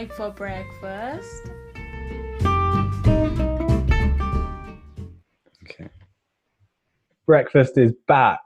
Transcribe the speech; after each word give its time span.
like 0.00 0.14
for 0.14 0.30
breakfast? 0.30 1.50
Okay. 5.62 5.90
Breakfast 7.26 7.76
is 7.76 7.92
back. 8.08 8.40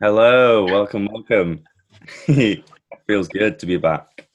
Hello, 0.00 0.64
welcome, 0.64 1.08
welcome. 1.12 1.62
Feels 3.06 3.28
good 3.28 3.60
to 3.60 3.66
be 3.66 3.76
back. 3.76 4.26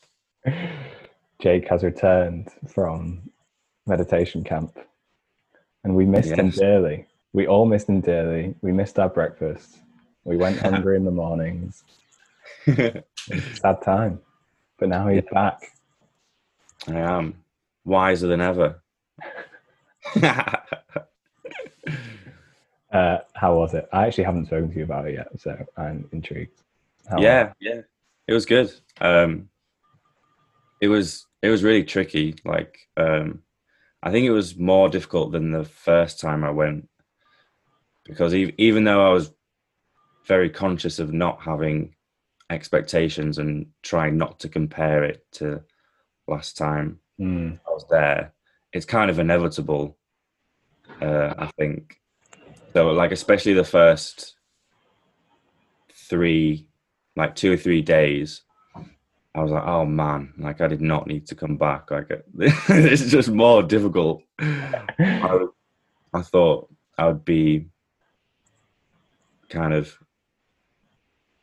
Jake 1.42 1.68
has 1.68 1.84
returned 1.84 2.48
from 2.66 3.30
meditation 3.86 4.46
camp, 4.46 4.80
and 5.84 5.98
we 5.98 6.06
missed 6.06 6.32
him 6.32 6.52
dearly. 6.52 7.08
We 7.34 7.46
all 7.46 7.66
missed 7.66 7.90
him 7.90 8.00
dearly. 8.00 8.56
We 8.62 8.72
missed 8.72 8.98
our 9.00 9.10
breakfast. 9.10 9.80
We 10.24 10.38
went 10.38 10.60
hungry 10.66 10.96
in 10.96 11.04
the 11.04 11.12
mornings. 11.12 11.84
I 12.68 13.04
Sad 13.62 13.82
time, 13.82 14.22
but 14.80 14.88
now 14.88 15.10
he's 15.10 15.24
back. 15.30 15.77
Am 16.88 17.44
wiser 17.86 18.28
than 18.28 18.42
ever. 18.42 18.82
Uh, 22.92 23.18
how 23.34 23.56
was 23.56 23.74
it? 23.74 23.88
I 23.92 24.08
actually 24.08 24.24
haven't 24.24 24.46
spoken 24.46 24.72
to 24.72 24.78
you 24.78 24.84
about 24.84 25.08
it 25.08 25.16
yet, 25.16 25.28
so 25.38 25.58
I'm 25.76 26.08
intrigued. 26.14 26.62
How 27.10 27.22
yeah, 27.22 27.52
yeah, 27.60 27.82
it 28.28 28.34
was 28.34 28.46
good. 28.46 28.72
Um, 29.02 29.50
it 30.82 30.88
was 30.88 31.26
it 31.42 31.50
was 31.50 31.64
really 31.64 31.84
tricky. 31.84 32.36
Like, 32.46 32.80
um, 32.96 33.44
I 34.02 34.12
think 34.12 34.26
it 34.26 34.32
was 34.32 34.58
more 34.58 34.90
difficult 34.90 35.32
than 35.34 35.52
the 35.52 35.66
first 35.66 36.20
time 36.20 36.44
I 36.44 36.50
went 36.50 36.88
because 38.06 38.34
e- 38.34 38.54
even 38.58 38.86
though 38.86 39.06
I 39.06 39.12
was 39.12 39.34
very 40.26 40.50
conscious 40.50 41.00
of 41.00 41.14
not 41.14 41.42
having 41.42 41.94
expectations 42.50 43.38
and 43.38 43.68
trying 43.84 44.18
not 44.18 44.40
to 44.40 44.50
compare 44.50 45.04
it 45.04 45.26
to 45.34 45.62
last 46.28 46.58
time 46.58 47.00
Mm, 47.20 47.60
I 47.68 47.72
was 47.72 47.86
there, 47.90 48.34
it's 48.72 48.86
kind 48.86 49.10
of 49.10 49.20
inevitable. 49.20 49.98
Uh, 51.02 51.34
I 51.38 51.48
think 51.58 52.00
so. 52.74 52.92
Like 52.92 53.12
especially 53.12 53.54
the 53.54 53.64
first 53.64 54.36
three, 55.92 56.68
like 57.16 57.36
two 57.36 57.54
or 57.54 57.58
three 57.58 57.82
days, 57.82 58.42
I 59.34 59.42
was 59.42 59.52
like, 59.52 59.66
oh 59.66 59.86
man, 59.86 60.34
like 60.38 60.62
I 60.62 60.68
did 60.68 60.82
not 60.82 61.08
need 61.08 61.26
to 61.28 61.36
come 61.36 61.58
back. 61.58 61.90
Like 61.90 62.10
it's 62.38 63.10
just 63.10 63.30
more 63.30 63.64
difficult. 63.64 64.22
I, 64.40 65.46
I 66.14 66.22
thought 66.22 66.70
I 66.98 67.08
would 67.08 67.26
be 67.26 67.70
kind 69.50 69.74
of 69.74 69.98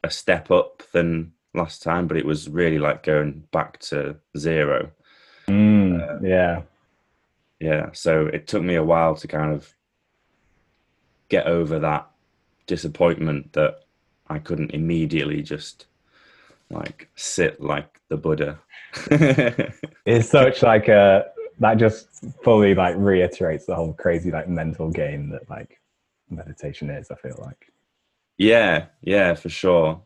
a 0.05 0.11
step 0.11 0.51
up 0.51 0.83
than 0.93 1.33
last 1.55 1.83
time, 1.83 2.07
but 2.07 2.17
it 2.17 2.27
was 2.27 2.49
really 2.49 2.79
like 2.79 3.03
going 3.03 3.45
back 3.53 3.79
to 3.79 4.17
zero 4.37 4.91
mm, 5.49 6.21
yeah. 6.23 6.63
yeah 7.61 7.91
so 7.93 8.27
it 8.27 8.47
took 8.47 8.63
me 8.63 8.75
a 8.75 8.83
while 8.85 9.15
to 9.15 9.29
kind 9.29 9.53
of 9.53 9.75
get 11.29 11.47
over 11.47 11.79
that 11.79 12.09
disappointment 12.67 13.53
that 13.53 13.81
i 14.29 14.39
couldn't 14.39 14.71
immediately 14.73 15.43
just 15.43 15.87
like 16.71 17.09
sit 17.15 17.61
like 17.61 18.01
the 18.09 18.17
buddha 18.17 18.59
It's 20.07 20.29
such 20.29 20.63
like 20.63 20.89
a 20.89 21.27
that 21.61 21.79
just 21.79 22.09
fully 22.43 22.75
like 22.75 22.95
reiterates 22.99 23.67
the 23.67 23.75
whole 23.75 23.93
crazy 23.93 24.31
like 24.31 24.49
mental 24.49 24.91
game 24.91 25.31
that 25.31 25.49
like 25.49 25.81
meditation 26.31 26.91
is. 26.91 27.11
I 27.11 27.15
feel 27.17 27.39
like. 27.41 27.73
yeah 28.37 28.87
yeah 29.03 29.35
for 29.35 29.49
sure 29.49 30.03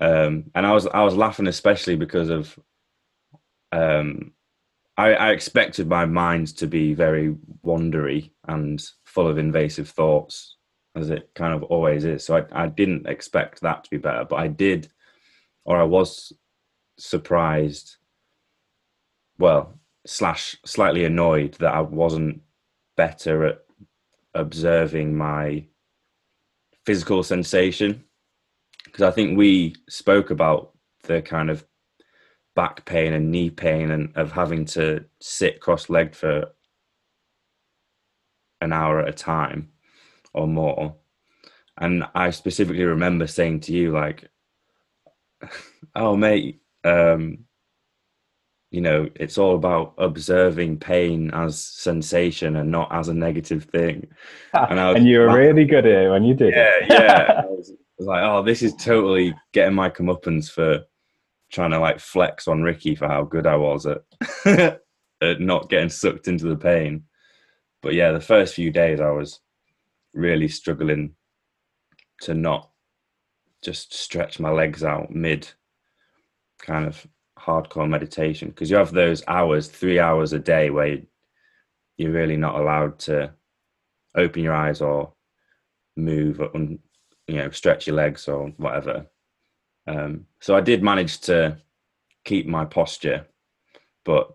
um 0.00 0.44
and 0.54 0.66
i 0.66 0.72
was 0.72 0.86
i 0.88 1.02
was 1.02 1.14
laughing 1.16 1.46
especially 1.46 1.96
because 1.96 2.28
of 2.28 2.58
um 3.72 4.32
I, 4.96 5.14
I 5.14 5.30
expected 5.30 5.88
my 5.88 6.06
mind 6.06 6.56
to 6.58 6.66
be 6.66 6.94
very 6.94 7.34
wandery 7.64 8.30
and 8.46 8.82
full 9.04 9.26
of 9.26 9.38
invasive 9.38 9.88
thoughts, 9.88 10.56
as 10.94 11.10
it 11.10 11.30
kind 11.34 11.52
of 11.52 11.64
always 11.64 12.04
is. 12.04 12.24
So 12.24 12.36
I, 12.36 12.64
I 12.64 12.66
didn't 12.68 13.06
expect 13.06 13.60
that 13.60 13.84
to 13.84 13.90
be 13.90 13.96
better, 13.96 14.24
but 14.24 14.36
I 14.36 14.48
did, 14.48 14.88
or 15.64 15.78
I 15.78 15.84
was 15.84 16.32
surprised, 16.96 17.96
well, 19.38 19.78
slash 20.06 20.56
slightly 20.64 21.04
annoyed 21.04 21.54
that 21.54 21.74
I 21.74 21.80
wasn't 21.80 22.42
better 22.96 23.46
at 23.46 23.58
observing 24.34 25.16
my 25.16 25.64
physical 26.86 27.22
sensation. 27.24 28.04
Because 28.94 29.08
I 29.08 29.10
think 29.10 29.36
we 29.36 29.74
spoke 29.88 30.30
about 30.30 30.70
the 31.02 31.20
kind 31.20 31.50
of 31.50 31.66
back 32.54 32.84
pain 32.84 33.12
and 33.12 33.32
knee 33.32 33.50
pain 33.50 33.90
and 33.90 34.16
of 34.16 34.30
having 34.30 34.64
to 34.66 35.04
sit 35.20 35.58
cross-legged 35.60 36.14
for 36.14 36.44
an 38.60 38.72
hour 38.72 39.00
at 39.00 39.08
a 39.08 39.12
time 39.12 39.70
or 40.32 40.46
more 40.46 40.94
and 41.78 42.04
i 42.14 42.30
specifically 42.30 42.84
remember 42.84 43.26
saying 43.26 43.58
to 43.58 43.72
you 43.72 43.90
like 43.90 44.30
oh 45.96 46.16
mate 46.16 46.62
um 46.84 47.38
you 48.70 48.80
know 48.80 49.10
it's 49.16 49.36
all 49.38 49.56
about 49.56 49.94
observing 49.98 50.78
pain 50.78 51.32
as 51.32 51.58
sensation 51.60 52.54
and 52.54 52.70
not 52.70 52.88
as 52.92 53.08
a 53.08 53.14
negative 53.14 53.64
thing 53.64 54.06
And 54.54 54.78
I 54.78 54.92
was 54.92 54.96
and 54.98 55.08
you 55.08 55.18
were 55.18 55.26
laughing. 55.26 55.42
really 55.42 55.64
good 55.64 55.84
at 55.86 56.04
it 56.04 56.10
when 56.10 56.22
you 56.22 56.34
did. 56.34 56.54
yeah 56.54 56.76
yeah 56.88 57.32
I 57.42 57.46
was, 57.46 57.72
was 57.98 58.06
like 58.06 58.22
oh 58.22 58.42
this 58.42 58.62
is 58.62 58.74
totally 58.74 59.34
getting 59.52 59.74
my 59.74 59.88
comeuppance 59.88 60.50
for 60.50 60.80
trying 61.50 61.70
to 61.70 61.78
like 61.78 62.00
flex 62.00 62.48
on 62.48 62.62
ricky 62.62 62.94
for 62.94 63.06
how 63.08 63.22
good 63.22 63.46
i 63.46 63.56
was 63.56 63.86
at, 63.86 64.02
at 65.20 65.40
not 65.40 65.70
getting 65.70 65.88
sucked 65.88 66.28
into 66.28 66.46
the 66.46 66.56
pain. 66.56 67.04
But 67.82 67.94
yeah 67.94 68.12
the 68.12 68.20
first 68.20 68.54
few 68.54 68.70
days 68.70 69.00
i 69.00 69.10
was 69.10 69.40
really 70.14 70.48
struggling 70.48 71.14
to 72.22 72.34
not 72.34 72.70
just 73.62 73.94
stretch 73.94 74.38
my 74.38 74.50
legs 74.50 74.84
out 74.84 75.10
mid 75.10 75.48
kind 76.60 76.86
of 76.86 77.06
hardcore 77.38 77.88
meditation 77.88 78.48
because 78.48 78.70
you 78.70 78.76
have 78.76 78.92
those 78.92 79.22
hours 79.28 79.68
three 79.68 79.98
hours 80.00 80.32
a 80.32 80.38
day 80.38 80.70
where 80.70 80.98
you're 81.96 82.12
really 82.12 82.36
not 82.36 82.58
allowed 82.58 82.98
to 82.98 83.32
open 84.16 84.42
your 84.42 84.54
eyes 84.54 84.80
or 84.80 85.12
move 85.96 86.40
you 87.26 87.36
know 87.36 87.50
stretch 87.50 87.86
your 87.86 87.96
legs 87.96 88.28
or 88.28 88.48
whatever. 88.56 89.06
Um, 89.86 90.26
so 90.40 90.56
i 90.56 90.62
did 90.62 90.82
manage 90.82 91.20
to 91.22 91.58
keep 92.24 92.46
my 92.46 92.64
posture 92.64 93.26
but 94.04 94.30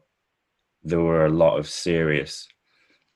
there 0.83 0.99
were 0.99 1.25
a 1.25 1.31
lot 1.31 1.57
of 1.57 1.67
serious 1.67 2.47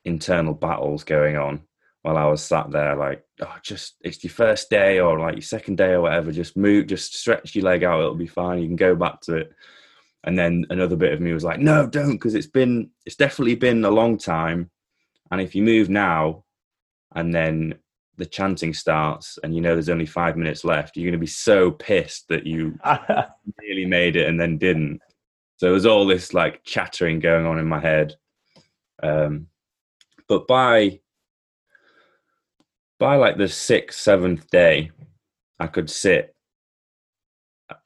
internal 0.03 0.55
battles 0.55 1.03
going 1.03 1.37
on 1.37 1.61
while 2.01 2.17
i 2.17 2.25
was 2.25 2.41
sat 2.43 2.71
there 2.71 2.95
like 2.95 3.23
oh 3.41 3.55
just 3.61 3.97
it's 4.01 4.23
your 4.23 4.31
first 4.31 4.69
day 4.71 4.99
or 4.99 5.19
like 5.19 5.35
your 5.35 5.43
second 5.43 5.77
day 5.77 5.91
or 5.91 6.01
whatever 6.01 6.31
just 6.31 6.57
move 6.57 6.87
just 6.87 7.13
stretch 7.13 7.53
your 7.53 7.65
leg 7.65 7.83
out 7.83 7.99
it'll 7.99 8.15
be 8.15 8.25
fine 8.25 8.59
you 8.59 8.67
can 8.67 8.75
go 8.75 8.95
back 8.95 9.21
to 9.21 9.35
it. 9.35 9.51
And 10.25 10.39
then 10.39 10.65
another 10.69 10.95
bit 10.95 11.11
of 11.11 11.19
me 11.19 11.33
was 11.33 11.43
like 11.43 11.59
no 11.59 11.85
don't 11.85 12.13
because 12.13 12.33
it's 12.33 12.47
been 12.47 12.89
it's 13.05 13.17
definitely 13.17 13.55
been 13.55 13.83
a 13.83 13.91
long 13.91 14.17
time 14.17 14.71
and 15.29 15.41
if 15.41 15.53
you 15.53 15.61
move 15.63 15.89
now 15.89 16.45
and 17.13 17.33
then 17.35 17.75
the 18.17 18.25
chanting 18.25 18.73
starts 18.73 19.39
and 19.43 19.55
you 19.55 19.61
know 19.61 19.73
there's 19.73 19.89
only 19.89 20.05
five 20.05 20.37
minutes 20.37 20.63
left 20.63 20.95
you're 20.95 21.05
going 21.05 21.13
to 21.13 21.17
be 21.17 21.25
so 21.25 21.71
pissed 21.71 22.27
that 22.29 22.45
you 22.45 22.77
nearly 23.61 23.85
made 23.85 24.15
it 24.15 24.27
and 24.27 24.39
then 24.39 24.57
didn't. 24.57 25.01
So 25.57 25.67
there 25.67 25.73
was 25.73 25.85
all 25.85 26.05
this 26.05 26.33
like 26.33 26.63
chattering 26.63 27.19
going 27.19 27.45
on 27.45 27.59
in 27.59 27.67
my 27.67 27.79
head. 27.79 28.15
Um 29.01 29.47
but 30.27 30.47
by 30.47 30.99
by 32.99 33.15
like 33.15 33.37
the 33.37 33.47
sixth 33.47 33.99
seventh 33.99 34.49
day 34.49 34.91
i 35.59 35.67
could 35.67 35.89
sit 35.89 36.35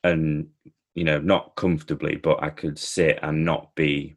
and 0.04 0.48
you 0.94 1.04
know 1.04 1.20
not 1.20 1.56
comfortably 1.56 2.16
but 2.16 2.42
i 2.44 2.50
could 2.50 2.78
sit 2.78 3.20
and 3.22 3.44
not 3.44 3.74
be 3.76 4.16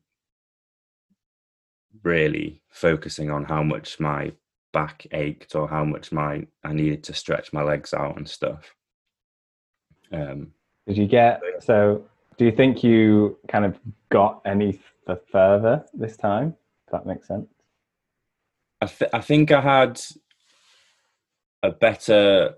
really 2.02 2.62
focusing 2.70 3.30
on 3.30 3.44
how 3.44 3.62
much 3.62 3.98
my 3.98 4.32
back 4.72 5.06
ached 5.12 5.54
or 5.54 5.68
how 5.68 5.84
much 5.84 6.12
my 6.12 6.46
I 6.64 6.72
needed 6.72 7.04
to 7.04 7.14
stretch 7.14 7.52
my 7.52 7.62
legs 7.62 7.92
out 7.92 8.16
and 8.16 8.28
stuff. 8.28 8.74
Um, 10.12 10.52
Did 10.86 10.96
you 10.96 11.06
get 11.06 11.40
so? 11.60 12.04
Do 12.38 12.44
you 12.44 12.52
think 12.52 12.82
you 12.82 13.38
kind 13.48 13.64
of 13.64 13.78
got 14.10 14.40
any 14.46 14.80
further 15.30 15.84
this 15.92 16.16
time? 16.16 16.56
If 16.86 16.92
that 16.92 17.06
makes 17.06 17.28
sense. 17.28 17.48
I 18.80 18.86
th- 18.86 19.10
I 19.12 19.20
think 19.20 19.52
I 19.52 19.60
had 19.60 20.00
a 21.62 21.70
better 21.70 22.54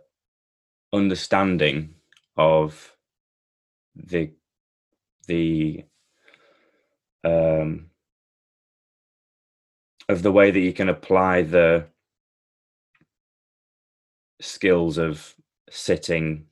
understanding 0.92 1.94
of 2.36 2.94
the 3.96 4.30
the 5.26 5.84
um 7.24 7.90
of 10.08 10.22
the 10.22 10.32
way 10.32 10.50
that 10.50 10.60
you 10.60 10.72
can 10.72 10.88
apply 10.88 11.42
the 11.42 11.86
skills 14.42 14.98
of 14.98 15.34
sitting 15.70 16.46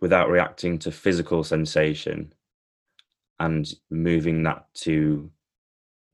without 0.00 0.28
reacting 0.28 0.78
to 0.78 0.92
physical 0.92 1.42
sensation 1.42 2.32
and 3.40 3.74
moving 3.90 4.42
that 4.42 4.66
to 4.74 5.30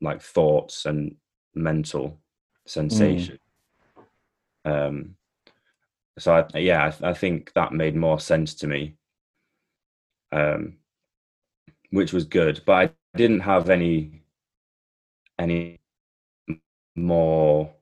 like 0.00 0.22
thoughts 0.22 0.86
and 0.86 1.16
mental 1.54 2.18
sensation. 2.66 3.38
Um, 4.64 5.16
so 6.18 6.46
I, 6.54 6.58
yeah, 6.58 6.86
I, 6.86 6.90
th- 6.90 7.02
I 7.02 7.14
think 7.14 7.52
that 7.54 7.72
made 7.72 7.96
more 7.96 8.20
sense 8.20 8.54
to 8.56 8.66
me, 8.66 8.96
um, 10.30 10.74
which 11.90 12.12
was 12.12 12.24
good. 12.24 12.62
But 12.66 12.72
I 12.72 12.90
didn't 13.16 13.40
have 13.40 13.70
any 13.70 14.22
any 15.38 15.80
more 16.94 17.72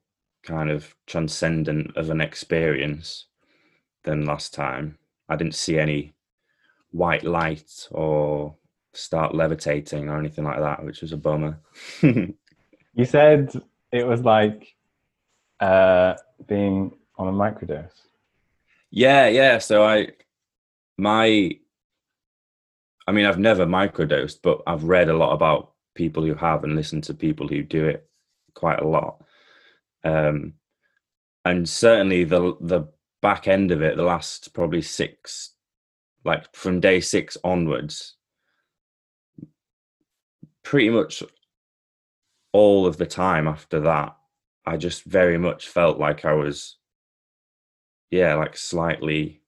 kind 0.43 0.71
of 0.71 0.95
transcendent 1.07 1.97
of 1.97 2.11
an 2.11 2.21
experience 2.21 3.27
than 4.05 4.27
last 4.27 4.55
time. 4.55 4.99
I 5.29 5.37
didn't 5.37 5.55
see 5.55 5.79
any 5.79 6.15
white 6.91 7.25
light 7.25 7.89
or 7.91 8.57
start 8.93 9.35
levitating 9.35 10.09
or 10.09 10.19
anything 10.19 10.45
like 10.45 10.59
that, 10.59 10.85
which 10.85 11.03
was 11.03 11.13
a 11.13 11.17
bummer. 11.17 11.61
You 12.95 13.05
said 13.05 13.53
it 13.93 14.07
was 14.07 14.23
like 14.23 14.75
uh, 15.61 16.15
being 16.47 16.93
on 17.17 17.29
a 17.29 17.33
microdose. 17.33 17.93
yeah, 18.91 19.29
yeah. 19.29 19.59
So 19.59 19.85
I, 19.85 20.09
my, 20.99 21.51
I 23.07 23.13
mean, 23.13 23.27
I've 23.27 23.39
never 23.39 23.67
microdosed, 23.67 24.41
but 24.43 24.63
I've 24.67 24.85
read 24.85 25.09
a 25.09 25.17
lot 25.17 25.33
about 25.33 25.73
people 25.95 26.25
who 26.25 26.35
have 26.35 26.65
and 26.65 26.75
listened 26.75 27.05
to 27.05 27.15
people 27.15 27.47
who 27.47 27.63
do 27.63 27.87
it 27.87 28.09
quite 28.55 28.81
a 28.81 28.87
lot. 28.87 29.23
Um, 30.05 30.55
and 31.45 31.69
certainly 31.69 32.25
the 32.25 32.57
the 32.61 32.89
back 33.23 33.49
end 33.49 33.71
of 33.71 33.83
it, 33.83 33.97
the 33.97 34.03
last 34.03 34.53
probably 34.55 34.83
six, 34.83 35.55
like 36.25 36.55
from 36.55 36.81
day 36.81 37.01
six 37.01 37.37
onwards, 37.45 38.17
pretty 40.63 40.91
much 40.91 41.23
all 42.53 42.87
of 42.87 42.97
the 42.97 43.07
time 43.07 43.47
after 43.47 43.81
that, 43.81 44.17
I 44.67 44.77
just 44.77 45.05
very 45.05 45.39
much 45.39 45.69
felt 45.69 45.99
like 45.99 46.25
I 46.25 46.33
was, 46.33 46.77
yeah, 48.11 48.35
like 48.35 48.57
slightly 48.57 49.43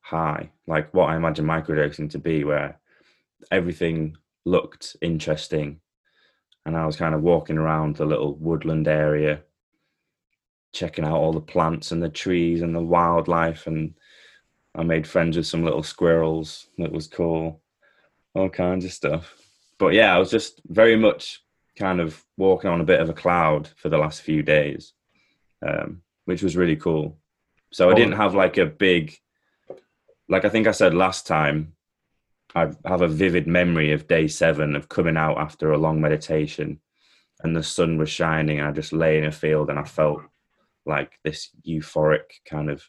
high, 0.00 0.50
like 0.66 0.92
what 0.94 1.10
I 1.10 1.16
imagine 1.16 1.46
microdosing 1.46 2.10
to 2.10 2.18
be, 2.18 2.44
where 2.44 2.80
everything 3.50 4.16
looked 4.44 4.96
interesting. 5.02 5.80
And 6.66 6.76
I 6.76 6.86
was 6.86 6.96
kind 6.96 7.14
of 7.14 7.22
walking 7.22 7.58
around 7.58 7.96
the 7.96 8.06
little 8.06 8.36
woodland 8.36 8.88
area, 8.88 9.42
checking 10.74 11.04
out 11.04 11.16
all 11.16 11.32
the 11.32 11.40
plants 11.40 11.92
and 11.92 12.02
the 12.02 12.08
trees 12.08 12.60
and 12.60 12.74
the 12.74 12.82
wildlife. 12.82 13.66
And 13.66 13.94
I 14.74 14.82
made 14.82 15.06
friends 15.06 15.36
with 15.36 15.46
some 15.46 15.64
little 15.64 15.82
squirrels. 15.82 16.66
That 16.78 16.92
was 16.92 17.06
cool. 17.06 17.62
All 18.34 18.50
kinds 18.50 18.84
of 18.84 18.92
stuff. 18.92 19.34
But 19.78 19.94
yeah, 19.94 20.14
I 20.14 20.18
was 20.18 20.30
just 20.30 20.60
very 20.66 20.96
much 20.96 21.42
kind 21.76 22.00
of 22.00 22.22
walking 22.36 22.70
on 22.70 22.80
a 22.80 22.84
bit 22.84 23.00
of 23.00 23.08
a 23.08 23.14
cloud 23.14 23.68
for 23.76 23.88
the 23.88 23.98
last 23.98 24.22
few 24.22 24.42
days, 24.42 24.92
um, 25.66 26.02
which 26.26 26.42
was 26.42 26.56
really 26.56 26.76
cool. 26.76 27.16
So 27.72 27.90
I 27.90 27.94
didn't 27.94 28.16
have 28.16 28.34
like 28.34 28.56
a 28.56 28.66
big, 28.66 29.16
like 30.28 30.44
I 30.44 30.48
think 30.48 30.68
I 30.68 30.72
said 30.72 30.94
last 30.94 31.26
time, 31.26 31.72
I 32.54 32.70
have 32.84 33.02
a 33.02 33.08
vivid 33.08 33.48
memory 33.48 33.90
of 33.90 34.06
day 34.06 34.28
seven 34.28 34.76
of 34.76 34.88
coming 34.88 35.16
out 35.16 35.38
after 35.38 35.72
a 35.72 35.78
long 35.78 36.00
meditation 36.00 36.80
and 37.42 37.56
the 37.56 37.64
sun 37.64 37.98
was 37.98 38.08
shining 38.08 38.60
and 38.60 38.68
I 38.68 38.72
just 38.72 38.92
lay 38.92 39.18
in 39.18 39.24
a 39.24 39.32
field 39.32 39.70
and 39.70 39.78
I 39.78 39.82
felt 39.82 40.22
like 40.86 41.18
this 41.22 41.50
euphoric 41.66 42.40
kind 42.44 42.70
of 42.70 42.82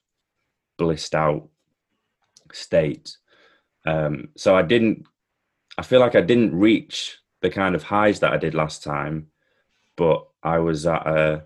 blissed 0.78 1.16
out 1.16 1.48
state. 2.52 3.18
Um, 3.86 4.30
so 4.36 4.56
I 4.56 4.62
didn't, 4.62 5.06
I 5.78 5.84
feel 5.84 6.00
like 6.00 6.16
I 6.16 6.22
didn't 6.22 6.58
reach 6.58 7.20
the 7.42 7.50
kind 7.50 7.76
of 7.76 7.84
highs 7.84 8.20
that 8.20 8.34
I 8.34 8.38
did 8.38 8.56
last 8.56 8.84
time, 8.84 9.28
but 9.96 10.28
I 10.44 10.60
was 10.60 10.86
at 10.86 11.06
a 11.08 11.46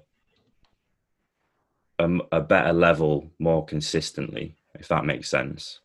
a 2.31 2.39
better 2.39 2.71
level 2.71 3.29
more 3.39 3.65
consistently, 3.65 4.55
if 4.75 4.87
that 4.87 5.05
makes 5.05 5.29
sense. 5.29 5.81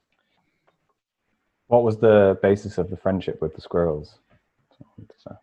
What 1.67 1.83
was 1.83 1.97
the 1.97 2.39
basis 2.41 2.79
of 2.79 2.89
the 2.89 2.97
friendship 2.97 3.43
with 3.43 3.55
the 3.55 3.61
squirrels? 3.61 4.19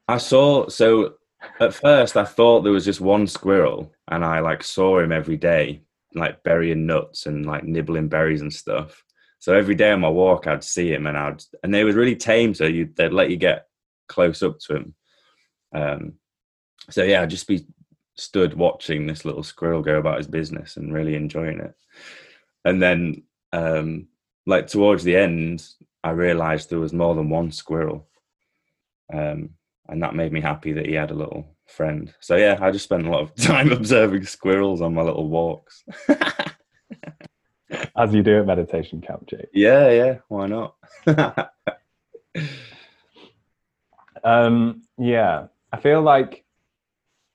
I 0.07 0.17
saw 0.17 0.69
so 0.69 1.15
at 1.59 1.73
first 1.73 2.17
I 2.17 2.25
thought 2.25 2.61
there 2.61 2.71
was 2.71 2.85
just 2.85 3.01
one 3.01 3.27
squirrel 3.27 3.93
and 4.09 4.23
I 4.23 4.39
like 4.39 4.63
saw 4.63 4.99
him 4.99 5.11
every 5.11 5.37
day, 5.37 5.81
like 6.13 6.43
burying 6.43 6.85
nuts 6.85 7.25
and 7.25 7.45
like 7.45 7.63
nibbling 7.63 8.07
berries 8.07 8.41
and 8.41 8.53
stuff. 8.53 9.03
So 9.39 9.53
every 9.53 9.75
day 9.75 9.91
on 9.91 10.01
my 10.01 10.09
walk 10.09 10.47
I'd 10.47 10.63
see 10.63 10.93
him 10.93 11.07
and 11.07 11.17
I'd 11.17 11.43
and 11.63 11.73
they 11.73 11.83
were 11.83 11.93
really 11.93 12.15
tame, 12.15 12.53
so 12.53 12.65
you 12.65 12.89
they'd 12.95 13.13
let 13.13 13.29
you 13.29 13.37
get 13.37 13.67
close 14.07 14.43
up 14.43 14.59
to 14.59 14.75
him. 14.75 14.95
Um 15.73 16.13
so 16.89 17.03
yeah, 17.03 17.21
I'd 17.21 17.29
just 17.29 17.47
be 17.47 17.65
stood 18.15 18.53
watching 18.53 19.07
this 19.07 19.25
little 19.25 19.43
squirrel 19.43 19.81
go 19.81 19.97
about 19.97 20.17
his 20.17 20.27
business 20.27 20.77
and 20.77 20.93
really 20.93 21.15
enjoying 21.15 21.59
it. 21.59 21.73
And 22.65 22.81
then 22.81 23.23
um 23.53 24.07
like 24.45 24.67
towards 24.67 25.03
the 25.03 25.15
end 25.15 25.65
I 26.03 26.11
realized 26.11 26.69
there 26.69 26.79
was 26.79 26.93
more 26.93 27.15
than 27.15 27.29
one 27.29 27.51
squirrel. 27.51 28.07
Um, 29.13 29.51
and 29.91 30.01
that 30.01 30.15
made 30.15 30.31
me 30.31 30.41
happy 30.41 30.71
that 30.73 30.85
he 30.87 30.93
had 30.93 31.11
a 31.11 31.15
little 31.15 31.45
friend. 31.67 32.13
So 32.19 32.35
yeah, 32.37 32.57
I 32.61 32.71
just 32.71 32.85
spent 32.85 33.05
a 33.05 33.09
lot 33.11 33.21
of 33.21 33.35
time 33.35 33.71
observing 33.71 34.25
squirrels 34.25 34.81
on 34.81 34.93
my 34.93 35.01
little 35.03 35.27
walks. 35.29 35.83
As 37.95 38.13
you 38.13 38.21
do 38.23 38.39
at 38.39 38.45
meditation 38.45 39.01
camp, 39.01 39.27
Jake. 39.27 39.47
yeah, 39.53 39.89
yeah, 39.91 40.17
why 40.27 40.47
not? 40.47 40.75
Um, 44.23 44.83
yeah, 44.99 45.47
I 45.71 45.79
feel 45.79 46.01
like, 46.01 46.43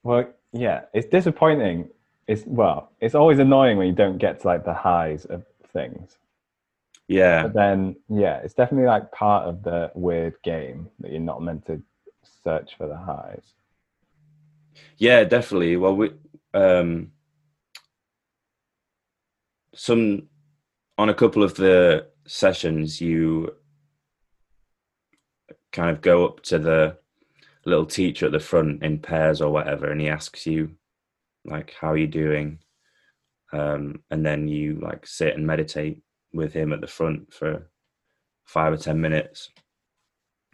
well, 0.03 0.25
yeah, 0.53 0.81
it's 0.93 1.07
disappointing. 1.07 1.89
It's 2.27 2.43
well, 2.45 2.91
it's 3.01 3.15
always 3.15 3.39
annoying 3.39 3.77
when 3.77 3.87
you 3.87 3.93
don't 3.93 4.17
get 4.17 4.41
to 4.41 4.47
like 4.47 4.65
the 4.65 4.73
highs 4.73 5.25
of 5.25 5.45
things. 5.73 6.17
yeah, 7.07 7.43
But 7.43 7.53
then, 7.53 7.95
yeah, 8.09 8.37
it's 8.37 8.53
definitely 8.53 8.87
like 8.87 9.11
part 9.11 9.47
of 9.47 9.63
the 9.63 9.91
weird 9.95 10.35
game 10.43 10.89
that 10.99 11.11
you're 11.11 11.19
not 11.19 11.41
meant 11.41 11.65
to 11.67 11.81
search 12.47 12.77
for 12.77 12.87
the 12.87 12.95
highs. 12.95 13.53
yeah, 14.97 15.23
definitely. 15.25 15.75
Well, 15.75 15.95
we 15.95 16.11
um, 16.53 17.11
some 19.75 20.29
on 20.97 21.09
a 21.09 21.13
couple 21.13 21.43
of 21.43 21.55
the 21.55 22.07
sessions, 22.25 23.01
you 23.01 23.53
kind 25.73 25.91
of 25.91 26.01
go 26.01 26.25
up 26.25 26.41
to 26.43 26.57
the 26.57 26.97
little 27.65 27.85
teacher 27.85 28.27
at 28.27 28.31
the 28.31 28.39
front 28.39 28.81
in 28.81 28.99
pairs 28.99 29.41
or 29.41 29.51
whatever, 29.51 29.91
and 29.91 29.99
he 29.99 30.07
asks 30.07 30.47
you 30.47 30.71
like, 31.43 31.75
"How 31.79 31.91
are 31.91 31.97
you 31.97 32.07
doing?" 32.07 32.59
Um, 33.51 34.03
and 34.09 34.25
then 34.25 34.47
you 34.47 34.79
like 34.81 35.05
sit 35.05 35.35
and 35.35 35.45
meditate 35.45 35.99
with 36.33 36.53
him 36.53 36.71
at 36.71 36.81
the 36.81 36.87
front 36.87 37.33
for 37.33 37.69
five 38.45 38.71
or 38.71 38.77
ten 38.77 39.01
minutes. 39.01 39.49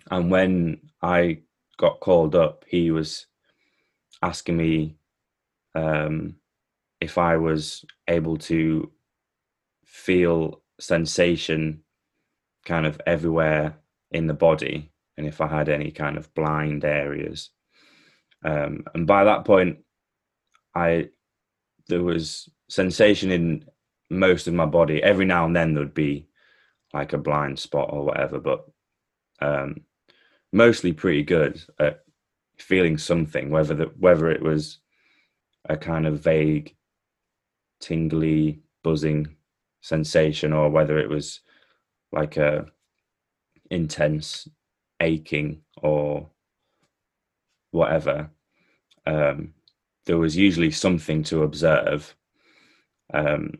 And 0.09 0.31
when 0.31 0.81
I 1.01 1.43
got 1.77 1.99
called 1.99 2.35
up, 2.35 2.65
he 2.67 2.91
was 2.91 3.27
asking 4.21 4.57
me 4.57 4.95
um, 5.75 6.35
if 7.01 7.17
I 7.17 7.37
was 7.37 7.85
able 8.07 8.37
to 8.37 8.91
feel 9.85 10.61
sensation 10.79 11.83
kind 12.65 12.85
of 12.85 12.99
everywhere 13.05 13.75
in 14.11 14.27
the 14.27 14.33
body 14.33 14.91
and 15.17 15.27
if 15.27 15.41
I 15.41 15.47
had 15.47 15.69
any 15.69 15.91
kind 15.91 16.17
of 16.17 16.33
blind 16.33 16.85
areas. 16.85 17.49
Um, 18.45 18.83
and 18.93 19.07
by 19.07 19.23
that 19.23 19.45
point, 19.45 19.79
I 20.75 21.09
there 21.87 22.03
was 22.03 22.49
sensation 22.69 23.31
in 23.31 23.65
most 24.09 24.47
of 24.47 24.53
my 24.53 24.65
body. 24.65 25.01
Every 25.03 25.25
now 25.25 25.45
and 25.45 25.55
then 25.55 25.73
there'd 25.73 25.93
be 25.93 26.27
like 26.93 27.13
a 27.13 27.17
blind 27.17 27.59
spot 27.59 27.89
or 27.91 28.05
whatever, 28.05 28.39
but 28.39 28.65
um, 29.41 29.81
mostly 30.53 30.93
pretty 30.93 31.23
good 31.23 31.61
at 31.79 32.03
feeling 32.57 32.97
something, 32.97 33.49
whether 33.49 33.73
the, 33.73 33.85
whether 33.99 34.29
it 34.29 34.41
was 34.41 34.77
a 35.67 35.75
kind 35.75 36.05
of 36.05 36.19
vague, 36.19 36.75
tingly, 37.81 38.61
buzzing 38.83 39.35
sensation, 39.81 40.53
or 40.53 40.69
whether 40.69 40.97
it 40.99 41.09
was 41.09 41.41
like 42.11 42.37
a 42.37 42.65
intense 43.71 44.47
aching 45.01 45.61
or 45.81 46.29
whatever. 47.71 48.29
Um, 49.05 49.53
there 50.05 50.17
was 50.17 50.37
usually 50.37 50.71
something 50.71 51.23
to 51.23 51.43
observe. 51.43 52.15
Um, 53.13 53.59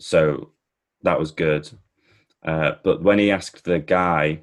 so 0.00 0.50
that 1.02 1.18
was 1.18 1.30
good. 1.30 1.70
Uh, 2.44 2.72
but 2.82 3.02
when 3.02 3.18
he 3.18 3.30
asked 3.30 3.64
the 3.64 3.78
guy, 3.78 4.40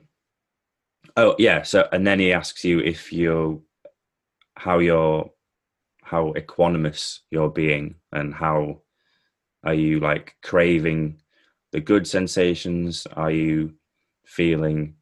oh 1.20 1.36
yeah, 1.38 1.64
so 1.64 1.88
and 1.92 2.08
then 2.08 2.20
he 2.20 2.32
asks 2.34 2.64
you 2.64 2.80
if 2.80 3.12
you're 3.12 3.60
how 4.56 4.80
you're 4.80 5.30
how 6.02 6.34
equanimous 6.34 7.20
you're 7.30 7.50
being 7.50 7.96
and 8.12 8.34
how 8.34 8.82
are 9.64 9.74
you 9.74 10.00
like 10.00 10.36
craving 10.42 11.22
the 11.72 11.82
good 11.82 12.08
sensations? 12.08 13.06
Are 13.16 13.32
you 13.32 13.74
feeling 14.26 14.96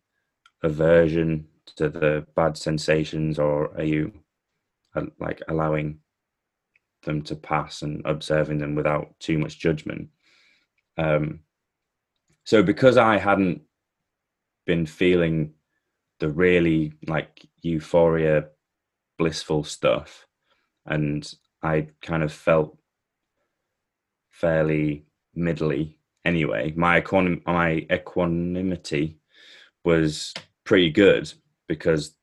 aversion 0.63 1.47
to 1.75 1.89
the 1.89 2.25
bad 2.35 2.57
sensations, 2.57 3.37
or 3.37 3.75
are 3.77 3.83
you 3.83 4.11
uh, 4.95 5.05
like 5.19 5.41
allowing 5.47 5.99
them 7.03 7.21
to 7.21 7.35
pass 7.35 7.83
and 7.83 8.01
observing 8.05 8.57
them 8.57 8.73
without 8.73 9.13
too 9.19 9.37
much 9.37 9.59
judgment? 9.59 10.09
Um, 10.97 11.41
so 12.43 12.63
because 12.63 12.97
I 12.97 13.17
hadn't 13.17 13.61
been 14.65 14.87
feeling 14.87 15.53
the 16.19 16.29
really 16.29 16.93
like 17.07 17.45
euphoria, 17.61 18.45
blissful 19.17 19.63
stuff, 19.63 20.27
and 20.85 21.31
I 21.63 21.89
kind 22.01 22.23
of 22.23 22.33
felt 22.33 22.77
fairly 24.31 25.05
middly 25.35 25.97
anyway. 26.25 26.73
My 26.75 27.01
equanim- 27.01 27.45
my 27.45 27.85
equanimity 27.91 29.19
was 29.85 30.33
pretty 30.65 30.91
good 30.91 31.31
because 31.67 32.15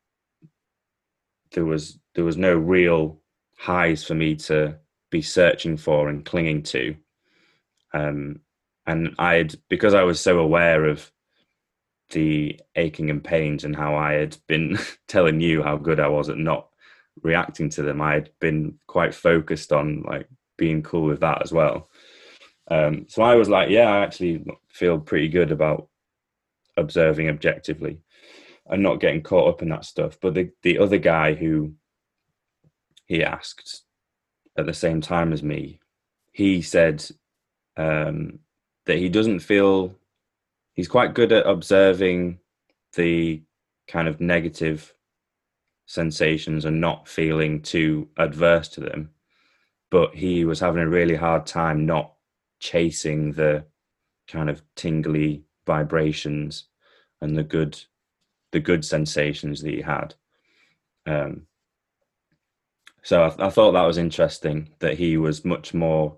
there 1.53 1.65
was 1.65 1.99
there 2.15 2.25
was 2.25 2.37
no 2.37 2.55
real 2.55 3.21
highs 3.57 4.03
for 4.03 4.15
me 4.15 4.35
to 4.35 4.77
be 5.11 5.21
searching 5.21 5.77
for 5.77 6.09
and 6.09 6.25
clinging 6.25 6.63
to. 6.63 6.95
Um, 7.93 8.41
and 8.85 9.15
I 9.19 9.35
had 9.35 9.55
because 9.69 9.93
I 9.93 10.03
was 10.03 10.19
so 10.19 10.39
aware 10.39 10.85
of 10.85 11.11
the 12.11 12.59
aching 12.75 13.09
and 13.09 13.23
pains 13.23 13.63
and 13.63 13.75
how 13.75 13.95
I 13.95 14.13
had 14.13 14.37
been 14.47 14.77
telling 15.07 15.41
you 15.41 15.63
how 15.63 15.77
good 15.77 15.99
I 15.99 16.07
was 16.07 16.29
at 16.29 16.37
not 16.37 16.69
reacting 17.21 17.69
to 17.71 17.81
them. 17.81 18.01
I 18.01 18.13
had 18.13 18.29
been 18.39 18.77
quite 18.87 19.13
focused 19.13 19.71
on 19.71 20.03
like 20.03 20.27
being 20.57 20.83
cool 20.83 21.03
with 21.03 21.21
that 21.21 21.41
as 21.41 21.51
well. 21.51 21.89
Um, 22.69 23.05
so 23.07 23.21
I 23.21 23.35
was 23.35 23.49
like, 23.49 23.69
yeah, 23.69 23.89
I 23.89 23.99
actually 23.99 24.45
feel 24.69 24.99
pretty 24.99 25.27
good 25.27 25.51
about 25.51 25.87
observing 26.77 27.29
objectively 27.29 27.99
and 28.67 28.81
not 28.81 28.99
getting 28.99 29.21
caught 29.21 29.47
up 29.47 29.61
in 29.61 29.69
that 29.69 29.85
stuff. 29.85 30.17
But 30.19 30.33
the 30.33 30.49
the 30.63 30.79
other 30.79 30.97
guy 30.97 31.33
who 31.33 31.73
he 33.05 33.23
asked 33.23 33.83
at 34.57 34.65
the 34.65 34.73
same 34.73 35.01
time 35.01 35.31
as 35.31 35.43
me, 35.43 35.79
he 36.31 36.61
said 36.61 37.05
um, 37.77 38.39
that 38.85 38.97
he 38.97 39.09
doesn't 39.09 39.39
feel 39.39 39.95
he's 40.75 40.87
quite 40.87 41.13
good 41.13 41.31
at 41.31 41.47
observing 41.47 42.39
the 42.95 43.41
kind 43.87 44.07
of 44.07 44.21
negative 44.21 44.93
sensations 45.85 46.65
and 46.65 46.79
not 46.79 47.07
feeling 47.07 47.61
too 47.61 48.09
adverse 48.17 48.67
to 48.69 48.81
them. 48.81 49.09
But 49.91 50.15
he 50.15 50.45
was 50.45 50.59
having 50.59 50.81
a 50.81 50.89
really 50.89 51.15
hard 51.15 51.45
time 51.45 51.85
not 51.85 52.13
chasing 52.59 53.31
the 53.33 53.65
kind 54.27 54.49
of 54.49 54.61
tingly 54.75 55.43
vibrations 55.65 56.65
and 57.21 57.37
the 57.37 57.43
good 57.43 57.79
the 58.51 58.59
good 58.59 58.85
sensations 58.85 59.61
that 59.61 59.73
he 59.73 59.81
had 59.81 60.15
um, 61.05 61.47
so 63.03 63.23
I, 63.23 63.47
I, 63.47 63.49
thought 63.49 63.73
that 63.73 63.83
was 63.83 63.97
interesting 63.97 64.69
that 64.79 64.97
he 64.97 65.17
was 65.17 65.45
much 65.45 65.73
more 65.73 66.17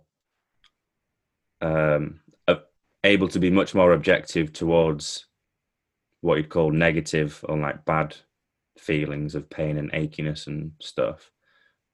um, 1.61 2.21
able 3.03 3.27
to 3.29 3.39
be 3.39 3.49
much 3.49 3.75
more 3.75 3.93
objective 3.93 4.53
towards 4.53 5.27
what 6.21 6.37
you'd 6.37 6.49
call 6.49 6.71
negative 6.71 7.43
or 7.47 7.57
like 7.57 7.85
bad 7.85 8.15
feelings 8.77 9.35
of 9.35 9.49
pain 9.49 9.77
and 9.77 9.91
achiness 9.91 10.47
and 10.47 10.71
stuff 10.79 11.31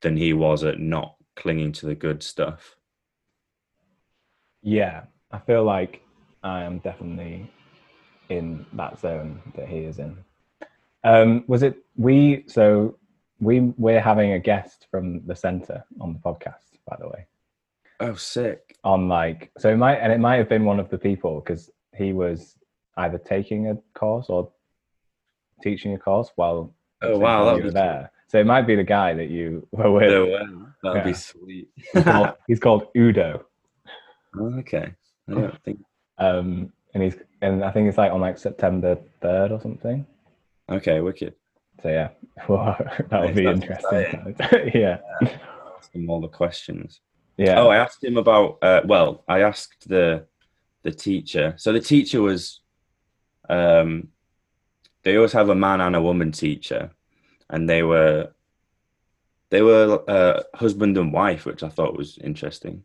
than 0.02 0.18
he 0.18 0.34
was 0.34 0.64
at 0.64 0.80
not 0.80 1.16
clinging 1.36 1.72
to 1.72 1.86
the 1.86 1.96
good 1.96 2.22
stuff 2.22 2.76
yeah, 4.64 5.04
I 5.30 5.40
feel 5.40 5.64
like 5.66 6.02
I 6.42 6.64
am 6.64 6.80
definitely 6.80 7.52
in 8.30 8.66
that 8.74 8.98
zone 8.98 9.42
that 9.56 9.68
he 9.68 9.80
is 9.80 10.00
in. 10.00 10.18
Um, 11.04 11.44
was 11.48 11.64
it 11.64 11.76
we? 11.98 12.46
So 12.48 12.98
we 13.42 13.60
we're 13.60 14.00
having 14.00 14.32
a 14.32 14.40
guest 14.40 14.88
from 14.90 15.26
the 15.28 15.36
center 15.36 15.84
on 16.00 16.14
the 16.14 16.20
podcast, 16.20 16.80
by 16.88 16.96
the 16.98 17.10
way. 17.10 17.28
Oh, 18.04 18.16
sick! 18.16 18.76
On 18.84 19.08
like, 19.08 19.52
so 19.58 19.70
it 19.70 19.78
might 19.78 19.98
and 19.98 20.12
it 20.12 20.20
might 20.20 20.38
have 20.38 20.50
been 20.50 20.66
one 20.66 20.80
of 20.80 20.90
the 20.90 20.98
people 20.98 21.40
because 21.40 21.70
he 21.96 22.14
was 22.14 22.56
either 22.98 23.18
taking 23.18 23.70
a 23.70 23.78
course 23.98 24.28
or 24.30 24.52
teaching 25.62 25.94
a 25.94 25.98
course 25.98 26.32
while 26.36 26.74
oh 27.02 27.18
wow 27.18 27.56
were 27.56 27.72
there. 27.72 28.12
So 28.28 28.40
it 28.40 28.46
might 28.46 28.64
be 28.64 28.76
the 28.76 28.84
guy 28.84 29.14
that 29.14 29.30
you 29.30 29.68
were 29.72 29.92
with. 29.92 30.30
Wow. 30.30 30.68
That'd 30.82 30.98
yeah. 30.98 31.04
be 31.04 31.14
sweet. 31.14 31.70
he's, 31.76 32.04
called, 32.04 32.34
he's 32.48 32.60
called 32.60 32.88
Udo. 32.98 33.46
Oh, 34.38 34.60
okay. 34.60 34.94
I 35.30 35.34
don't 35.34 35.64
think. 35.64 35.80
Um, 36.18 36.74
and 36.94 37.04
he's 37.04 37.16
and 37.42 37.64
I 37.64 37.72
think 37.72 37.88
it's 37.88 37.98
like 37.98 38.12
on 38.12 38.22
like 38.22 38.38
September 38.38 38.98
third 39.22 39.52
or 39.52 39.62
something. 39.62 40.06
Okay, 40.70 41.00
wicked. 41.02 41.36
So 41.82 41.90
yeah, 41.90 42.10
well, 42.48 42.78
that 43.10 43.22
would 43.22 43.36
be 43.36 43.46
interesting. 43.46 44.36
yeah. 44.74 44.98
yeah. 45.22 45.38
Ask 45.78 45.94
him 45.94 46.10
all 46.10 46.22
the 46.22 46.28
questions. 46.28 47.02
Yeah. 47.38 47.60
Oh, 47.60 47.70
I 47.70 47.78
asked 47.78 48.04
him 48.04 48.18
about. 48.18 48.60
Uh, 48.62 48.82
well, 48.86 49.24
I 49.28 49.42
asked 49.42 49.88
the 49.88 50.26
the 50.84 50.92
teacher. 50.92 51.56
So 51.58 51.74
the 51.74 51.80
teacher 51.80 52.22
was. 52.22 52.62
Um, 53.50 54.10
they 55.04 55.18
always 55.18 55.34
have 55.34 55.50
a 55.50 55.56
man 55.56 55.82
and 55.82 55.96
a 55.96 56.02
woman 56.02 56.32
teacher, 56.32 56.92
and 57.50 57.70
they 57.70 57.84
were. 57.84 58.34
They 59.50 59.62
were 59.62 60.04
uh, 60.08 60.44
husband 60.56 60.98
and 60.98 61.14
wife, 61.14 61.46
which 61.46 61.62
I 61.62 61.70
thought 61.70 61.98
was 61.98 62.18
interesting. 62.18 62.84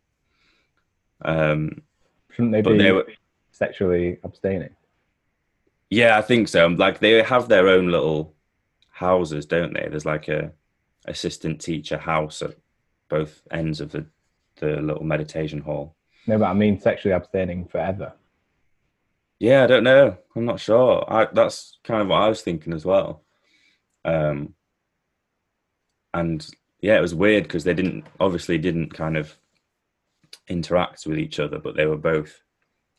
Um, 1.22 1.82
Shouldn't 2.30 2.52
they 2.52 2.60
be 2.60 2.76
they 2.76 2.92
were, 2.92 3.06
sexually 3.52 4.18
abstaining? 4.22 4.76
Yeah, 5.90 6.18
I 6.18 6.22
think 6.22 6.48
so. 6.48 6.66
Like 6.66 6.98
they 6.98 7.22
have 7.22 7.48
their 7.48 7.68
own 7.68 7.90
little 7.90 8.34
houses, 8.90 9.46
don't 9.46 9.72
they? 9.72 9.88
There's 9.88 10.04
like 10.04 10.28
a 10.28 10.52
assistant 11.06 11.60
teacher 11.60 11.96
house 11.96 12.42
at 12.42 12.54
both 13.08 13.42
ends 13.50 13.80
of 13.80 13.92
the 13.92 14.06
the 14.58 14.80
little 14.80 15.04
meditation 15.04 15.60
hall. 15.60 15.96
No, 16.26 16.38
but 16.38 16.46
I 16.46 16.54
mean 16.54 16.80
sexually 16.80 17.14
abstaining 17.14 17.66
forever. 17.66 18.12
Yeah, 19.38 19.64
I 19.64 19.66
don't 19.66 19.84
know. 19.84 20.16
I'm 20.34 20.44
not 20.44 20.60
sure. 20.60 21.04
I, 21.08 21.28
that's 21.32 21.78
kind 21.84 22.02
of 22.02 22.08
what 22.08 22.22
I 22.22 22.28
was 22.28 22.42
thinking 22.42 22.72
as 22.72 22.84
well. 22.84 23.22
Um, 24.04 24.54
and 26.12 26.46
yeah, 26.80 26.98
it 26.98 27.02
was 27.02 27.14
weird 27.14 27.44
because 27.44 27.64
they 27.64 27.74
didn't 27.74 28.04
obviously 28.18 28.58
didn't 28.58 28.94
kind 28.94 29.16
of 29.16 29.34
interact 30.48 31.06
with 31.06 31.18
each 31.18 31.38
other, 31.38 31.58
but 31.58 31.76
they 31.76 31.86
were 31.86 31.96
both 31.96 32.42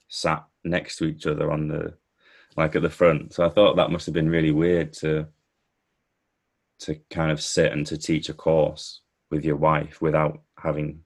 sat 0.07 0.43
next 0.63 0.97
to 0.97 1.05
each 1.05 1.27
other 1.27 1.51
on 1.51 1.67
the 1.67 1.93
like 2.57 2.75
at 2.75 2.81
the 2.81 2.89
front. 2.89 3.33
So 3.33 3.45
I 3.45 3.49
thought 3.49 3.75
that 3.75 3.91
must 3.91 4.05
have 4.05 4.13
been 4.13 4.29
really 4.29 4.51
weird 4.51 4.93
to 4.93 5.27
to 6.79 6.95
kind 7.09 7.31
of 7.31 7.41
sit 7.41 7.71
and 7.71 7.85
to 7.87 7.97
teach 7.97 8.29
a 8.29 8.33
course 8.33 9.01
with 9.29 9.43
your 9.43 9.57
wife 9.57 10.01
without 10.01 10.41
having 10.57 11.01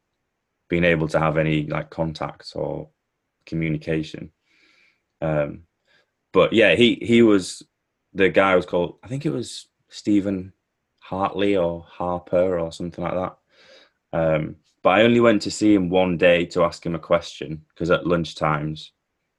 been 0.74 0.84
able 0.84 1.08
to 1.08 1.20
have 1.20 1.38
any 1.38 1.68
like 1.68 1.92
contact 1.92 2.53
or 2.56 2.89
communication. 3.46 4.32
Um, 5.22 5.65
but 6.32 6.51
yeah, 6.53 6.74
he 6.74 6.98
he 7.01 7.22
was 7.22 7.62
the 8.13 8.30
guy 8.30 8.56
was 8.56 8.65
called 8.65 8.98
I 9.03 9.08
think 9.08 9.25
it 9.25 9.32
was 9.32 9.68
Stephen 9.89 10.51
Hartley 11.00 11.56
or 11.56 11.86
Harper 11.88 12.60
or 12.60 12.72
something 12.72 13.03
like 13.03 13.13
that. 13.13 13.38
Um, 14.13 14.56
but 14.82 14.89
I 14.89 15.03
only 15.03 15.20
went 15.20 15.44
to 15.44 15.51
see 15.51 15.75
him 15.75 15.89
one 15.89 16.18
day 16.18 16.46
to 16.48 16.63
ask 16.63 16.84
him 16.84 16.96
a 16.96 17.00
question 17.00 17.63
because 17.70 17.92
at 17.92 18.08
lunch 18.08 18.36
times 18.36 18.92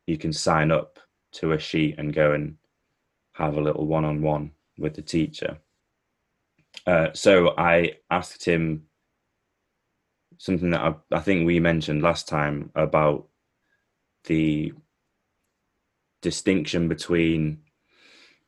you 0.06 0.16
can 0.16 0.32
sign 0.32 0.70
up 0.70 1.00
to 1.32 1.52
a 1.52 1.58
sheet 1.58 1.96
and 1.98 2.14
go 2.14 2.32
and 2.32 2.56
have 3.32 3.56
a 3.56 3.60
little 3.60 3.86
one 3.86 4.04
on 4.04 4.22
one 4.22 4.52
with 4.78 4.94
the 4.94 5.02
teacher. 5.02 5.58
Uh, 6.86 7.08
so 7.12 7.54
I 7.58 7.94
asked 8.10 8.44
him 8.44 8.84
something 10.38 10.70
that 10.70 10.80
I, 10.80 10.94
I 11.12 11.20
think 11.20 11.46
we 11.46 11.60
mentioned 11.60 12.02
last 12.02 12.28
time 12.28 12.70
about 12.74 13.28
the 14.24 14.72
distinction 16.22 16.88
between 16.88 17.58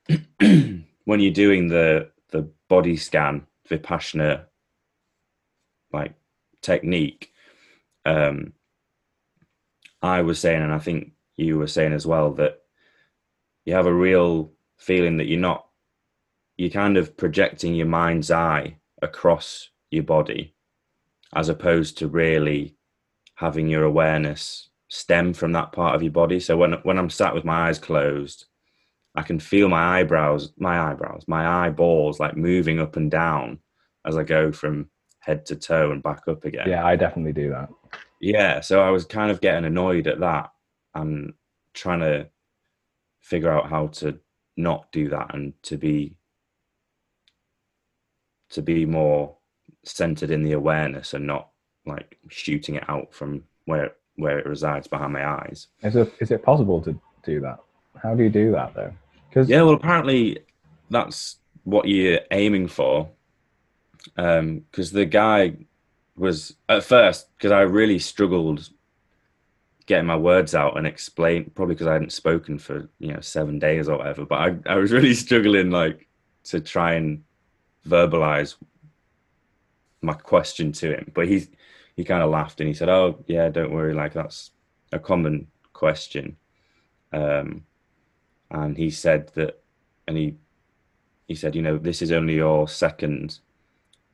when 0.38 0.84
you're 1.06 1.32
doing 1.32 1.68
the 1.68 2.10
the 2.30 2.48
body 2.68 2.96
scan 2.96 3.46
vipassana 3.68 4.46
like 5.92 6.14
technique, 6.62 7.32
um, 8.04 8.52
I 10.02 10.22
was 10.22 10.40
saying, 10.40 10.62
and 10.62 10.72
I 10.72 10.78
think 10.78 11.12
you 11.36 11.58
were 11.58 11.66
saying 11.66 11.92
as 11.92 12.06
well, 12.06 12.32
that 12.34 12.60
you 13.64 13.74
have 13.74 13.86
a 13.86 13.94
real 13.94 14.52
feeling 14.78 15.16
that 15.18 15.26
you're 15.26 15.40
not, 15.40 15.66
you're 16.56 16.70
kind 16.70 16.96
of 16.96 17.16
projecting 17.16 17.74
your 17.74 17.86
mind's 17.86 18.30
eye 18.30 18.78
across 19.00 19.70
your 19.90 20.04
body 20.04 20.55
as 21.36 21.48
opposed 21.48 21.98
to 21.98 22.08
really 22.08 22.74
having 23.34 23.68
your 23.68 23.84
awareness 23.84 24.70
stem 24.88 25.34
from 25.34 25.52
that 25.52 25.70
part 25.70 25.94
of 25.94 26.02
your 26.02 26.12
body. 26.12 26.40
So 26.40 26.56
when 26.56 26.72
when 26.82 26.98
I'm 26.98 27.10
sat 27.10 27.34
with 27.34 27.44
my 27.44 27.68
eyes 27.68 27.78
closed, 27.78 28.46
I 29.14 29.22
can 29.22 29.38
feel 29.38 29.68
my 29.68 30.00
eyebrows, 30.00 30.52
my 30.58 30.90
eyebrows, 30.90 31.24
my 31.28 31.66
eyeballs 31.66 32.18
like 32.18 32.36
moving 32.36 32.80
up 32.80 32.96
and 32.96 33.10
down 33.10 33.58
as 34.06 34.16
I 34.16 34.22
go 34.22 34.50
from 34.50 34.90
head 35.20 35.44
to 35.46 35.56
toe 35.56 35.90
and 35.92 36.02
back 36.02 36.22
up 36.28 36.44
again. 36.44 36.68
Yeah, 36.68 36.84
I 36.84 36.96
definitely 36.96 37.32
do 37.32 37.50
that. 37.50 37.68
Yeah, 38.20 38.60
so 38.60 38.80
I 38.80 38.90
was 38.90 39.04
kind 39.04 39.30
of 39.30 39.40
getting 39.40 39.66
annoyed 39.66 40.06
at 40.06 40.20
that 40.20 40.50
and 40.94 41.34
trying 41.74 42.00
to 42.00 42.28
figure 43.20 43.50
out 43.50 43.68
how 43.68 43.88
to 43.88 44.18
not 44.56 44.90
do 44.90 45.10
that 45.10 45.34
and 45.34 45.52
to 45.64 45.76
be 45.76 46.16
to 48.48 48.62
be 48.62 48.86
more 48.86 49.36
centered 49.88 50.30
in 50.30 50.42
the 50.42 50.52
awareness 50.52 51.14
and 51.14 51.26
not 51.26 51.48
like 51.86 52.18
shooting 52.28 52.74
it 52.74 52.84
out 52.88 53.12
from 53.14 53.44
where 53.64 53.92
where 54.16 54.38
it 54.38 54.46
resides 54.46 54.88
behind 54.88 55.12
my 55.12 55.26
eyes. 55.26 55.68
Is 55.82 55.96
it 55.96 56.12
is 56.20 56.30
it 56.30 56.42
possible 56.42 56.80
to 56.82 56.98
do 57.22 57.40
that? 57.40 57.58
How 58.02 58.14
do 58.14 58.22
you 58.22 58.30
do 58.30 58.50
that 58.52 58.74
though? 58.74 58.92
Because 59.28 59.48
Yeah, 59.48 59.62
well, 59.62 59.74
apparently 59.74 60.38
that's 60.90 61.36
what 61.64 61.88
you're 61.88 62.20
aiming 62.30 62.68
for. 62.68 63.08
Um, 64.16 64.64
because 64.70 64.92
the 64.92 65.04
guy 65.04 65.56
was 66.16 66.54
at 66.68 66.84
first 66.84 67.28
because 67.36 67.52
I 67.52 67.60
really 67.62 67.98
struggled 67.98 68.68
getting 69.86 70.06
my 70.06 70.16
words 70.16 70.54
out 70.54 70.76
and 70.76 70.86
explain. 70.86 71.50
Probably 71.54 71.74
because 71.74 71.86
I 71.86 71.94
hadn't 71.94 72.12
spoken 72.12 72.58
for 72.58 72.88
you 72.98 73.12
know 73.12 73.20
seven 73.20 73.58
days 73.58 73.88
or 73.88 73.98
whatever. 73.98 74.24
But 74.24 74.40
I 74.40 74.74
I 74.74 74.76
was 74.76 74.92
really 74.92 75.14
struggling 75.26 75.70
like 75.70 76.06
to 76.44 76.60
try 76.60 76.94
and 76.94 77.22
verbalize 77.86 78.56
my 80.02 80.14
question 80.14 80.72
to 80.72 80.96
him. 80.96 81.10
But 81.14 81.28
he 81.28 81.46
he 81.96 82.04
kind 82.04 82.22
of 82.22 82.30
laughed 82.30 82.60
and 82.60 82.68
he 82.68 82.74
said, 82.74 82.88
"Oh 82.88 83.22
yeah, 83.26 83.48
don't 83.48 83.72
worry. 83.72 83.94
Like 83.94 84.12
that's 84.12 84.50
a 84.92 84.98
common 84.98 85.48
question." 85.72 86.36
Um, 87.12 87.64
and 88.50 88.76
he 88.76 88.90
said 88.90 89.28
that, 89.34 89.62
and 90.06 90.16
he 90.16 90.36
he 91.26 91.34
said, 91.34 91.54
you 91.56 91.62
know, 91.62 91.76
this 91.78 92.02
is 92.02 92.12
only 92.12 92.34
your 92.34 92.68
second 92.68 93.40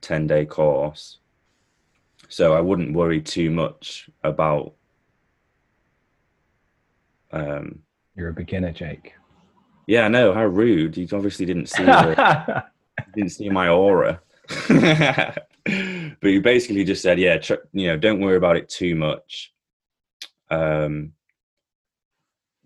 ten 0.01 0.25
day 0.27 0.45
course, 0.45 1.19
so 2.27 2.53
I 2.53 2.61
wouldn't 2.61 2.93
worry 2.93 3.21
too 3.21 3.51
much 3.51 4.09
about. 4.23 4.73
Um, 7.31 7.79
you're 8.15 8.29
a 8.29 8.33
beginner, 8.33 8.71
Jake. 8.71 9.13
yeah, 9.87 10.07
no, 10.07 10.33
how 10.33 10.45
rude! 10.45 10.97
You 10.97 11.07
obviously 11.13 11.45
didn't 11.45 11.67
see 11.67 11.83
the, 11.83 12.63
didn't 13.15 13.31
see 13.31 13.49
my 13.49 13.69
aura. 13.69 14.21
but 15.65 16.29
he 16.29 16.39
basically 16.39 16.83
just 16.83 17.01
said, 17.01 17.19
yeah, 17.19 17.37
tr- 17.37 17.65
you 17.71 17.87
know, 17.87 17.97
don't 17.97 18.19
worry 18.19 18.37
about 18.37 18.57
it 18.57 18.69
too 18.69 18.95
much. 18.95 19.53
Um, 20.49 21.13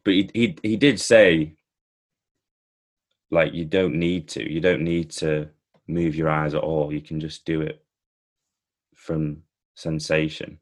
but 0.03 0.13
he, 0.13 0.29
he 0.33 0.57
he 0.63 0.77
did 0.77 0.99
say, 0.99 1.55
like, 3.29 3.53
you 3.53 3.65
don't 3.65 3.95
need 3.95 4.29
to. 4.29 4.51
You 4.51 4.61
don't 4.61 4.83
need 4.83 5.11
to 5.11 5.49
move 5.87 6.15
your 6.15 6.29
eyes 6.29 6.53
at 6.53 6.63
all. 6.63 6.91
You 6.91 7.01
can 7.01 7.19
just 7.19 7.45
do 7.45 7.61
it 7.61 7.83
from 8.95 9.43
sensation. 9.75 10.59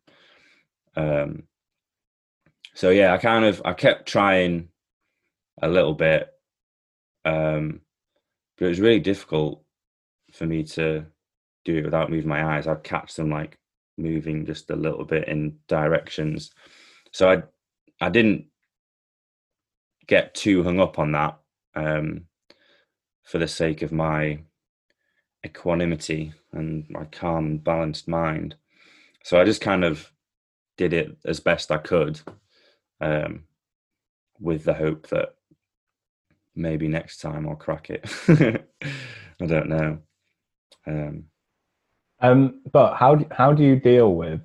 Um, 0.96 1.44
so 2.74 2.90
yeah, 2.90 3.14
I 3.14 3.18
kind 3.18 3.46
of 3.46 3.62
I 3.66 3.74
kept 3.74 4.08
trying 4.08 4.70
a 5.62 5.70
little 5.70 5.94
bit, 5.94 6.30
um, 7.24 7.82
but 8.58 8.66
it 8.66 8.70
was 8.70 8.82
really 8.82 9.00
difficult 9.00 9.64
for 10.34 10.46
me 10.46 10.64
to 10.64 11.06
do 11.66 11.78
it 11.78 11.86
without 11.86 12.10
moving 12.10 12.30
my 12.30 12.56
eyes. 12.56 12.68
I'd 12.68 12.84
catch 12.84 13.16
them 13.16 13.30
like 13.30 13.58
moving 13.98 14.46
just 14.46 14.70
a 14.70 14.76
little 14.76 15.04
bit 15.04 15.28
in 15.28 15.58
directions. 15.68 16.52
So 17.12 17.30
I 17.30 17.44
I 18.06 18.10
didn't 18.10 18.46
get 20.08 20.34
too 20.34 20.64
hung 20.64 20.80
up 20.80 21.00
on 21.00 21.12
that 21.14 21.40
um, 21.76 22.26
for 23.24 23.40
the 23.40 23.48
sake 23.48 23.82
of 23.82 23.92
my 23.92 24.40
equanimity 25.46 26.34
and 26.54 26.90
my 26.90 27.06
calm 27.06 27.58
balanced 27.58 28.08
mind. 28.08 28.56
So 29.24 29.40
I 29.40 29.44
just 29.46 29.62
kind 29.62 29.84
of 29.84 30.12
did 30.78 30.94
it 30.94 31.18
as 31.26 31.40
best 31.40 31.72
I 31.72 31.78
could 31.78 32.20
um, 33.02 33.44
with 34.40 34.64
the 34.64 34.74
hope 34.74 35.08
that 35.08 35.36
maybe 36.56 36.88
next 36.88 37.18
time 37.22 37.48
I'll 37.48 37.56
crack 37.56 37.90
it. 37.90 38.06
I 39.42 39.46
don't 39.46 39.70
know. 39.70 40.00
Um, 40.88 41.26
Um, 42.22 42.62
but 42.72 42.96
how 42.96 43.16
do, 43.16 43.26
how 43.32 43.54
do 43.54 43.64
you 43.64 43.76
deal 43.76 44.14
with? 44.14 44.42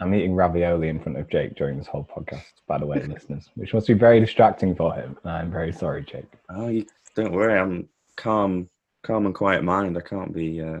I'm 0.00 0.14
eating 0.14 0.34
ravioli 0.34 0.88
in 0.88 1.00
front 1.00 1.18
of 1.18 1.28
Jake 1.28 1.54
during 1.54 1.78
this 1.78 1.86
whole 1.86 2.04
podcast, 2.04 2.52
by 2.66 2.78
the 2.78 2.86
way, 2.86 3.00
listeners, 3.06 3.50
which 3.54 3.72
must 3.72 3.86
be 3.86 3.94
very 3.94 4.20
distracting 4.20 4.74
for 4.74 4.92
him. 4.94 5.16
I'm 5.24 5.50
very 5.50 5.72
sorry, 5.72 6.02
Jake. 6.02 6.26
oh, 6.50 6.68
you 6.68 6.86
don't 7.14 7.32
worry. 7.32 7.58
I'm 7.58 7.88
calm, 8.16 8.68
calm 9.02 9.26
and 9.26 9.34
quiet 9.34 9.62
mind. 9.62 9.96
I 9.96 10.00
can't 10.00 10.32
be 10.32 10.60
uh, 10.60 10.80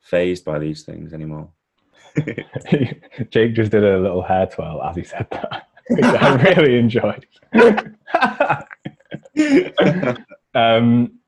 phased 0.00 0.44
by 0.44 0.58
these 0.58 0.82
things 0.84 1.12
anymore. 1.12 1.50
Jake 3.30 3.54
just 3.54 3.70
did 3.70 3.84
a 3.84 3.98
little 3.98 4.22
hair 4.22 4.46
twirl 4.46 4.82
as 4.82 4.96
he 4.96 5.04
said 5.04 5.26
that, 5.30 5.68
which 5.88 6.04
I 6.04 6.42
really 6.42 6.78
enjoyed. 6.78 7.26
um, 10.54 11.18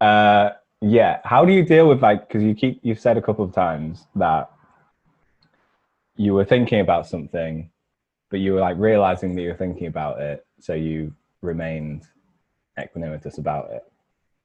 uh, 0.00 0.50
yeah, 0.82 1.20
how 1.24 1.44
do 1.44 1.52
you 1.52 1.64
deal 1.64 1.88
with 1.88 2.02
like 2.02 2.28
because 2.28 2.42
you 2.42 2.54
keep 2.54 2.80
you've 2.82 3.00
said 3.00 3.16
a 3.16 3.22
couple 3.22 3.44
of 3.44 3.54
times 3.54 4.06
that 4.16 4.50
you 6.16 6.34
were 6.34 6.44
thinking 6.44 6.80
about 6.80 7.06
something, 7.06 7.70
but 8.30 8.40
you 8.40 8.54
were 8.54 8.60
like 8.60 8.76
realizing 8.78 9.34
that 9.34 9.42
you 9.42 9.48
were 9.48 9.56
thinking 9.56 9.86
about 9.86 10.20
it, 10.20 10.44
so 10.60 10.74
you 10.74 11.14
remained 11.40 12.02
equanimous 12.78 13.38
about 13.38 13.70
it. 13.70 13.82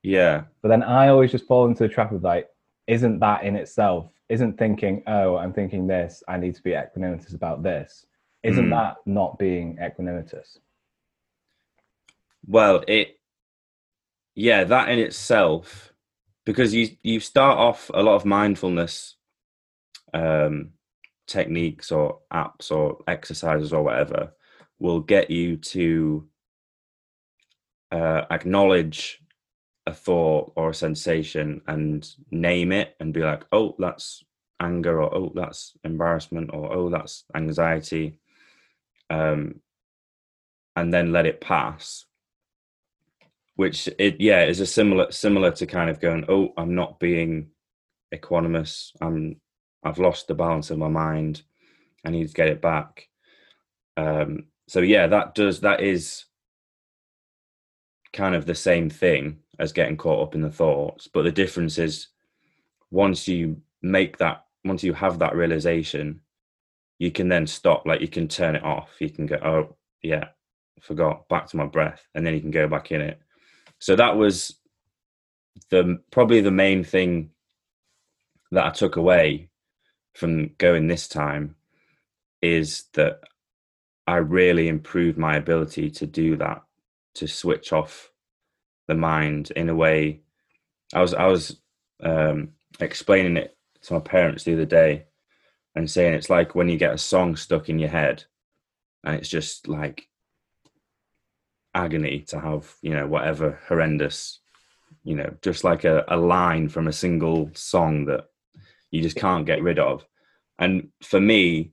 yeah, 0.04 0.44
But 0.62 0.70
then 0.70 0.84
I 0.84 1.10
always 1.10 1.32
just 1.32 1.48
fall 1.48 1.66
into 1.66 1.84
the 1.84 1.90
trap 1.90 2.12
of 2.12 2.24
like, 2.24 2.48
isn't 2.86 3.20
that 3.20 3.44
in 3.44 3.56
itself, 3.56 4.12
isn't 4.30 4.58
thinking, 4.58 5.04
oh, 5.08 5.38
I'm 5.38 5.54
thinking 5.54 5.88
this, 5.88 6.24
I 6.28 6.38
need 6.38 6.56
to 6.56 6.64
be 6.64 6.72
equanimous 6.72 7.34
about 7.34 7.64
this. 7.64 8.06
Isn't 8.44 8.68
Mm. 8.68 8.70
that 8.70 8.98
not 9.06 9.40
being 9.40 9.78
equanimous? 9.78 10.60
Well, 12.46 12.84
it, 12.88 13.20
yeah, 14.36 14.64
that 14.66 14.90
in 14.90 15.00
itself, 15.00 15.94
because 16.48 16.74
you 16.74 16.90
you 17.04 17.20
start 17.20 17.60
off 17.60 17.92
a 17.94 18.02
lot 18.02 18.16
of 18.16 18.24
mindfulness 18.24 19.16
um, 20.14 20.70
techniques 21.28 21.92
or 21.92 22.20
apps 22.34 22.72
or 22.72 23.00
exercises 23.06 23.74
or 23.74 23.84
whatever 23.84 24.32
will 24.80 25.02
get 25.02 25.30
you 25.30 25.58
to 25.58 26.26
uh, 27.92 28.22
acknowledge 28.32 29.22
a 29.88 29.94
thought 29.94 30.54
or 30.56 30.70
a 30.70 30.74
sensation 30.74 31.62
and 31.68 32.10
name 32.32 32.72
it 32.72 32.96
and 33.02 33.14
be 33.14 33.22
like, 33.22 33.44
oh, 33.52 33.76
that's 33.78 34.24
anger 34.62 35.02
or 35.02 35.14
oh, 35.14 35.32
that's 35.36 35.74
embarrassment 35.84 36.50
or 36.54 36.72
oh, 36.72 36.90
that's 36.90 37.26
anxiety, 37.36 38.20
um, 39.10 39.60
and 40.78 40.94
then 40.94 41.12
let 41.12 41.26
it 41.26 41.42
pass 41.42 42.06
which 43.58 43.90
it 44.00 44.22
yeah 44.22 44.46
is 44.46 44.60
a 44.60 44.66
similar 44.66 45.12
similar 45.12 45.52
to 45.52 45.66
kind 45.66 45.90
of 45.90 46.00
going 46.00 46.24
oh 46.30 46.54
i'm 46.58 46.76
not 46.76 47.00
being 47.00 47.50
equanimous. 48.14 48.92
I'm 49.02 49.42
i've 49.84 50.00
lost 50.00 50.28
the 50.28 50.36
balance 50.36 50.70
of 50.70 50.78
my 50.78 50.88
mind. 50.88 51.42
I 52.06 52.12
need 52.12 52.28
to 52.28 52.34
get 52.34 52.48
it 52.48 52.62
back. 52.62 53.10
Um 53.98 54.46
so 54.68 54.80
yeah 54.80 55.08
that 55.08 55.36
does 55.36 55.62
that 55.62 55.82
is 55.82 56.26
kind 58.14 58.36
of 58.36 58.46
the 58.46 58.56
same 58.56 58.90
thing 58.90 59.40
as 59.60 59.74
getting 59.74 59.98
caught 59.98 60.24
up 60.24 60.36
in 60.36 60.42
the 60.42 60.52
thoughts 60.52 61.08
but 61.12 61.24
the 61.24 61.32
difference 61.32 61.78
is 61.78 62.08
once 62.92 63.28
you 63.28 63.62
make 63.82 64.18
that 64.18 64.46
once 64.64 64.84
you 64.84 64.94
have 64.94 65.20
that 65.20 65.36
realization 65.36 66.22
you 67.00 67.12
can 67.12 67.28
then 67.28 67.46
stop 67.46 67.86
like 67.86 68.02
you 68.02 68.08
can 68.08 68.28
turn 68.28 68.56
it 68.56 68.64
off. 68.64 68.90
You 69.00 69.10
can 69.10 69.26
go 69.26 69.36
oh 69.38 69.76
yeah 70.04 70.26
forgot 70.82 71.28
back 71.28 71.48
to 71.48 71.58
my 71.58 71.66
breath 71.66 72.08
and 72.14 72.26
then 72.26 72.36
you 72.36 72.42
can 72.42 72.52
go 72.52 72.68
back 72.68 72.92
in 72.92 73.02
it 73.02 73.20
so 73.80 73.96
that 73.96 74.18
was 74.18 74.58
the 75.70 76.00
probably 76.12 76.42
the 76.42 76.52
main 76.52 76.84
thing 76.84 77.32
that 78.52 78.66
I 78.66 78.70
took 78.70 78.96
away 78.96 79.50
from 80.14 80.52
going 80.58 80.88
this 80.88 81.08
time 81.08 81.56
is 82.42 82.86
that 82.94 83.22
I 84.08 84.18
really 84.18 84.68
improved 84.68 85.18
my 85.18 85.36
ability 85.36 85.90
to 85.92 86.08
do 86.08 86.38
that 86.38 86.64
to 87.16 87.28
switch 87.28 87.74
off 87.74 88.12
the 88.88 88.96
mind 88.96 89.52
in 89.56 89.70
a 89.70 89.76
way. 89.76 90.22
I 90.94 91.02
was 91.02 91.14
I 91.14 91.26
was 91.26 91.58
um, 92.02 92.50
explaining 92.80 93.38
it 93.38 93.58
to 93.84 93.94
my 93.94 94.00
parents 94.00 94.44
the 94.44 94.54
other 94.54 94.66
day 94.66 95.06
and 95.76 95.90
saying 95.90 96.14
it's 96.14 96.30
like 96.30 96.56
when 96.56 96.70
you 96.70 96.78
get 96.78 96.94
a 96.94 96.98
song 96.98 97.36
stuck 97.36 97.70
in 97.70 97.80
your 97.80 97.90
head 97.90 98.24
and 99.04 99.16
it's 99.16 99.30
just 99.30 99.68
like 99.68 100.08
agony 101.78 102.22
to 102.28 102.40
have 102.40 102.74
you 102.82 102.94
know 102.94 103.08
whatever 103.08 103.60
horrendous 103.68 104.40
you 105.04 105.16
know 105.16 105.32
just 105.42 105.64
like 105.64 105.84
a, 105.84 106.04
a 106.08 106.18
line 106.18 106.68
from 106.68 106.88
a 106.88 106.94
single 106.94 107.50
song 107.54 108.06
that 108.06 108.26
you 108.92 109.02
just 109.02 109.18
can't 109.18 109.46
get 109.46 109.62
rid 109.62 109.80
of. 109.80 110.06
And 110.60 110.90
for 111.04 111.20
me 111.20 111.72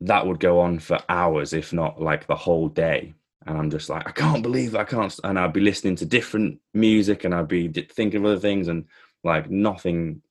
that 0.00 0.26
would 0.26 0.40
go 0.40 0.60
on 0.60 0.78
for 0.78 0.98
hours 1.08 1.52
if 1.52 1.72
not 1.72 2.00
like 2.00 2.26
the 2.26 2.36
whole 2.36 2.68
day. 2.68 3.14
And 3.46 3.56
i'm 3.56 3.70
just 3.70 3.88
like 3.88 4.08
i 4.08 4.10
can't 4.10 4.42
believe 4.42 4.74
i 4.74 4.82
can't 4.82 5.16
and 5.22 5.38
i'd 5.38 5.52
be 5.52 5.60
listening 5.60 5.94
to 5.96 6.04
different 6.04 6.58
music 6.74 7.22
and 7.22 7.32
i'd 7.32 7.46
be 7.46 7.68
thinking 7.68 8.18
of 8.18 8.26
other 8.26 8.40
things 8.40 8.66
and 8.66 8.86
like 9.22 9.48
nothing 9.48 10.22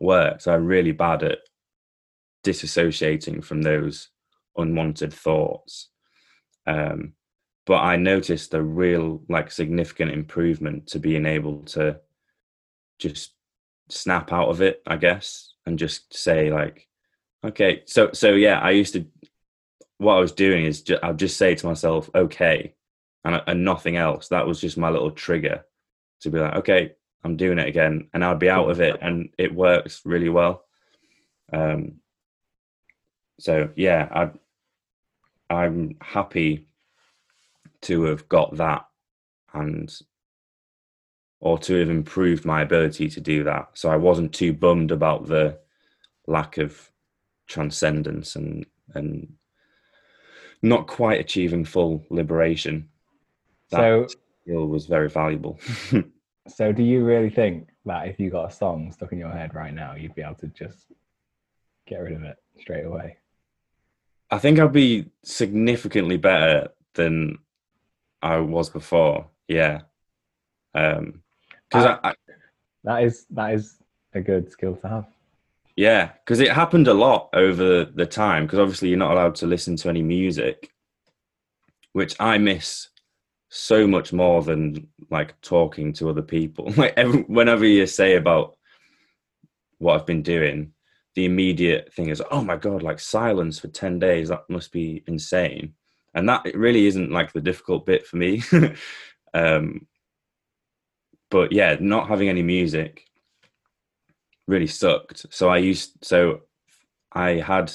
works. 0.00 0.46
I'm 0.46 0.66
really 0.66 0.92
bad 0.92 1.22
at 1.22 1.38
disassociating 2.42 3.44
from 3.44 3.62
those 3.62 4.08
unwanted 4.56 5.12
thoughts. 5.12 5.90
Um 6.66 7.12
but 7.66 7.78
I 7.78 7.96
noticed 7.96 8.54
a 8.54 8.62
real 8.62 9.22
like 9.28 9.50
significant 9.50 10.12
improvement 10.12 10.88
to 10.88 10.98
being 10.98 11.26
able 11.26 11.62
to 11.66 12.00
just 12.98 13.32
snap 13.88 14.32
out 14.32 14.48
of 14.48 14.62
it, 14.62 14.82
I 14.86 14.96
guess, 14.96 15.54
and 15.66 15.78
just 15.78 16.14
say 16.14 16.50
like, 16.50 16.88
okay, 17.44 17.82
so 17.86 18.10
so 18.12 18.32
yeah, 18.32 18.58
I 18.58 18.70
used 18.70 18.94
to. 18.94 19.06
What 19.98 20.14
I 20.14 20.20
was 20.20 20.32
doing 20.32 20.64
is 20.64 20.82
I'd 21.02 21.18
just 21.18 21.36
say 21.36 21.54
to 21.54 21.66
myself, 21.66 22.08
okay, 22.14 22.74
and 23.24 23.42
and 23.46 23.64
nothing 23.64 23.96
else. 23.96 24.28
That 24.28 24.46
was 24.46 24.60
just 24.60 24.78
my 24.78 24.88
little 24.90 25.10
trigger 25.10 25.64
to 26.20 26.30
be 26.30 26.38
like, 26.38 26.56
okay, 26.56 26.92
I'm 27.22 27.36
doing 27.36 27.58
it 27.58 27.68
again, 27.68 28.08
and 28.14 28.24
I'd 28.24 28.38
be 28.38 28.50
out 28.50 28.70
of 28.70 28.80
it, 28.80 28.98
and 29.02 29.30
it 29.36 29.54
works 29.54 30.02
really 30.04 30.30
well. 30.30 30.64
Um, 31.52 31.96
so 33.38 33.70
yeah, 33.76 34.08
I 35.50 35.54
I'm 35.54 35.96
happy 36.00 36.66
to 37.82 38.04
have 38.04 38.28
got 38.28 38.56
that 38.56 38.86
and 39.52 39.92
or 41.40 41.58
to 41.58 41.74
have 41.74 41.90
improved 41.90 42.44
my 42.44 42.60
ability 42.60 43.08
to 43.08 43.20
do 43.20 43.44
that. 43.44 43.70
So 43.74 43.90
I 43.90 43.96
wasn't 43.96 44.34
too 44.34 44.52
bummed 44.52 44.90
about 44.90 45.26
the 45.26 45.58
lack 46.26 46.58
of 46.58 46.90
transcendence 47.48 48.36
and 48.36 48.66
and 48.94 49.32
not 50.62 50.86
quite 50.86 51.20
achieving 51.20 51.64
full 51.64 52.04
liberation. 52.10 52.88
That 53.70 53.78
So 53.78 54.06
skill 54.42 54.66
was 54.66 54.86
very 54.86 55.08
valuable. 55.08 55.58
so 56.48 56.72
do 56.72 56.82
you 56.82 57.04
really 57.04 57.30
think 57.30 57.68
that 57.86 58.08
if 58.08 58.20
you 58.20 58.30
got 58.30 58.50
a 58.50 58.54
song 58.54 58.92
stuck 58.92 59.12
in 59.12 59.18
your 59.18 59.30
head 59.30 59.54
right 59.54 59.72
now, 59.72 59.94
you'd 59.94 60.14
be 60.14 60.22
able 60.22 60.34
to 60.36 60.48
just 60.48 60.92
get 61.86 61.98
rid 61.98 62.12
of 62.12 62.22
it 62.24 62.36
straight 62.58 62.84
away? 62.84 63.16
I 64.30 64.38
think 64.38 64.58
I'd 64.58 64.72
be 64.72 65.06
significantly 65.24 66.16
better 66.16 66.68
than 66.94 67.38
I 68.22 68.38
was 68.38 68.68
before. 68.70 69.28
Yeah. 69.48 69.82
Um, 70.74 71.22
because 71.68 71.86
Uh, 71.86 71.98
I, 72.02 72.08
I, 72.10 72.14
That 72.84 73.02
is 73.04 73.26
that 73.30 73.54
is 73.54 73.76
a 74.14 74.20
good 74.20 74.50
skill 74.50 74.76
to 74.76 74.88
have. 74.88 75.06
yeah, 75.76 76.12
because 76.24 76.40
it 76.40 76.50
happened 76.52 76.88
a 76.88 76.94
lot 76.94 77.28
over 77.32 77.84
the 77.84 78.06
time. 78.06 78.44
Because 78.44 78.58
obviously 78.58 78.88
you're 78.88 78.98
not 78.98 79.12
allowed 79.12 79.34
to 79.36 79.46
listen 79.46 79.76
to 79.76 79.88
any 79.88 80.02
music, 80.02 80.70
which 81.92 82.14
I 82.20 82.38
miss 82.38 82.88
so 83.48 83.86
much 83.86 84.12
more 84.12 84.42
than 84.42 84.88
like 85.10 85.40
talking 85.40 85.92
to 85.94 86.08
other 86.10 86.22
people. 86.22 86.72
Like 86.76 86.94
every, 86.96 87.22
whenever 87.22 87.64
you 87.66 87.86
say 87.86 88.16
about 88.16 88.56
what 89.78 89.94
I've 89.94 90.06
been 90.06 90.22
doing, 90.22 90.72
the 91.16 91.24
immediate 91.24 91.92
thing 91.94 92.08
is, 92.10 92.22
oh 92.30 92.44
my 92.44 92.56
god, 92.56 92.82
like 92.82 93.00
silence 93.00 93.58
for 93.58 93.68
ten 93.68 93.98
days. 93.98 94.28
That 94.28 94.44
must 94.48 94.70
be 94.72 95.02
insane. 95.06 95.74
And 96.14 96.28
that 96.28 96.46
it 96.46 96.56
really 96.56 96.86
isn't 96.86 97.10
like 97.10 97.32
the 97.32 97.40
difficult 97.40 97.86
bit 97.86 98.06
for 98.06 98.16
me. 98.16 98.42
um, 99.34 99.86
but 101.30 101.52
yeah, 101.52 101.76
not 101.80 102.08
having 102.08 102.28
any 102.28 102.42
music 102.42 103.06
really 104.46 104.66
sucked. 104.66 105.26
So 105.30 105.48
I 105.48 105.58
used 105.58 105.92
so 106.02 106.40
I 107.12 107.32
had 107.32 107.72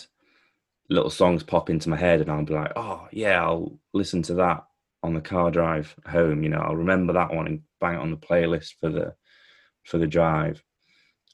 little 0.89 1.10
songs 1.10 1.41
pop 1.41 1.69
into 1.69 1.89
my 1.89 1.98
head 1.98 2.21
and 2.21 2.30
I'll 2.30 2.43
be 2.43 2.54
like, 2.54 2.74
oh 2.76 3.08
yeah, 3.12 3.41
I'll 3.41 3.80
listen 3.93 4.21
to 4.24 4.36
that 4.36 4.65
on 5.02 5.13
the 5.13 5.21
car 5.21 5.50
drive 5.50 5.95
home. 6.06 6.43
You 6.43 6.50
know, 6.50 6.60
I'll 6.60 6.76
remember 6.76 7.13
that 7.13 7.34
one 7.34 7.48
and 7.48 7.62
bang 7.80 7.95
it 7.95 8.00
on 8.00 8.12
the 8.12 8.17
playlist 8.17 8.76
for 8.80 8.89
the 8.89 9.15
for 9.84 9.98
the 9.98 10.08
drive. 10.08 10.62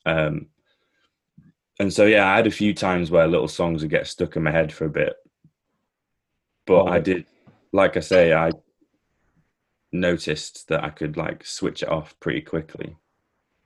Um 0.06 0.48
and 1.80 1.92
so 1.92 2.06
yeah, 2.06 2.32
I 2.32 2.36
had 2.36 2.48
a 2.48 2.52
few 2.52 2.74
times 2.74 3.10
where 3.10 3.28
little 3.28 3.48
songs 3.48 3.82
would 3.82 3.92
get 3.92 4.08
stuck 4.08 4.36
in 4.36 4.44
my 4.44 4.52
head 4.52 4.72
for 4.72 4.86
a 4.86 4.90
bit. 4.90 5.16
But 6.72 6.92
I 6.92 7.00
did 7.00 7.26
like 7.74 7.98
I 7.98 8.02
say, 8.02 8.34
I 8.34 8.52
noticed 9.92 10.68
that 10.68 10.84
I 10.84 10.90
could 10.90 11.18
like 11.18 11.46
switch 11.46 11.84
it 11.84 11.90
off 11.90 12.20
pretty 12.20 12.42
quickly. 12.42 12.98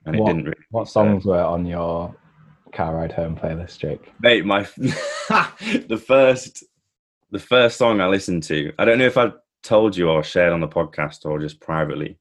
And 0.05 0.15
it 0.15 0.25
didn't 0.25 0.45
really 0.45 0.57
What 0.69 0.87
songs 0.87 1.25
were 1.25 1.41
on 1.41 1.65
your 1.65 2.15
car 2.73 2.95
ride 2.95 3.11
home 3.11 3.35
playlist, 3.35 3.79
Jake? 3.79 4.13
mate 4.21 4.45
my 4.45 4.61
the 5.87 6.03
first 6.05 6.63
the 7.31 7.39
first 7.39 7.77
song 7.77 8.01
i 8.01 8.07
listened 8.07 8.43
to 8.43 8.71
i 8.77 8.85
don't 8.85 8.99
know 8.99 9.05
if 9.05 9.17
i 9.17 9.31
told 9.63 9.97
you 9.97 10.09
or 10.09 10.23
shared 10.23 10.53
on 10.53 10.59
the 10.59 10.67
podcast 10.67 11.25
or 11.25 11.39
just 11.39 11.59
privately 11.59 12.17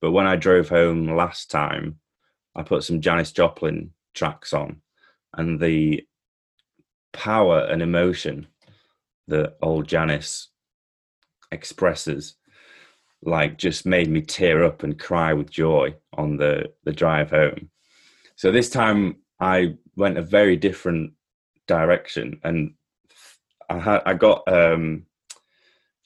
but 0.00 0.10
when 0.10 0.26
i 0.26 0.34
drove 0.34 0.68
home 0.68 1.06
last 1.14 1.50
time 1.50 1.98
i 2.56 2.62
put 2.62 2.82
some 2.82 3.00
janis 3.00 3.30
joplin 3.32 3.90
tracks 4.14 4.52
on 4.52 4.80
and 5.34 5.60
the 5.60 6.04
power 7.12 7.60
and 7.70 7.82
emotion 7.82 8.46
that 9.28 9.56
old 9.62 9.86
janis 9.86 10.48
expresses 11.52 12.34
like 13.22 13.58
just 13.58 13.86
made 13.86 14.08
me 14.08 14.20
tear 14.20 14.64
up 14.64 14.82
and 14.82 14.98
cry 14.98 15.32
with 15.32 15.50
joy 15.50 15.94
on 16.14 16.36
the 16.36 16.72
the 16.84 16.92
drive 16.92 17.30
home. 17.30 17.70
So 18.36 18.52
this 18.52 18.70
time 18.70 19.16
i 19.40 19.74
went 19.96 20.18
a 20.18 20.22
very 20.22 20.56
different 20.56 21.12
direction 21.66 22.40
and 22.44 22.74
i 23.68 23.78
had 23.78 24.02
i 24.06 24.14
got 24.14 24.42
um 24.48 25.04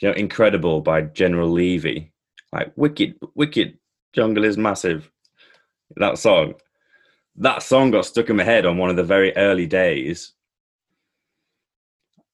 you 0.00 0.08
know 0.08 0.14
incredible 0.14 0.80
by 0.80 1.02
general 1.02 1.50
levy 1.50 2.12
like 2.52 2.72
wicked 2.76 3.14
wicked 3.34 3.78
jungle 4.12 4.44
is 4.44 4.56
massive 4.58 5.10
that 5.96 6.18
song. 6.18 6.54
That 7.36 7.62
song 7.62 7.90
got 7.90 8.06
stuck 8.06 8.30
in 8.30 8.36
my 8.36 8.44
head 8.44 8.66
on 8.66 8.78
one 8.78 8.90
of 8.90 8.96
the 8.96 9.04
very 9.04 9.34
early 9.36 9.66
days. 9.66 10.32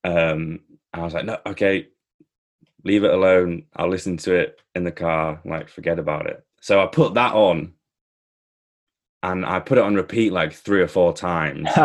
Um 0.05 0.61
i 0.95 1.01
was 1.03 1.15
like 1.15 1.25
no 1.25 1.39
okay 1.47 1.89
leave 2.85 3.05
it 3.05 3.13
alone 3.13 3.65
i'll 3.77 3.89
listen 3.89 4.17
to 4.17 4.35
it 4.35 4.61
in 4.75 4.85
the 4.85 4.93
car 4.93 5.41
like 5.45 5.69
forget 5.69 5.99
about 5.99 6.27
it 6.27 6.45
so 6.61 6.81
i 6.81 6.87
put 6.87 7.15
that 7.15 7.35
on 7.35 7.73
and 9.23 9.45
i 9.45 9.59
put 9.59 9.79
it 9.79 9.85
on 9.85 9.95
repeat 9.95 10.33
like 10.33 10.53
three 10.53 10.81
or 10.81 10.89
four 10.89 11.13
times 11.13 11.69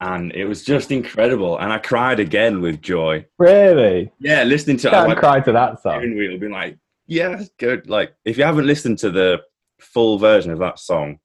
and 0.00 0.32
it 0.32 0.46
was 0.46 0.64
just 0.64 0.90
incredible. 0.90 1.58
And 1.58 1.72
I 1.72 1.78
cried 1.78 2.20
again 2.20 2.60
with 2.60 2.80
joy. 2.80 3.26
really? 3.38 4.10
Yeah, 4.18 4.44
listening 4.44 4.78
to 4.78 4.88
it, 4.88 4.94
I 4.94 5.06
like, 5.06 5.18
cry 5.18 5.40
to 5.40 5.52
that 5.52 5.82
song. 5.82 6.00
wheel, 6.16 6.38
being 6.38 6.52
like, 6.52 6.78
yeah, 7.06 7.42
good. 7.58 7.88
Like, 7.88 8.14
if 8.24 8.38
you 8.38 8.44
haven't 8.44 8.66
listened 8.66 8.98
to 8.98 9.10
the 9.10 9.42
full 9.78 10.18
version 10.18 10.52
of 10.52 10.58
that 10.60 10.78
song, 10.78 11.18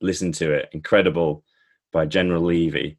listen 0.00 0.32
to 0.32 0.52
it. 0.52 0.70
Incredible 0.72 1.44
by 1.92 2.06
General 2.06 2.42
Levy. 2.42 2.98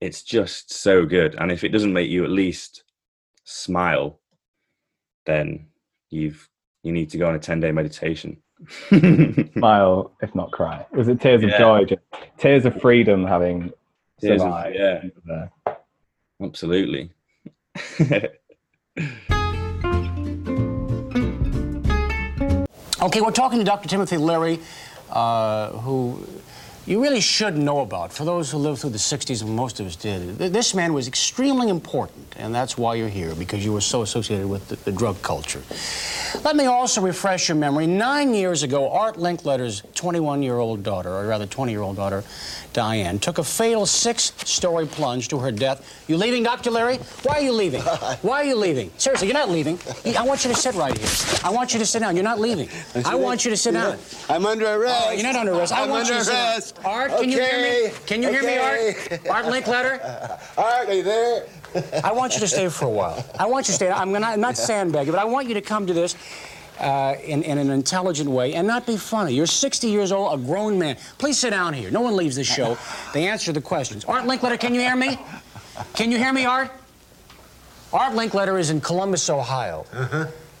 It's 0.00 0.22
just 0.22 0.72
so 0.72 1.06
good. 1.06 1.34
And 1.36 1.50
if 1.50 1.64
it 1.64 1.70
doesn't 1.70 1.92
make 1.92 2.10
you 2.10 2.24
at 2.24 2.30
least 2.30 2.84
smile, 3.44 4.20
then 5.24 5.66
you've 6.10 6.48
you 6.82 6.92
need 6.92 7.10
to 7.10 7.18
go 7.18 7.26
on 7.28 7.34
a 7.34 7.38
10 7.38 7.60
day 7.60 7.72
meditation. 7.72 8.36
Smile, 9.52 10.12
if 10.22 10.34
not 10.34 10.50
cry. 10.52 10.86
Was 10.92 11.08
it 11.08 11.20
tears 11.20 11.42
Yeah. 11.42 11.48
of 11.50 11.58
joy? 11.58 11.84
Just 11.84 12.02
tears 12.38 12.64
of 12.64 12.80
freedom 12.80 13.24
having 13.26 13.72
Tears 14.20 14.40
of- 14.42 14.72
yeah. 14.72 15.02
Absolutely. 16.40 17.10
Okay, 23.02 23.20
we're 23.20 23.30
talking 23.30 23.58
to 23.58 23.64
Dr. 23.64 23.88
Timothy 23.88 24.16
Leary, 24.16 24.58
uh, 25.10 25.70
who 25.70 26.26
you 26.86 27.02
really 27.02 27.20
should 27.20 27.56
know 27.56 27.80
about. 27.80 28.12
For 28.12 28.24
those 28.24 28.50
who 28.50 28.58
lived 28.58 28.80
through 28.80 28.90
the 28.90 28.98
60s, 28.98 29.42
and 29.42 29.54
most 29.54 29.80
of 29.80 29.86
us 29.86 29.96
did, 29.96 30.38
th- 30.38 30.52
this 30.52 30.74
man 30.74 30.92
was 30.92 31.08
extremely 31.08 31.68
important, 31.68 32.34
and 32.36 32.54
that's 32.54 32.78
why 32.78 32.94
you're 32.94 33.08
here, 33.08 33.34
because 33.34 33.64
you 33.64 33.72
were 33.72 33.80
so 33.80 34.02
associated 34.02 34.46
with 34.48 34.68
the, 34.68 34.76
the 34.76 34.92
drug 34.92 35.20
culture. 35.22 35.62
Let 36.44 36.54
me 36.56 36.66
also 36.66 37.00
refresh 37.00 37.48
your 37.48 37.56
memory. 37.56 37.86
Nine 37.86 38.34
years 38.34 38.62
ago, 38.62 38.90
Art 38.90 39.16
Linkletter's 39.16 39.82
21 39.94 40.42
year 40.42 40.58
old 40.58 40.82
daughter, 40.82 41.10
or 41.10 41.26
rather 41.26 41.46
20 41.46 41.72
year 41.72 41.82
old 41.82 41.96
daughter, 41.96 42.22
Diane, 42.72 43.18
took 43.18 43.38
a 43.38 43.44
fatal 43.44 43.86
six 43.86 44.32
story 44.44 44.86
plunge 44.86 45.28
to 45.28 45.38
her 45.38 45.50
death. 45.50 46.04
You 46.08 46.18
leaving, 46.18 46.42
Dr. 46.42 46.70
Larry? 46.70 46.98
Why 47.22 47.36
are 47.36 47.40
you 47.40 47.52
leaving? 47.52 47.80
Why 48.22 48.42
are 48.42 48.44
you 48.44 48.56
leaving? 48.56 48.90
Seriously, 48.98 49.28
you're 49.28 49.34
not 49.34 49.50
leaving. 49.50 49.78
I 50.16 50.22
want 50.22 50.44
you 50.44 50.50
to 50.50 50.56
sit 50.56 50.74
right 50.74 50.96
here. 50.96 51.08
I 51.42 51.50
want 51.50 51.72
you 51.72 51.78
to 51.80 51.86
sit 51.86 52.00
down. 52.00 52.14
You're 52.16 52.22
not 52.24 52.38
leaving. 52.38 52.68
I 53.06 53.14
want 53.14 53.44
you 53.44 53.50
to 53.50 53.56
sit 53.56 53.72
down. 53.72 53.98
I'm 54.28 54.44
under 54.44 54.66
arrest. 54.66 55.04
Oh, 55.06 55.10
you're 55.12 55.22
not 55.22 55.36
under 55.36 55.52
arrest. 55.54 55.72
I 55.72 55.84
I'm 55.84 55.90
want 55.90 56.02
under 56.02 56.12
you 56.14 56.18
to 56.20 56.24
sit 56.60 56.74
down. 56.75 56.75
Art, 56.84 57.10
can 57.10 57.30
you 57.30 57.40
hear 57.40 57.88
me? 57.88 57.92
Can 58.06 58.22
you 58.22 58.28
hear 58.30 58.42
me, 58.42 58.58
Art? 58.58 59.28
Art 59.28 59.46
Linkletter? 59.46 60.38
Art, 60.56 60.88
are 60.88 60.92
you 60.92 61.02
there? 61.02 61.46
I 62.04 62.12
want 62.12 62.34
you 62.34 62.40
to 62.40 62.48
stay 62.48 62.68
for 62.68 62.86
a 62.86 62.90
while. 62.90 63.24
I 63.38 63.46
want 63.46 63.66
you 63.68 63.72
to 63.72 63.76
stay. 63.76 63.90
I'm 63.90 64.12
gonna 64.12 64.26
I'm 64.26 64.40
not 64.40 64.56
sandbagging, 64.56 65.12
but 65.12 65.20
I 65.20 65.24
want 65.24 65.48
you 65.48 65.54
to 65.54 65.60
come 65.60 65.86
to 65.86 65.92
this 65.92 66.16
uh, 66.80 67.14
in, 67.24 67.42
in 67.42 67.58
an 67.58 67.70
intelligent 67.70 68.30
way 68.30 68.54
and 68.54 68.66
not 68.66 68.86
be 68.86 68.96
funny. 68.96 69.34
You're 69.34 69.46
60 69.46 69.88
years 69.88 70.12
old, 70.12 70.38
a 70.38 70.42
grown 70.42 70.78
man. 70.78 70.96
Please 71.18 71.38
sit 71.38 71.50
down 71.50 71.74
here. 71.74 71.90
No 71.90 72.00
one 72.00 72.16
leaves 72.16 72.36
this 72.36 72.46
show. 72.46 72.78
They 73.12 73.28
answer 73.28 73.52
the 73.52 73.60
questions. 73.60 74.04
Art 74.04 74.24
Linkletter, 74.24 74.58
can 74.58 74.74
you 74.74 74.80
hear 74.80 74.96
me? 74.96 75.18
Can 75.94 76.10
you 76.10 76.18
hear 76.18 76.32
me, 76.32 76.44
Art? 76.44 76.70
Art 77.92 78.14
Linkletter 78.14 78.58
is 78.58 78.70
in 78.70 78.80
Columbus, 78.80 79.28
Ohio. 79.30 79.86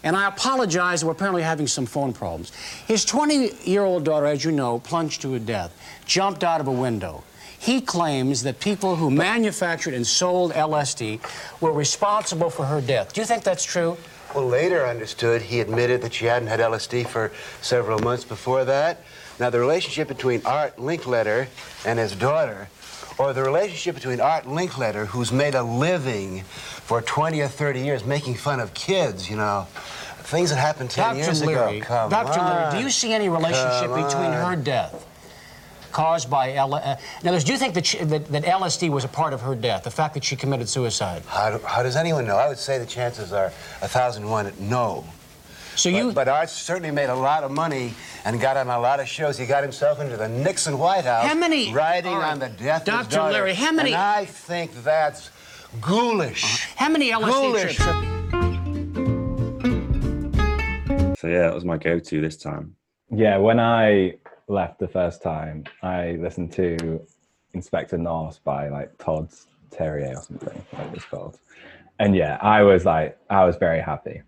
And 0.02 0.14
I 0.16 0.28
apologize, 0.28 1.04
we're 1.04 1.12
apparently 1.12 1.42
having 1.42 1.66
some 1.66 1.86
phone 1.86 2.12
problems. 2.12 2.52
His 2.86 3.04
20 3.04 3.50
year 3.64 3.82
old 3.82 4.04
daughter, 4.04 4.26
as 4.26 4.44
you 4.44 4.52
know, 4.52 4.78
plunged 4.78 5.22
to 5.22 5.32
her 5.32 5.38
death, 5.38 5.76
jumped 6.04 6.44
out 6.44 6.60
of 6.60 6.68
a 6.68 6.72
window. 6.72 7.24
He 7.58 7.80
claims 7.80 8.42
that 8.42 8.60
people 8.60 8.96
who 8.96 9.10
manufactured 9.10 9.94
and 9.94 10.06
sold 10.06 10.52
LSD 10.52 11.20
were 11.60 11.72
responsible 11.72 12.50
for 12.50 12.66
her 12.66 12.80
death. 12.80 13.12
Do 13.12 13.20
you 13.20 13.26
think 13.26 13.42
that's 13.42 13.64
true? 13.64 13.96
Well, 14.34 14.46
later 14.46 14.84
I 14.84 14.90
understood 14.90 15.40
he 15.40 15.60
admitted 15.60 16.02
that 16.02 16.12
she 16.12 16.26
hadn't 16.26 16.48
had 16.48 16.60
LSD 16.60 17.06
for 17.06 17.32
several 17.62 17.98
months 18.00 18.24
before 18.24 18.64
that. 18.66 19.02
Now, 19.38 19.50
the 19.50 19.60
relationship 19.60 20.08
between 20.08 20.42
Art 20.44 20.76
Linkletter 20.76 21.48
and 21.84 21.98
his 21.98 22.14
daughter, 22.14 22.68
or 23.18 23.32
the 23.32 23.42
relationship 23.42 23.94
between 23.94 24.20
Art 24.20 24.44
Linkletter, 24.44 25.06
who's 25.06 25.32
made 25.32 25.54
a 25.54 25.62
living 25.62 26.42
for 26.42 27.00
20 27.00 27.40
or 27.40 27.48
30 27.48 27.80
years 27.80 28.04
making 28.04 28.34
fun 28.34 28.60
of 28.60 28.74
kids, 28.74 29.30
you 29.30 29.36
know, 29.36 29.66
things 30.18 30.50
that 30.50 30.56
happened 30.56 30.90
10 30.90 31.04
Dr. 31.04 31.16
years 31.24 31.44
Leary, 31.44 31.78
ago. 31.78 31.86
Come 31.86 32.10
Dr. 32.10 32.40
on. 32.40 32.50
Leary, 32.56 32.78
do 32.78 32.84
you 32.84 32.90
see 32.90 33.12
any 33.12 33.28
relationship 33.28 33.90
Come 33.90 34.02
between 34.04 34.32
on. 34.32 34.56
her 34.56 34.62
death 34.62 35.06
caused 35.92 36.28
by 36.28 36.52
L- 36.54 36.74
uh, 36.74 36.96
in 37.22 37.28
other 37.28 37.36
words, 37.36 37.44
do 37.44 37.52
you 37.52 37.58
think 37.58 37.72
that, 37.72 37.86
she, 37.86 37.96
that 38.04 38.26
that 38.28 38.44
LSD 38.44 38.90
was 38.90 39.04
a 39.04 39.08
part 39.08 39.32
of 39.32 39.40
her 39.40 39.54
death? 39.54 39.82
The 39.84 39.90
fact 39.90 40.12
that 40.14 40.24
she 40.24 40.36
committed 40.36 40.68
suicide. 40.68 41.22
How, 41.26 41.56
do- 41.56 41.64
how 41.64 41.82
does 41.82 41.96
anyone 41.96 42.26
know? 42.26 42.36
I 42.36 42.48
would 42.48 42.58
say 42.58 42.78
the 42.78 42.84
chances 42.84 43.32
are 43.32 43.46
a 43.80 43.88
thousand 43.88 44.24
to 44.24 44.28
one 44.28 44.46
at 44.46 44.60
no. 44.60 45.06
So 45.76 45.90
But, 45.92 45.96
you, 45.98 46.12
but 46.12 46.26
Art 46.28 46.48
certainly 46.50 46.90
made 46.90 47.10
a 47.10 47.14
lot 47.14 47.44
of 47.44 47.50
money 47.50 47.92
and 48.24 48.40
got 48.40 48.56
on 48.56 48.68
a 48.68 48.78
lot 48.80 48.98
of 48.98 49.06
shows. 49.08 49.36
He 49.36 49.44
got 49.46 49.62
himself 49.62 50.00
into 50.00 50.16
the 50.16 50.28
Nixon 50.28 50.78
White 50.78 51.04
House. 51.04 51.26
How 51.26 51.34
many- 51.34 51.72
Riding 51.72 52.12
all 52.14 52.20
right. 52.20 52.32
on 52.32 52.38
the 52.38 52.48
death 52.48 52.88
of 52.88 52.98
his 52.98 53.08
Dr. 53.08 53.22
Larry, 53.24 53.32
Leary, 53.34 53.54
how 53.54 53.72
many- 53.72 53.92
And 53.92 54.00
I 54.02 54.24
think 54.24 54.72
that's 54.82 55.30
ghoulish. 55.82 56.42
Uh-huh. 56.44 56.72
how 56.76 56.88
many 56.88 57.10
LSD 57.10 57.30
Ghoulish. 57.30 57.76
trips? 57.76 57.98
So 61.20 61.28
yeah, 61.28 61.40
that 61.42 61.54
was 61.54 61.64
my 61.64 61.76
go-to 61.76 62.20
this 62.20 62.36
time. 62.36 62.74
Yeah, 63.10 63.36
when 63.38 63.58
I 63.60 64.14
left 64.48 64.78
the 64.78 64.88
first 64.88 65.22
time, 65.22 65.64
I 65.82 66.12
listened 66.12 66.52
to 66.52 67.00
Inspector 67.52 67.96
Norse 67.98 68.38
by 68.38 68.68
like 68.68 68.96
Todd 68.98 69.28
Terje 69.70 70.16
or 70.16 70.22
something, 70.22 70.64
like 70.72 70.92
it's 70.94 71.04
called. 71.04 71.38
And 71.98 72.14
yeah, 72.16 72.38
I 72.40 72.62
was 72.62 72.84
like, 72.84 73.18
I 73.30 73.44
was 73.44 73.56
very 73.56 73.80
happy. 73.80 74.22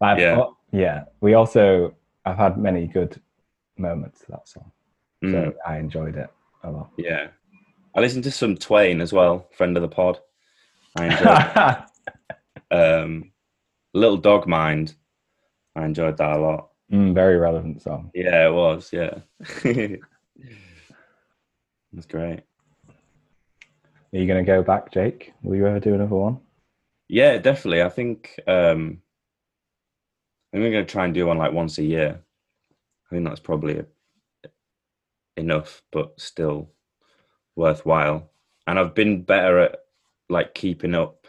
I've, 0.00 0.18
Yeah. 0.18 0.44
Yeah. 0.72 1.04
We 1.20 1.34
also, 1.34 1.94
I've 2.24 2.36
had 2.36 2.58
many 2.58 2.86
good 2.86 3.20
moments 3.78 4.20
to 4.20 4.26
that 4.32 4.48
song, 4.48 4.72
Mm, 5.24 5.32
so 5.32 5.54
I 5.66 5.78
enjoyed 5.78 6.16
it 6.16 6.30
a 6.62 6.70
lot. 6.70 6.90
yeah, 6.98 7.28
I 7.94 8.00
listened 8.00 8.24
to 8.24 8.30
some 8.30 8.56
Twain 8.56 9.00
as 9.00 9.12
well, 9.12 9.48
friend 9.56 9.76
of 9.76 9.82
the 9.82 9.88
pod. 9.88 10.20
I 10.96 11.06
enjoyed 11.06 11.84
um, 12.70 13.32
Little 13.94 14.16
Dog 14.18 14.46
Mind. 14.46 14.94
I 15.74 15.84
enjoyed 15.84 16.16
that 16.18 16.36
a 16.36 16.38
lot. 16.38 16.68
Mm, 16.92 17.14
very 17.14 17.36
relevant 17.38 17.82
song. 17.82 18.10
Yeah, 18.14 18.46
it 18.48 18.52
was. 18.52 18.92
Yeah, 18.92 19.18
that's 21.92 22.06
great. 22.08 22.40
Are 24.12 24.18
you 24.18 24.26
going 24.26 24.44
to 24.44 24.50
go 24.50 24.62
back, 24.62 24.92
Jake? 24.92 25.32
Will 25.42 25.56
you 25.56 25.66
ever 25.66 25.80
do 25.80 25.94
another 25.94 26.14
one? 26.14 26.38
Yeah, 27.08 27.38
definitely. 27.38 27.82
I 27.82 27.88
think 27.88 28.38
um, 28.46 29.02
think 30.56 30.64
we're 30.64 30.72
going 30.72 30.86
to 30.86 30.90
try 30.90 31.04
and 31.04 31.12
do 31.12 31.26
one 31.26 31.36
like 31.36 31.52
once 31.52 31.76
a 31.76 31.84
year. 31.84 32.18
I 33.10 33.14
think 33.14 33.26
that's 33.26 33.40
probably 33.40 33.84
enough, 35.36 35.82
but 35.92 36.18
still 36.18 36.70
worthwhile. 37.56 38.30
And 38.66 38.78
I've 38.78 38.94
been 38.94 39.22
better 39.22 39.58
at 39.58 39.80
like 40.30 40.54
keeping 40.54 40.94
up 40.94 41.26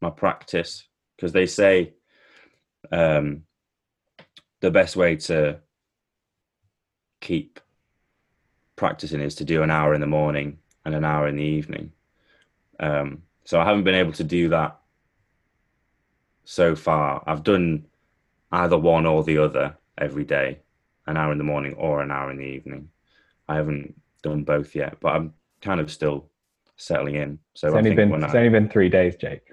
my 0.00 0.08
practice 0.08 0.84
because 1.14 1.32
they 1.32 1.46
say 1.46 1.92
um, 2.90 3.42
the 4.60 4.70
best 4.70 4.96
way 4.96 5.16
to 5.16 5.60
keep 7.20 7.60
practicing 8.76 9.20
is 9.20 9.34
to 9.36 9.44
do 9.44 9.62
an 9.62 9.70
hour 9.70 9.92
in 9.92 10.00
the 10.00 10.06
morning 10.06 10.58
and 10.86 10.94
an 10.94 11.04
hour 11.04 11.28
in 11.28 11.36
the 11.36 11.44
evening. 11.44 11.92
Um, 12.80 13.22
so 13.44 13.60
I 13.60 13.66
haven't 13.66 13.84
been 13.84 13.94
able 13.94 14.12
to 14.12 14.24
do 14.24 14.48
that 14.48 14.80
so 16.44 16.74
far. 16.74 17.22
I've 17.26 17.42
done 17.42 17.84
either 18.52 18.78
one 18.78 19.06
or 19.06 19.22
the 19.24 19.38
other 19.38 19.76
every 19.98 20.24
day, 20.24 20.60
an 21.06 21.16
hour 21.16 21.32
in 21.32 21.38
the 21.38 21.44
morning 21.44 21.74
or 21.74 22.02
an 22.02 22.10
hour 22.10 22.30
in 22.30 22.38
the 22.38 22.44
evening. 22.44 22.88
I 23.48 23.56
haven't 23.56 23.94
done 24.22 24.44
both 24.44 24.74
yet, 24.74 24.98
but 25.00 25.14
I'm 25.14 25.34
kind 25.60 25.80
of 25.80 25.90
still 25.90 26.30
settling 26.76 27.16
in. 27.16 27.38
So 27.54 27.68
It's 27.68 27.74
I 27.74 27.78
only 27.78 27.94
been 27.94 28.12
it's 28.14 28.34
I, 28.34 28.38
only 28.38 28.48
been 28.50 28.68
three 28.68 28.88
days, 28.88 29.16
Jake. 29.16 29.52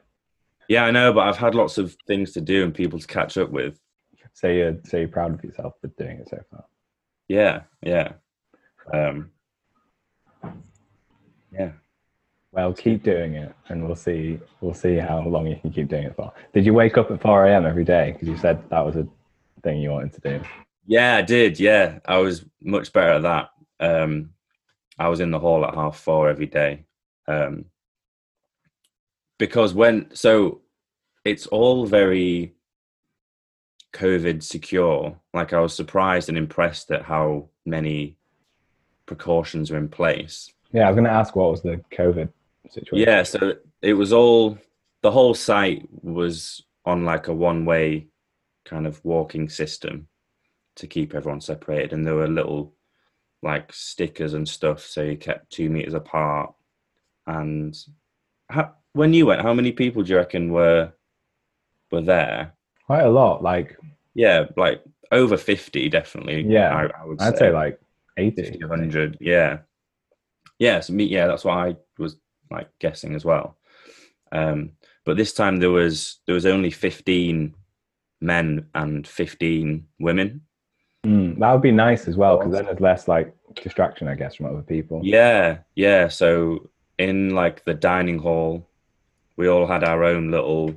yeah, 0.67 0.86
I 0.86 0.91
know, 0.91 1.12
but 1.13 1.27
I've 1.27 1.38
had 1.38 1.56
lots 1.56 1.77
of 1.77 1.95
things 2.08 2.32
to 2.34 2.41
do 2.41 2.63
and 2.63 2.73
people 2.73 2.99
to 2.99 3.08
catch 3.08 3.38
up 3.38 3.49
with. 3.49 3.80
So 4.34 4.47
you're 4.47 4.77
so 4.86 4.97
you're 4.97 5.08
proud 5.10 5.34
of 5.34 5.43
yourself 5.43 5.73
for 5.82 5.88
doing 5.88 6.17
it 6.19 6.30
so 6.30 6.39
far. 6.49 6.65
Yeah, 7.27 7.62
yeah, 7.82 8.13
um, 8.93 9.32
yeah. 11.51 11.71
Well, 12.52 12.74
keep 12.74 13.04
doing 13.04 13.36
it, 13.36 13.56
and 13.70 13.86
we'll 13.86 13.96
see. 13.96 14.40
We'll 14.60 14.74
see 14.74 14.98
how 14.98 15.22
long 15.22 15.48
you 15.48 15.56
can 15.56 15.72
keep 15.72 15.88
doing 15.88 16.04
it 16.04 16.16
for. 16.16 16.34
Did 16.54 16.66
you 16.66 16.74
wake 16.74 16.98
up 16.98 17.10
at 17.10 17.22
four 17.22 17.46
a.m. 17.48 17.66
every 17.66 17.86
day? 17.86 18.12
Because 18.12 18.28
you 18.28 18.38
said 18.38 18.62
that 18.70 18.86
was 18.86 18.98
a 18.98 19.08
thing 19.64 19.82
you 19.82 19.92
wanted 19.92 20.14
to 20.14 20.22
do. 20.22 20.44
Yeah, 20.86 21.16
I 21.16 21.22
did. 21.22 21.60
Yeah, 21.60 22.00
I 22.06 22.18
was 22.18 22.44
much 22.62 22.92
better 22.92 23.14
at 23.14 23.22
that. 23.22 23.50
Um, 23.80 24.32
I 25.00 25.08
was 25.08 25.22
in 25.22 25.32
the 25.32 25.40
hall 25.40 25.66
at 25.66 25.76
half 25.76 25.98
four 25.98 26.30
every 26.30 26.46
day. 26.46 26.84
Um, 27.28 27.66
because 29.40 29.74
when, 29.74 30.14
so 30.14 30.62
it's 31.24 31.48
all 31.48 31.86
very 31.86 32.54
COVID 33.94 34.44
secure. 34.44 35.18
Like 35.34 35.54
I 35.54 35.60
was 35.60 35.76
surprised 35.76 36.30
and 36.30 36.38
impressed 36.38 36.92
at 36.92 37.04
how 37.04 37.50
many 37.66 38.18
precautions 39.06 39.72
are 39.72 39.78
in 39.78 39.90
place. 39.90 40.52
Yeah, 40.74 40.84
I 40.84 40.88
was 40.90 40.96
going 40.96 41.06
to 41.06 41.12
ask 41.12 41.36
what 41.36 41.52
was 41.52 41.62
the 41.62 41.82
COVID 41.92 42.30
situation. 42.71 43.07
Yeah, 43.07 43.23
so 43.23 43.53
it 43.81 43.93
was 43.93 44.13
all 44.13 44.57
the 45.01 45.12
whole 45.12 45.34
site 45.34 45.88
was 46.03 46.63
on 46.86 47.05
like 47.05 47.27
a 47.27 47.34
one 47.34 47.65
way 47.65 48.07
kind 48.65 48.88
of 48.88 49.03
walking 49.03 49.49
system 49.49 50.07
to 50.75 50.88
keep 50.88 51.13
everyone 51.13 51.41
separated, 51.41 51.93
and 51.93 52.05
there 52.05 52.15
were 52.15 52.27
little 52.27 52.73
like 53.43 53.73
stickers 53.73 54.34
and 54.34 54.47
stuff, 54.47 54.81
so 54.81 55.01
you 55.01 55.17
kept 55.17 55.51
two 55.51 55.69
meters 55.69 55.93
apart. 55.93 56.53
And 57.27 57.75
how, 58.49 58.75
when 58.93 59.13
you 59.13 59.25
went, 59.25 59.41
how 59.41 59.53
many 59.53 59.71
people 59.71 60.03
do 60.03 60.12
you 60.12 60.17
reckon 60.17 60.51
were 60.51 60.93
were 61.91 62.01
there? 62.01 62.53
quite 62.86 63.03
a 63.03 63.10
lot. 63.10 63.41
Like 63.41 63.77
Yeah, 64.13 64.45
like 64.57 64.84
over 65.12 65.38
fifty, 65.38 65.89
definitely. 65.89 66.43
Yeah, 66.43 66.75
I, 66.75 67.01
I 67.01 67.05
would 67.05 67.21
I'd 67.21 67.38
say 67.38 67.51
like 67.51 67.79
eighty. 68.17 68.43
50, 68.43 68.65
100 68.65 69.17
yeah 69.21 69.60
yeah 70.60 70.79
so 70.79 70.93
me 70.93 71.05
yeah 71.05 71.27
that's 71.27 71.45
what 71.45 71.57
i 71.57 71.75
was 71.97 72.17
like 72.52 72.70
guessing 72.80 73.16
as 73.16 73.26
well. 73.26 73.58
Um 74.32 74.72
but 75.06 75.18
this 75.18 75.34
time 75.34 75.58
there 75.58 75.72
was 75.72 76.20
there 76.26 76.36
was 76.36 76.46
only 76.46 76.70
15 76.72 77.56
men 78.22 78.68
and 78.76 79.08
15 79.08 79.88
women. 80.00 80.42
Mm, 81.06 81.40
that 81.40 81.52
would 81.52 81.64
be 81.64 81.72
nice 81.72 82.08
as 82.08 82.16
well, 82.16 82.38
because 82.38 82.54
then 82.54 82.66
there's 82.66 82.80
less 82.80 83.08
like 83.08 83.34
distraction, 83.56 84.08
I 84.08 84.14
guess, 84.16 84.36
from 84.36 84.46
other 84.48 84.62
people. 84.62 85.02
yeah 85.04 85.60
yeah 85.76 86.08
so 86.08 86.70
in 87.00 87.32
like 87.34 87.66
the 87.66 87.74
dining 87.74 88.20
hall 88.20 88.68
we 89.38 89.48
all 89.48 89.66
had 89.66 89.84
our 89.84 90.04
own 90.04 90.30
little 90.30 90.76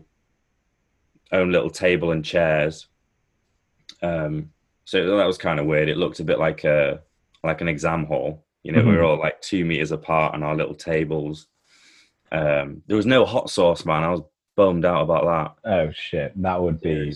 own 1.32 1.50
little 1.52 1.70
table 1.70 2.12
and 2.12 2.24
chairs. 2.24 2.86
Um 4.02 4.50
so 4.86 5.16
that 5.16 5.26
was 5.26 5.38
kind 5.38 5.58
of 5.58 5.66
weird. 5.66 5.88
It 5.88 5.96
looked 5.96 6.20
a 6.20 6.24
bit 6.24 6.38
like 6.38 6.64
a 6.64 7.00
like 7.42 7.60
an 7.60 7.68
exam 7.68 8.04
hall. 8.06 8.44
You 8.62 8.72
know 8.72 8.82
we 8.82 8.92
Mhm. 8.92 8.96
were 8.96 9.02
all 9.04 9.18
like 9.18 9.40
two 9.42 9.64
meters 9.64 9.92
apart 9.92 10.34
on 10.34 10.42
our 10.42 10.56
little 10.56 10.74
tables 10.74 11.46
um 12.34 12.82
there 12.86 12.96
was 12.96 13.06
no 13.06 13.24
hot 13.24 13.48
sauce 13.50 13.84
man 13.84 14.02
i 14.02 14.10
was 14.10 14.20
bummed 14.56 14.84
out 14.84 15.02
about 15.02 15.56
that 15.64 15.70
Oh 15.70 15.90
shit, 15.92 16.32
that 16.42 16.60
would 16.62 16.80
be 16.80 17.12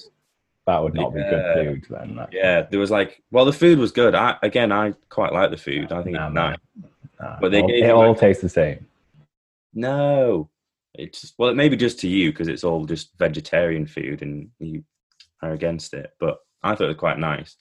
that 0.66 0.83
would 0.83 0.94
not 0.94 1.14
be 1.14 1.20
good 1.20 1.54
food 1.54 1.87
then. 1.90 2.26
yeah 2.33 2.62
there 2.70 2.81
was 2.81 2.90
like 2.90 3.22
well 3.31 3.44
the 3.44 3.52
food 3.52 3.78
was 3.78 3.92
good 3.92 4.14
i 4.14 4.37
again 4.42 4.70
i 4.72 4.92
quite 5.09 5.33
like 5.33 5.50
the 5.50 5.57
food 5.57 5.92
i 5.92 6.02
think 6.02 6.16
Nah, 6.16 6.26
it's 6.26 6.35
nice 6.35 6.57
Nah, 7.20 7.37
But 7.40 7.50
they 7.52 7.62
all- 7.62 7.68
gave 7.68 7.85
it 7.85 7.90
all 7.90 8.09
like- 8.11 8.20
tastes 8.20 8.42
the 8.42 8.48
same. 8.48 8.87
No, 9.74 10.48
it's 10.94 11.35
well, 11.38 11.50
it 11.50 11.57
may 11.57 11.68
be 11.68 11.76
just 11.76 11.98
to 12.00 12.09
you 12.09 12.31
because 12.33 12.48
it's 12.48 12.64
all 12.64 12.85
just 12.85 13.16
vegetarian 13.18 13.87
food 13.87 14.22
and 14.22 14.50
you 14.59 14.85
are 15.42 15.52
against 15.52 15.94
it. 15.94 16.12
But 16.18 16.38
I 16.62 16.74
thought 16.74 16.85
it 16.85 16.88
was 16.88 16.96
quite 16.96 17.18
nice, 17.18 17.57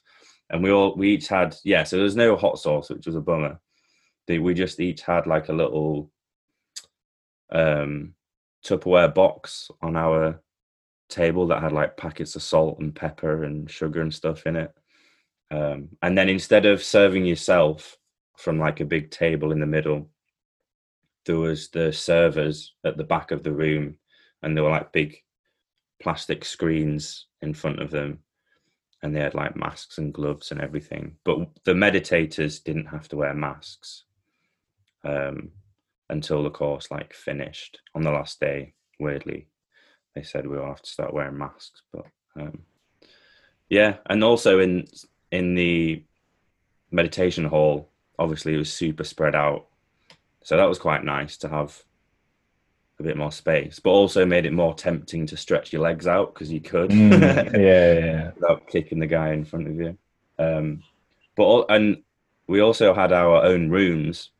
and 0.50 0.62
we 0.62 0.70
all 0.70 0.94
we 0.96 1.10
each 1.14 1.28
had 1.28 1.56
yeah. 1.64 1.84
So 1.84 1.96
there's 1.96 2.16
no 2.16 2.36
hot 2.36 2.58
sauce, 2.58 2.88
which 2.90 3.06
was 3.06 3.16
a 3.16 3.20
bummer. 3.20 3.58
They, 4.26 4.38
we 4.38 4.54
just 4.54 4.80
each 4.80 5.02
had 5.02 5.26
like 5.26 5.48
a 5.48 5.52
little 5.52 6.10
um 7.50 8.14
Tupperware 8.64 9.14
box 9.14 9.70
on 9.80 9.96
our 9.96 10.42
table 11.08 11.46
that 11.46 11.62
had 11.62 11.72
like 11.72 11.96
packets 11.96 12.36
of 12.36 12.42
salt 12.42 12.80
and 12.80 12.94
pepper 12.94 13.44
and 13.44 13.70
sugar 13.70 14.02
and 14.02 14.12
stuff 14.12 14.46
in 14.46 14.56
it. 14.56 14.72
Um, 15.50 15.90
and 16.02 16.18
then 16.18 16.28
instead 16.28 16.66
of 16.66 16.82
serving 16.82 17.24
yourself 17.24 17.96
from 18.36 18.58
like 18.58 18.80
a 18.80 18.84
big 18.84 19.10
table 19.10 19.52
in 19.52 19.60
the 19.60 19.66
middle, 19.66 20.10
there 21.24 21.36
was 21.36 21.68
the 21.68 21.92
servers 21.92 22.74
at 22.84 22.96
the 22.96 23.04
back 23.04 23.30
of 23.30 23.42
the 23.42 23.52
room 23.52 23.96
and 24.42 24.56
there 24.56 24.64
were 24.64 24.70
like 24.70 24.92
big 24.92 25.16
plastic 26.02 26.44
screens 26.44 27.26
in 27.42 27.54
front 27.54 27.80
of 27.80 27.90
them 27.90 28.18
and 29.02 29.14
they 29.14 29.20
had 29.20 29.34
like 29.34 29.56
masks 29.56 29.98
and 29.98 30.14
gloves 30.14 30.50
and 30.50 30.60
everything 30.60 31.16
but 31.24 31.38
the 31.64 31.72
meditators 31.72 32.62
didn't 32.62 32.86
have 32.86 33.08
to 33.08 33.16
wear 33.16 33.34
masks 33.34 34.04
um, 35.04 35.50
until 36.10 36.42
the 36.42 36.50
course 36.50 36.90
like 36.90 37.12
finished 37.12 37.80
on 37.94 38.02
the 38.02 38.10
last 38.10 38.40
day 38.40 38.72
weirdly 38.98 39.46
they 40.14 40.22
said 40.22 40.46
we'll 40.46 40.64
have 40.64 40.82
to 40.82 40.90
start 40.90 41.12
wearing 41.14 41.36
masks 41.38 41.82
but 41.92 42.06
um, 42.36 42.62
yeah 43.68 43.96
and 44.06 44.24
also 44.24 44.58
in 44.60 44.86
in 45.30 45.54
the 45.54 46.02
meditation 46.90 47.44
hall, 47.44 47.90
obviously 48.18 48.54
it 48.54 48.58
was 48.58 48.72
super 48.72 49.04
spread 49.04 49.34
out. 49.34 49.66
So 50.42 50.56
that 50.56 50.68
was 50.68 50.78
quite 50.78 51.04
nice 51.04 51.36
to 51.38 51.48
have 51.48 51.82
a 52.98 53.02
bit 53.02 53.16
more 53.16 53.32
space, 53.32 53.78
but 53.78 53.90
also 53.90 54.24
made 54.24 54.46
it 54.46 54.52
more 54.52 54.74
tempting 54.74 55.26
to 55.26 55.36
stretch 55.36 55.72
your 55.72 55.82
legs 55.82 56.06
out 56.06 56.34
because 56.34 56.50
you 56.50 56.60
could 56.60 56.90
Mm, 56.90 57.20
yeah, 57.20 57.58
yeah, 57.58 57.98
yeah. 57.98 58.30
without 58.34 58.66
kicking 58.66 58.98
the 58.98 59.06
guy 59.06 59.32
in 59.32 59.44
front 59.44 59.68
of 59.68 59.76
you. 59.76 59.96
Um, 60.38 60.82
but 61.36 61.44
all, 61.44 61.66
and 61.68 62.02
we 62.46 62.60
also 62.60 62.94
had 62.94 63.12
our 63.12 63.44
own 63.44 63.68
rooms. 63.68 64.30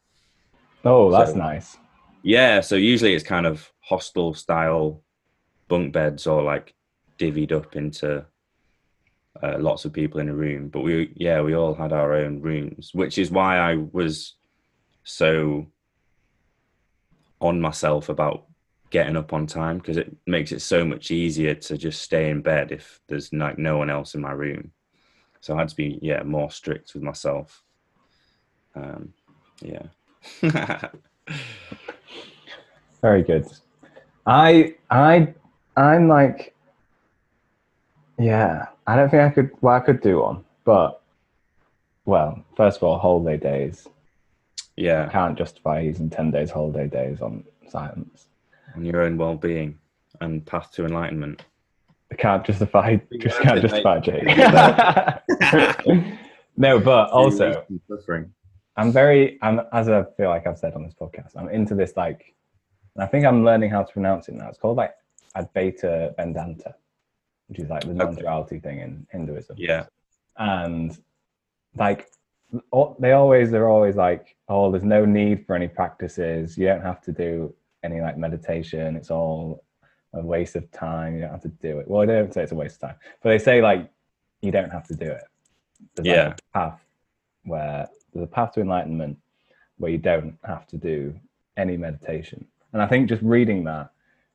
Oh, 0.85 1.11
that's 1.11 1.33
So- 1.33 1.37
nice. 1.39 1.77
Yeah, 2.23 2.61
so 2.61 2.75
usually 2.75 3.15
it's 3.15 3.25
kind 3.25 3.47
of 3.47 3.71
hostel 3.81 4.35
style 4.35 5.03
bunk 5.69 5.93
beds 5.93 6.27
or 6.27 6.43
like 6.43 6.75
divvied 7.19 7.53
up 7.53 7.77
into 7.77 8.27
uh, 9.43 9.57
lots 9.59 9.85
of 9.85 9.93
people 9.93 10.21
in 10.21 10.29
a 10.29 10.35
room. 10.35 10.69
But 10.69 10.81
we, 10.81 11.13
yeah, 11.17 11.41
we 11.43 11.55
all 11.55 11.75
had 11.75 11.93
our 11.93 12.15
own 12.15 12.41
rooms, 12.41 12.91
which 12.93 13.19
is 13.19 13.31
why 13.31 13.57
I 13.59 13.77
was 13.93 14.35
so 15.05 15.69
on 17.41 17.61
myself 17.61 18.09
about 18.09 18.47
getting 18.91 19.17
up 19.17 19.33
on 19.33 19.47
time 19.47 19.79
because 19.79 19.97
it 19.97 20.15
makes 20.27 20.51
it 20.51 20.61
so 20.61 20.85
much 20.85 21.11
easier 21.11 21.55
to 21.55 21.79
just 21.79 22.03
stay 22.03 22.31
in 22.31 22.41
bed 22.43 22.73
if 22.73 23.01
there's 23.09 23.33
like 23.33 23.59
no 23.59 23.77
one 23.79 23.91
else 23.91 24.15
in 24.15 24.21
my 24.21 24.33
room. 24.33 24.73
So 25.41 25.55
I 25.55 25.61
had 25.61 25.69
to 25.69 25.77
be 25.77 25.99
yeah 26.03 26.23
more 26.25 26.51
strict 26.51 26.95
with 26.95 27.03
myself. 27.03 27.63
Um, 28.75 29.13
yeah. 29.63 29.85
Very 33.03 33.23
good. 33.23 33.47
I 34.27 34.75
I 34.91 35.35
I'm 35.77 36.09
like 36.09 36.55
yeah, 38.19 38.67
I 38.87 38.97
don't 38.97 39.11
think 39.11 39.23
I 39.23 39.31
could 39.31 39.51
well 39.61 39.77
I 39.77 39.81
could 39.81 40.01
do 40.01 40.21
one, 40.21 40.45
but 40.65 41.01
well, 42.05 42.43
first 42.57 42.79
of 42.79 42.85
all, 42.85 42.99
holiday 42.99 43.37
days. 43.37 43.87
I 43.87 43.91
yeah, 44.77 45.09
can't 45.09 45.37
justify 45.37 45.81
using 45.81 46.09
ten 46.11 46.31
days 46.31 46.51
holiday 46.51 46.89
days 46.89 47.21
on 47.21 47.45
silence. 47.69 48.29
on 48.75 48.85
your 48.85 49.03
own 49.03 49.17
well-being 49.19 49.79
and 50.21 50.45
path 50.47 50.73
to 50.73 50.85
enlightenment. 50.85 51.45
I 52.11 52.15
can't 52.15 52.45
justify 52.45 52.97
just 53.21 53.41
can't 53.41 53.61
justify 53.61 54.01
Jake. 54.01 54.27
no, 56.57 56.81
but 56.81 57.11
also 57.11 57.65
suffering. 57.89 58.33
I'm 58.79 58.93
very, 58.93 59.39
I'm 59.43 59.61
as 59.73 59.89
I 59.89 60.05
feel 60.17 60.29
like 60.29 60.47
I've 60.47 60.57
said 60.59 60.75
on 60.75 60.85
this 60.85 60.95
podcast, 60.95 61.33
I'm 61.37 61.49
into 61.49 61.75
this 61.75 61.95
like, 61.97 62.35
and 62.95 63.03
I 63.03 63.07
think 63.09 63.27
I'm 63.27 63.45
learning 63.45 63.71
how 63.71 63.83
to 63.83 63.93
pronounce 63.93 64.29
it 64.29 64.37
now. 64.37 64.49
It's 64.49 64.57
called 64.59 64.77
like 64.77 64.95
Advaita 65.37 66.15
Vedanta, 66.17 66.75
which 67.49 67.59
is 67.59 67.69
like 67.69 67.83
the 67.83 67.93
non-duality 67.93 68.61
thing 68.61 68.79
in 68.79 69.05
Hinduism. 69.11 69.57
Yeah, 69.59 69.87
And 70.37 70.97
like, 71.77 72.09
they 73.01 73.13
always, 73.13 73.51
they're 73.51 73.69
always 73.69 73.97
like, 73.97 74.37
oh, 74.49 74.71
there's 74.71 74.85
no 74.85 75.05
need 75.05 75.45
for 75.45 75.57
any 75.57 75.69
practices. 75.69 76.57
You 76.57 76.67
don't 76.67 76.83
have 76.83 77.01
to 77.03 77.13
do 77.13 77.53
any 77.83 78.01
like 78.01 78.17
meditation. 78.17 78.95
It's 78.97 79.11
all 79.11 79.65
a 80.15 80.23
waste 80.23 80.55
of 80.55 80.71
time. 80.71 81.17
You 81.17 81.23
don't 81.23 81.31
have 81.33 81.43
to 81.43 81.49
do 81.49 81.81
it. 81.81 81.89
Well, 81.89 82.07
they 82.07 82.15
don't 82.15 82.33
say 82.33 82.45
it's 82.45 82.53
a 82.53 82.55
waste 82.55 82.77
of 82.77 82.89
time, 82.91 82.97
but 83.23 83.31
they 83.31 83.39
say 83.39 83.61
like, 83.61 83.91
you 84.41 84.53
don't 84.53 84.71
have 84.71 84.87
to 84.87 84.95
do 84.95 85.07
it. 85.07 85.25
There's 85.97 86.07
like, 86.07 86.17
Yeah. 86.17 86.35
a 86.35 86.59
path 86.59 86.81
where 87.45 87.89
there's 88.13 88.25
a 88.25 88.27
path 88.27 88.53
to 88.53 88.61
enlightenment 88.61 89.19
where 89.79 89.91
you 89.91 89.99
don't 89.99 90.37
have 90.45 90.67
to 90.69 90.77
do 90.77 91.15
any 91.57 91.77
meditation. 91.77 92.47
And 92.73 92.83
I 92.83 92.87
think 92.87 93.09
just 93.09 93.23
reading 93.23 93.65
that 93.65 93.91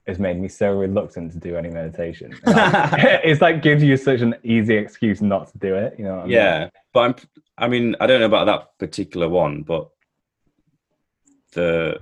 has 0.07 0.19
made 0.19 0.37
me 0.37 0.49
so 0.49 0.71
reluctant 0.73 1.31
to 1.31 1.37
do 1.37 1.55
any 1.55 1.69
meditation. 1.69 2.35
Like, 2.45 2.93
it's 3.23 3.41
like 3.41 3.61
gives 3.61 3.83
you 3.83 3.95
such 3.95 4.21
an 4.21 4.35
easy 4.43 4.75
excuse 4.75 5.21
not 5.21 5.51
to 5.51 5.57
do 5.57 5.75
it. 5.75 5.95
You 5.97 6.05
know? 6.05 6.15
What 6.15 6.19
I 6.19 6.23
mean? 6.23 6.31
yeah. 6.31 6.69
But 6.93 6.99
I'm, 6.99 7.15
I 7.57 7.67
mean, 7.67 7.95
I 7.99 8.07
don't 8.07 8.19
know 8.19 8.25
about 8.25 8.45
that 8.45 8.77
particular 8.79 9.29
one, 9.29 9.61
but 9.61 9.89
the 11.53 12.01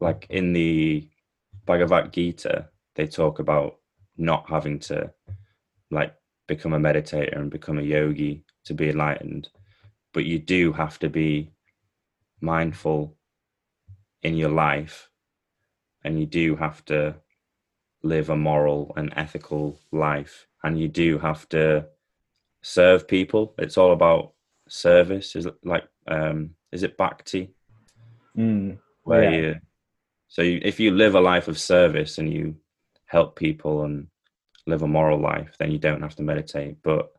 like 0.00 0.26
in 0.30 0.52
the 0.52 1.08
Bhagavad 1.66 2.12
Gita, 2.12 2.68
they 2.94 3.06
talk 3.06 3.38
about 3.38 3.78
not 4.16 4.48
having 4.48 4.78
to 4.80 5.12
like 5.90 6.14
become 6.46 6.74
a 6.74 6.78
meditator 6.78 7.36
and 7.36 7.50
become 7.50 7.78
a 7.78 7.82
yogi 7.82 8.44
to 8.64 8.74
be 8.74 8.90
enlightened, 8.90 9.48
but 10.14 10.24
you 10.24 10.38
do 10.38 10.72
have 10.72 10.98
to 11.00 11.10
be 11.10 11.50
mindful 12.40 13.16
in 14.22 14.36
your 14.36 14.48
life 14.50 15.10
and 16.04 16.18
you 16.18 16.24
do 16.26 16.56
have 16.56 16.84
to 16.86 17.16
live 18.02 18.30
a 18.30 18.36
moral 18.36 18.92
and 18.96 19.12
ethical 19.16 19.78
life 19.92 20.46
and 20.62 20.78
you 20.78 20.88
do 20.88 21.18
have 21.18 21.48
to 21.48 21.86
serve 22.62 23.08
people. 23.08 23.54
It's 23.58 23.76
all 23.76 23.92
about 23.92 24.32
service. 24.68 25.36
Is 25.36 25.46
it 25.46 25.56
like 25.64 25.84
um 26.06 26.50
is 26.72 26.82
it 26.82 26.96
bhakti? 26.96 27.54
Mm, 28.38 28.78
where 29.02 29.24
Yeah. 29.24 29.30
you 29.30 29.60
so 30.28 30.42
you, 30.42 30.60
if 30.62 30.80
you 30.80 30.90
live 30.90 31.14
a 31.14 31.20
life 31.20 31.48
of 31.48 31.58
service 31.58 32.18
and 32.18 32.32
you 32.32 32.56
help 33.06 33.36
people 33.36 33.84
and 33.84 34.08
live 34.66 34.82
a 34.82 34.88
moral 34.88 35.20
life 35.20 35.56
then 35.58 35.70
you 35.72 35.78
don't 35.78 36.02
have 36.02 36.16
to 36.16 36.22
meditate. 36.22 36.76
But 36.82 37.10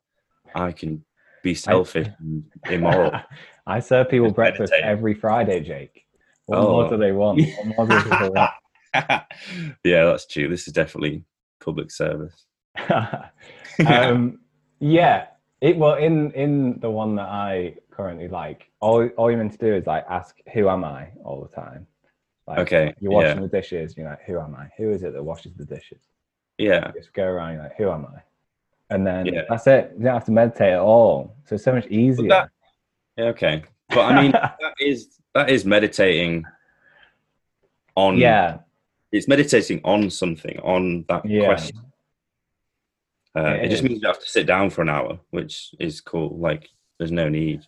i 0.56 0.72
can 0.72 1.04
be 1.46 1.56
selfish 1.70 2.08
and 2.20 2.44
immoral 2.70 3.12
I 3.68 3.80
serve 3.80 4.10
people 4.10 4.32
breakfast 4.32 4.72
meditate. 4.72 4.90
every 4.94 5.14
Friday, 5.14 5.60
Jake. 5.62 5.96
What 6.48 6.60
Oh. 6.60 6.72
more 6.72 6.90
do 6.90 6.98
they 6.98 7.12
want? 7.14 7.42
What 7.58 7.66
more 7.78 7.88
do 7.88 8.04
people 8.10 8.32
want? 8.34 8.52
yeah 9.84 10.06
that's 10.06 10.26
true 10.26 10.48
this 10.48 10.68
is 10.68 10.74
definitely 10.74 11.24
public 11.64 11.90
service 11.92 12.46
um, 13.88 14.40
yeah. 14.80 15.28
It 15.62 15.78
well 15.78 15.96
in 15.96 16.32
in 16.32 16.80
the 16.80 16.90
one 16.90 17.16
that 17.16 17.28
I 17.28 17.76
currently 17.92 18.28
like, 18.28 18.70
all 18.82 19.08
all 19.18 19.30
you're 19.32 19.40
meant 19.40 19.54
to 19.54 19.58
do 19.58 19.74
is 19.74 19.86
like 19.88 20.06
ask 20.10 20.36
who 20.54 20.70
am 20.70 20.84
I 20.84 21.10
all 21.24 21.42
the 21.42 21.54
time. 21.56 21.88
Like, 22.48 22.60
Okay, 22.60 22.94
You're 23.00 23.12
washing 23.14 23.38
yeah. 23.42 23.48
the 23.48 23.48
dishes. 23.60 23.96
You're 23.98 24.10
like, 24.10 24.24
who 24.28 24.40
am 24.40 24.54
I? 24.56 24.68
Who 24.78 24.92
is 24.92 25.02
it 25.04 25.14
that 25.14 25.24
washes 25.24 25.54
the 25.56 25.66
dishes? 25.66 26.02
yeah 26.58 26.92
Just 26.96 27.14
go 27.14 27.24
around. 27.24 27.54
You're 27.54 27.64
like, 27.64 27.78
who 27.78 27.90
am 27.90 28.06
I? 28.06 28.20
And 28.90 29.06
then 29.06 29.26
Yeah. 29.26 29.42
that's 29.50 29.66
it. 29.68 29.92
You 29.98 30.04
don't 30.06 30.14
have 30.14 30.26
to 30.26 30.32
meditate 30.32 30.74
at 30.74 30.80
all. 30.80 31.36
So 31.46 31.56
it's 31.56 31.64
so 31.64 31.74
much 31.74 31.88
easier. 31.88 32.30
that- 32.30 32.50
yeah 33.18 33.26
okay 33.28 33.64
but 33.90 34.00
i 34.00 34.22
mean 34.22 34.32
that 34.34 34.58
is 34.78 35.20
that 35.34 35.50
is 35.50 35.64
meditating 35.64 36.44
on 37.96 38.18
yeah. 38.18 38.58
it's 39.14 39.26
meditating 39.30 39.80
on 39.86 40.10
something 40.10 40.60
on 40.60 41.06
that 41.08 41.26
Yeah. 41.26 41.46
question 41.46 41.78
uh, 43.38 43.56
It 43.62 43.66
it 43.66 43.70
just 43.70 43.84
means 43.84 44.02
you 44.02 44.08
have 44.08 44.20
to 44.20 44.28
sit 44.28 44.46
down 44.46 44.70
for 44.70 44.82
an 44.82 44.90
hour 44.90 45.18
which 45.30 45.74
is 45.80 46.02
cool 46.02 46.38
like 46.38 46.68
there's 46.98 47.14
no 47.14 47.30
need 47.30 47.62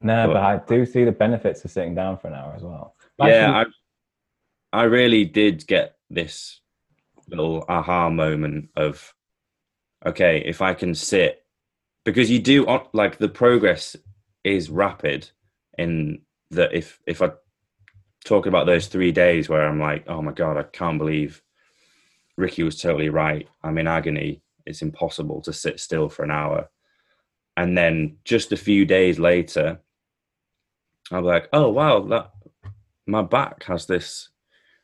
No, 0.00 0.28
But- 0.28 0.34
but 0.34 0.42
I 0.42 0.56
do 0.68 0.86
see 0.86 1.02
the 1.04 1.10
benefits 1.10 1.64
of 1.64 1.72
sitting 1.72 1.96
down 1.96 2.18
for 2.18 2.28
an 2.28 2.34
hour 2.34 2.52
as 2.54 2.62
well. 2.62 2.94
yeah 3.18 3.60
Actually- 3.60 3.74
I, 4.72 4.80
I 4.82 4.84
really 4.84 5.24
did 5.24 5.66
get 5.66 5.96
this 6.10 6.60
little 7.28 7.64
aha 7.68 8.08
moment 8.08 8.68
of 8.76 9.12
okay 10.06 10.42
if 10.46 10.62
i 10.62 10.72
can 10.72 10.94
sit 10.94 11.44
because 12.04 12.30
you 12.30 12.38
do 12.38 12.64
like 12.92 13.18
the 13.18 13.28
progress 13.28 13.96
is 14.44 14.70
rapid 14.70 15.28
in 15.78 16.20
that 16.50 16.72
if 16.72 17.00
if 17.06 17.20
i 17.20 17.30
talk 18.24 18.46
about 18.46 18.66
those 18.66 18.86
three 18.86 19.12
days 19.12 19.48
where 19.48 19.66
i'm 19.66 19.80
like 19.80 20.04
oh 20.08 20.22
my 20.22 20.32
god 20.32 20.56
i 20.56 20.62
can't 20.62 20.98
believe 20.98 21.42
ricky 22.36 22.62
was 22.62 22.80
totally 22.80 23.08
right. 23.08 23.48
I'm 23.62 23.78
in 23.78 23.86
agony. 23.86 24.42
It's 24.66 24.82
impossible 24.82 25.40
to 25.42 25.52
sit 25.52 25.80
still 25.80 26.08
for 26.08 26.24
an 26.24 26.30
hour. 26.30 26.68
And 27.56 27.76
then 27.76 28.18
just 28.24 28.52
a 28.52 28.56
few 28.56 28.84
days 28.84 29.18
later 29.18 29.80
i'm 31.12 31.24
like 31.24 31.48
oh 31.52 31.68
wow 31.68 32.00
that 32.00 32.32
my 33.06 33.22
back 33.22 33.62
has 33.62 33.86
this 33.86 34.30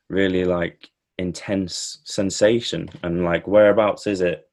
really 0.09 0.45
like 0.45 0.89
intense 1.19 1.99
sensation. 2.05 2.89
And 3.03 3.25
like 3.25 3.47
whereabouts 3.47 4.07
is 4.07 4.21
it 4.21 4.49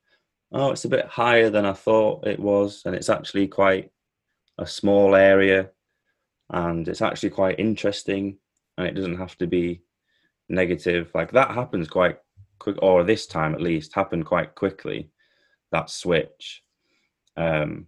oh 0.51 0.71
it's 0.71 0.85
a 0.85 0.89
bit 0.89 1.05
higher 1.05 1.49
than 1.49 1.65
i 1.65 1.73
thought 1.73 2.25
it 2.27 2.39
was 2.39 2.81
and 2.85 2.95
it's 2.95 3.09
actually 3.09 3.47
quite 3.47 3.91
a 4.57 4.65
small 4.65 5.15
area 5.15 5.69
and 6.51 6.87
it's 6.87 7.01
actually 7.01 7.29
quite 7.29 7.59
interesting 7.59 8.37
and 8.77 8.87
it 8.87 8.95
doesn't 8.95 9.17
have 9.17 9.37
to 9.37 9.47
be 9.47 9.81
negative. 10.49 11.11
Like 11.13 11.31
that 11.31 11.51
happens 11.51 11.87
quite 11.87 12.17
quick 12.57 12.77
or 12.81 13.03
this 13.03 13.27
time 13.27 13.53
at 13.53 13.61
least 13.61 13.93
happened 13.93 14.25
quite 14.25 14.55
quickly 14.55 15.11
that 15.71 15.89
switch. 15.89 16.63
Um 17.37 17.87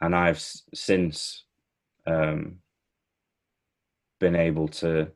and 0.00 0.14
i've 0.14 0.42
since 0.74 1.44
um 2.06 2.58
been 4.20 4.36
able 4.36 4.68
to 4.68 5.10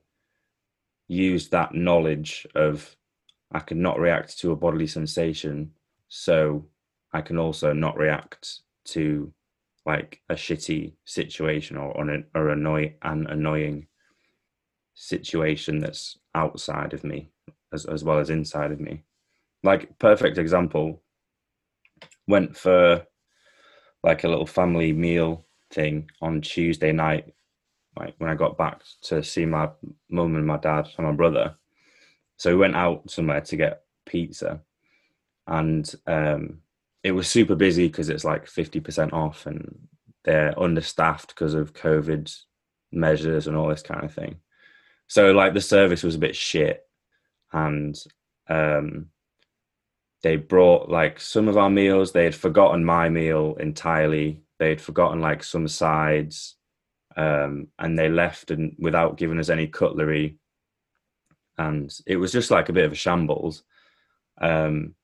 use 1.09 1.49
that 1.49 1.75
knowledge 1.75 2.47
of 2.55 2.97
I 3.53 3.61
can 3.61 3.83
not 3.83 3.99
react 3.99 4.39
to 4.41 4.53
a 4.53 4.57
bodily 4.57 4.87
sensation, 4.87 5.73
so 6.11 6.67
I 7.13 7.23
can 7.23 7.39
also 7.39 7.73
not 7.73 7.97
react 7.97 8.61
to 8.87 9.33
like 9.87 10.21
a 10.29 10.35
shitty 10.35 10.93
situation 11.07 11.77
or 11.77 11.97
or 11.97 12.11
an, 12.11 12.27
or 12.35 12.51
annoy 12.51 12.95
an 13.03 13.27
annoying 13.29 13.87
situation 14.95 15.79
that's 15.79 16.19
outside 16.35 16.93
of 16.93 17.05
me 17.05 17.31
as 17.73 17.87
as 17.87 18.05
well 18.05 18.19
as 18.19 18.29
inside 18.29 18.73
of 18.73 18.81
me. 18.81 19.05
Like 19.63 19.99
perfect 19.99 20.37
example, 20.37 21.01
went 22.27 22.57
for 22.57 23.07
like 24.03 24.25
a 24.25 24.29
little 24.29 24.47
family 24.47 24.93
meal 24.93 25.47
thing 25.71 26.11
on 26.21 26.41
Tuesday 26.41 26.91
night, 26.91 27.33
like 27.97 28.15
when 28.19 28.31
I 28.31 28.35
got 28.35 28.59
back 28.59 28.83
to 29.03 29.23
see 29.23 29.47
my 29.47 29.71
mum 30.11 30.35
and 30.35 30.47
my 30.47 30.57
dad 30.57 30.89
and 30.99 31.07
my 31.07 31.13
brother. 31.13 31.55
So 32.37 32.51
we 32.51 32.57
went 32.57 32.75
out 32.75 33.11
somewhere 33.11 33.43
to 33.43 33.57
get 33.57 33.83
pizza, 34.07 34.61
and 35.51 35.93
um, 36.07 36.61
it 37.03 37.13
was 37.13 37.29
super 37.29 37.57
busy 37.57 37.89
because 37.89 38.09
it's 38.09 38.25
like 38.25 38.47
fifty 38.47 38.81
percent 38.81 39.13
off, 39.13 39.45
and 39.47 39.89
they're 40.25 40.59
understaffed 40.59 41.29
because 41.29 41.55
of 41.55 41.75
COVID 41.75 42.35
measures 42.93 43.47
and 43.47 43.57
all 43.57 43.69
this 43.69 43.83
kind 43.83 44.05
of 44.05 44.15
thing. 44.15 44.37
So 45.09 45.33
like 45.33 45.53
the 45.53 45.61
service 45.61 46.03
was 46.03 46.15
a 46.15 46.21
bit 46.21 46.37
shit, 46.37 46.83
and 47.53 47.99
um, 48.49 49.07
they 50.23 50.37
brought 50.37 50.89
like 50.89 51.21
some 51.21 51.49
of 51.49 51.57
our 51.57 51.71
meals. 51.71 52.13
They 52.13 52.25
had 52.25 52.35
forgotten 52.35 52.85
my 52.85 53.09
meal 53.09 53.57
entirely. 53.59 54.43
They 54.61 54.69
had 54.69 54.81
forgotten 54.81 55.21
like 55.21 55.43
some 55.43 55.67
sides, 55.67 56.55
um, 57.17 57.69
and 57.77 57.99
they 57.99 58.09
left 58.09 58.53
and 58.53 58.77
without 58.79 59.17
giving 59.17 59.41
us 59.41 59.49
any 59.49 59.67
cutlery. 59.67 60.39
And 61.59 61.93
it 62.07 62.17
was 62.17 62.31
just 62.31 62.53
like 62.53 62.69
a 62.69 62.73
bit 62.73 62.85
of 62.85 62.93
a 62.93 62.95
shambles. 62.95 63.65
Um, 64.41 64.95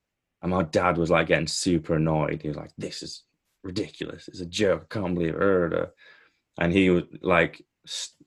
and 0.47 0.55
my 0.55 0.63
dad 0.63 0.97
was 0.97 1.11
like 1.11 1.27
getting 1.27 1.49
super 1.49 1.97
annoyed. 1.97 2.41
He 2.41 2.47
was 2.47 2.57
like, 2.57 2.71
"This 2.79 3.03
is 3.03 3.25
ridiculous. 3.65 4.29
It's 4.29 4.41
a 4.41 4.47
joke. 4.47 4.87
I 4.89 5.01
can't 5.01 5.15
believe 5.17 5.35
it." 5.35 5.95
And 6.59 6.73
he 6.73 6.89
was 6.89 7.03
like, 7.21 7.63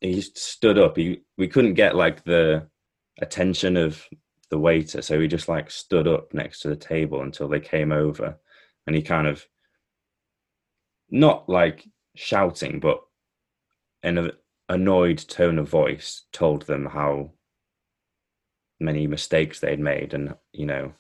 he 0.01 0.20
stood 0.20 0.78
up. 0.78 0.97
He 0.97 1.22
we 1.38 1.47
couldn't 1.47 1.76
get 1.76 1.95
like 1.95 2.26
the 2.26 2.67
attention 3.22 3.78
of 3.78 4.05
the 4.49 4.59
waiter, 4.59 5.01
so 5.01 5.17
he 5.17 5.30
just 5.30 5.47
like 5.47 5.72
stood 5.72 6.09
up 6.09 6.34
next 6.34 6.59
to 6.59 6.67
the 6.67 6.76
table 6.76 7.22
until 7.22 7.47
they 7.47 7.61
came 7.61 7.93
over, 7.93 8.38
and 8.86 8.97
he 8.97 9.01
kind 9.01 9.26
of 9.26 9.45
not 11.09 11.47
like 11.47 11.88
shouting, 12.17 12.82
but 12.82 12.99
in 14.03 14.17
an 14.17 14.32
annoyed 14.67 15.20
tone 15.20 15.57
of 15.57 15.70
voice, 15.70 16.26
told 16.34 16.63
them 16.63 16.86
how 16.86 17.32
many 18.82 19.07
mistakes 19.07 19.61
they'd 19.61 19.80
made, 19.80 20.13
and 20.13 20.36
you 20.51 20.65
know, 20.65 20.93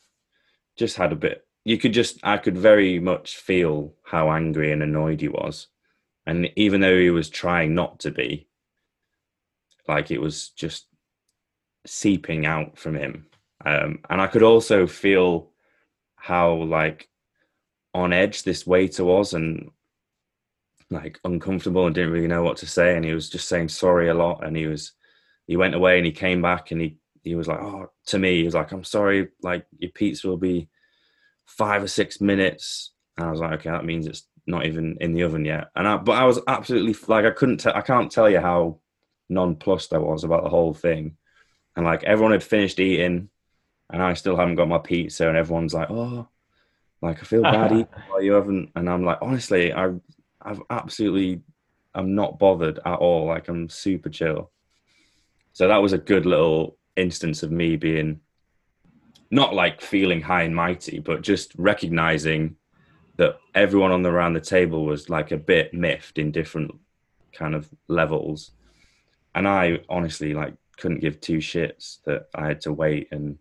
just 0.79 0.97
had 0.97 1.11
a 1.11 1.17
bit. 1.17 1.45
You 1.65 1.77
could 1.77 1.93
just, 1.93 2.19
I 2.23 2.37
could 2.37 2.57
very 2.57 2.99
much 2.99 3.37
feel 3.37 3.93
how 4.03 4.31
angry 4.31 4.71
and 4.71 4.81
annoyed 4.81 5.21
he 5.21 5.27
was, 5.27 5.67
and 6.25 6.49
even 6.55 6.81
though 6.81 6.97
he 6.97 7.11
was 7.11 7.29
trying 7.29 7.75
not 7.75 7.99
to 7.99 8.11
be, 8.11 8.47
like 9.87 10.09
it 10.09 10.21
was 10.21 10.49
just 10.49 10.87
seeping 11.85 12.45
out 12.45 12.77
from 12.77 12.95
him 12.95 13.25
um, 13.65 13.99
and 14.09 14.21
I 14.21 14.27
could 14.27 14.43
also 14.43 14.87
feel 14.87 15.51
how 16.15 16.53
like 16.53 17.09
on 17.93 18.13
edge 18.13 18.43
this 18.43 18.65
waiter 18.65 19.03
was 19.03 19.33
and 19.33 19.71
like 20.89 21.19
uncomfortable 21.23 21.85
and 21.85 21.93
didn't 21.93 22.11
really 22.11 22.27
know 22.27 22.43
what 22.43 22.57
to 22.57 22.67
say. 22.67 22.95
And 22.95 23.03
he 23.03 23.13
was 23.13 23.29
just 23.29 23.47
saying 23.47 23.69
sorry 23.69 24.09
a 24.09 24.13
lot. 24.13 24.45
And 24.45 24.55
he 24.55 24.67
was, 24.67 24.93
he 25.47 25.57
went 25.57 25.75
away 25.75 25.97
and 25.97 26.05
he 26.05 26.11
came 26.11 26.41
back 26.41 26.71
and 26.71 26.81
he, 26.81 26.97
he 27.29 27.35
was 27.35 27.47
like, 27.47 27.61
oh, 27.61 27.91
to 28.07 28.19
me, 28.19 28.39
he 28.39 28.43
was 28.43 28.53
like, 28.53 28.71
I'm 28.71 28.83
sorry, 28.83 29.29
like 29.41 29.65
your 29.77 29.91
pizza 29.91 30.27
will 30.27 30.37
be 30.37 30.69
five 31.45 31.83
or 31.83 31.87
six 31.87 32.19
minutes. 32.21 32.91
And 33.17 33.27
I 33.27 33.31
was 33.31 33.39
like, 33.39 33.53
okay, 33.53 33.69
that 33.69 33.85
means 33.85 34.07
it's 34.07 34.27
not 34.45 34.65
even 34.65 34.97
in 35.01 35.13
the 35.13 35.23
oven 35.23 35.45
yet. 35.45 35.69
And 35.75 35.87
I, 35.87 35.97
but 35.97 36.13
I 36.13 36.25
was 36.25 36.39
absolutely 36.47 36.95
like, 37.07 37.25
I 37.25 37.31
couldn't, 37.31 37.57
tell, 37.57 37.75
I 37.75 37.81
can't 37.81 38.11
tell 38.11 38.29
you 38.29 38.39
how 38.39 38.79
nonplussed 39.29 39.93
I 39.93 39.97
was 39.97 40.23
about 40.23 40.43
the 40.43 40.49
whole 40.49 40.73
thing. 40.73 41.17
And 41.75 41.85
like 41.85 42.03
everyone 42.03 42.31
had 42.33 42.43
finished 42.43 42.79
eating 42.79 43.29
and 43.89 44.03
I 44.03 44.13
still 44.13 44.37
haven't 44.37 44.55
got 44.55 44.67
my 44.67 44.77
pizza, 44.77 45.27
and 45.27 45.37
everyone's 45.37 45.73
like, 45.73 45.89
"Oh, 45.89 46.27
like 47.01 47.19
I 47.19 47.23
feel 47.23 47.41
bad 47.41 47.71
eating 47.73 47.87
while 48.07 48.21
you 48.21 48.33
haven't," 48.33 48.71
and 48.75 48.89
I'm 48.89 49.03
like, 49.03 49.19
honestly, 49.21 49.73
I, 49.73 49.93
I've 50.41 50.61
absolutely, 50.69 51.41
I'm 51.95 52.15
not 52.15 52.39
bothered 52.39 52.79
at 52.85 52.99
all. 52.99 53.27
Like 53.27 53.47
I'm 53.47 53.69
super 53.69 54.09
chill. 54.09 54.51
So 55.53 55.67
that 55.67 55.81
was 55.81 55.93
a 55.93 55.97
good 55.97 56.25
little 56.25 56.77
instance 56.95 57.43
of 57.43 57.51
me 57.51 57.75
being 57.75 58.19
not 59.31 59.53
like 59.53 59.81
feeling 59.81 60.21
high 60.21 60.43
and 60.43 60.55
mighty, 60.55 60.99
but 60.99 61.21
just 61.21 61.53
recognizing 61.57 62.55
that 63.17 63.37
everyone 63.53 63.91
on 63.91 64.01
the 64.01 64.09
around 64.09 64.33
the 64.33 64.41
table 64.41 64.85
was 64.85 65.09
like 65.09 65.31
a 65.31 65.37
bit 65.37 65.73
miffed 65.73 66.17
in 66.17 66.31
different 66.31 66.73
kind 67.33 67.53
of 67.53 67.69
levels. 67.87 68.51
And 69.35 69.47
I 69.47 69.79
honestly 69.89 70.33
like 70.33 70.53
couldn't 70.77 71.01
give 71.01 71.21
two 71.21 71.37
shits 71.37 71.97
that 72.05 72.29
I 72.33 72.47
had 72.47 72.61
to 72.61 72.73
wait 72.73 73.09
and 73.11 73.37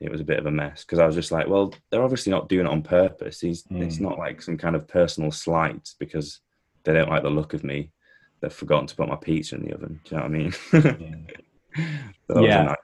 it 0.00 0.10
was 0.10 0.20
a 0.20 0.24
bit 0.24 0.38
of 0.38 0.46
a 0.46 0.50
mess 0.50 0.84
because 0.84 1.00
I 1.00 1.06
was 1.06 1.16
just 1.16 1.32
like, 1.32 1.48
well, 1.48 1.74
they're 1.90 2.02
obviously 2.02 2.30
not 2.30 2.48
doing 2.48 2.66
it 2.66 2.70
on 2.70 2.82
purpose. 2.82 3.40
He's, 3.40 3.64
mm. 3.64 3.82
It's 3.82 3.98
not 3.98 4.18
like 4.18 4.40
some 4.40 4.56
kind 4.56 4.76
of 4.76 4.86
personal 4.86 5.32
slight 5.32 5.94
because 5.98 6.40
they 6.84 6.92
don't 6.92 7.08
like 7.08 7.24
the 7.24 7.30
look 7.30 7.54
of 7.54 7.64
me. 7.64 7.90
They've 8.40 8.52
forgotten 8.52 8.86
to 8.86 8.94
put 8.94 9.08
my 9.08 9.16
pizza 9.16 9.56
in 9.56 9.64
the 9.64 9.74
oven. 9.74 10.00
Do 10.04 10.14
you 10.14 10.16
know 10.16 10.22
what 10.22 10.32
I 10.32 10.36
mean? 10.38 10.54
yeah, 11.00 11.36
yeah. 12.36 12.62
Nice, 12.62 12.76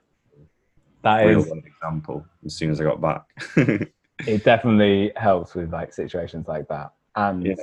that 1.02 1.26
is 1.26 1.50
an 1.50 1.62
example. 1.66 2.26
As 2.44 2.54
soon 2.54 2.70
as 2.70 2.80
I 2.80 2.84
got 2.84 3.00
back, 3.00 3.22
it 4.26 4.44
definitely 4.44 5.12
helps 5.16 5.54
with 5.54 5.72
like 5.72 5.92
situations 5.92 6.48
like 6.48 6.68
that. 6.68 6.92
And 7.16 7.46
yeah. 7.46 7.54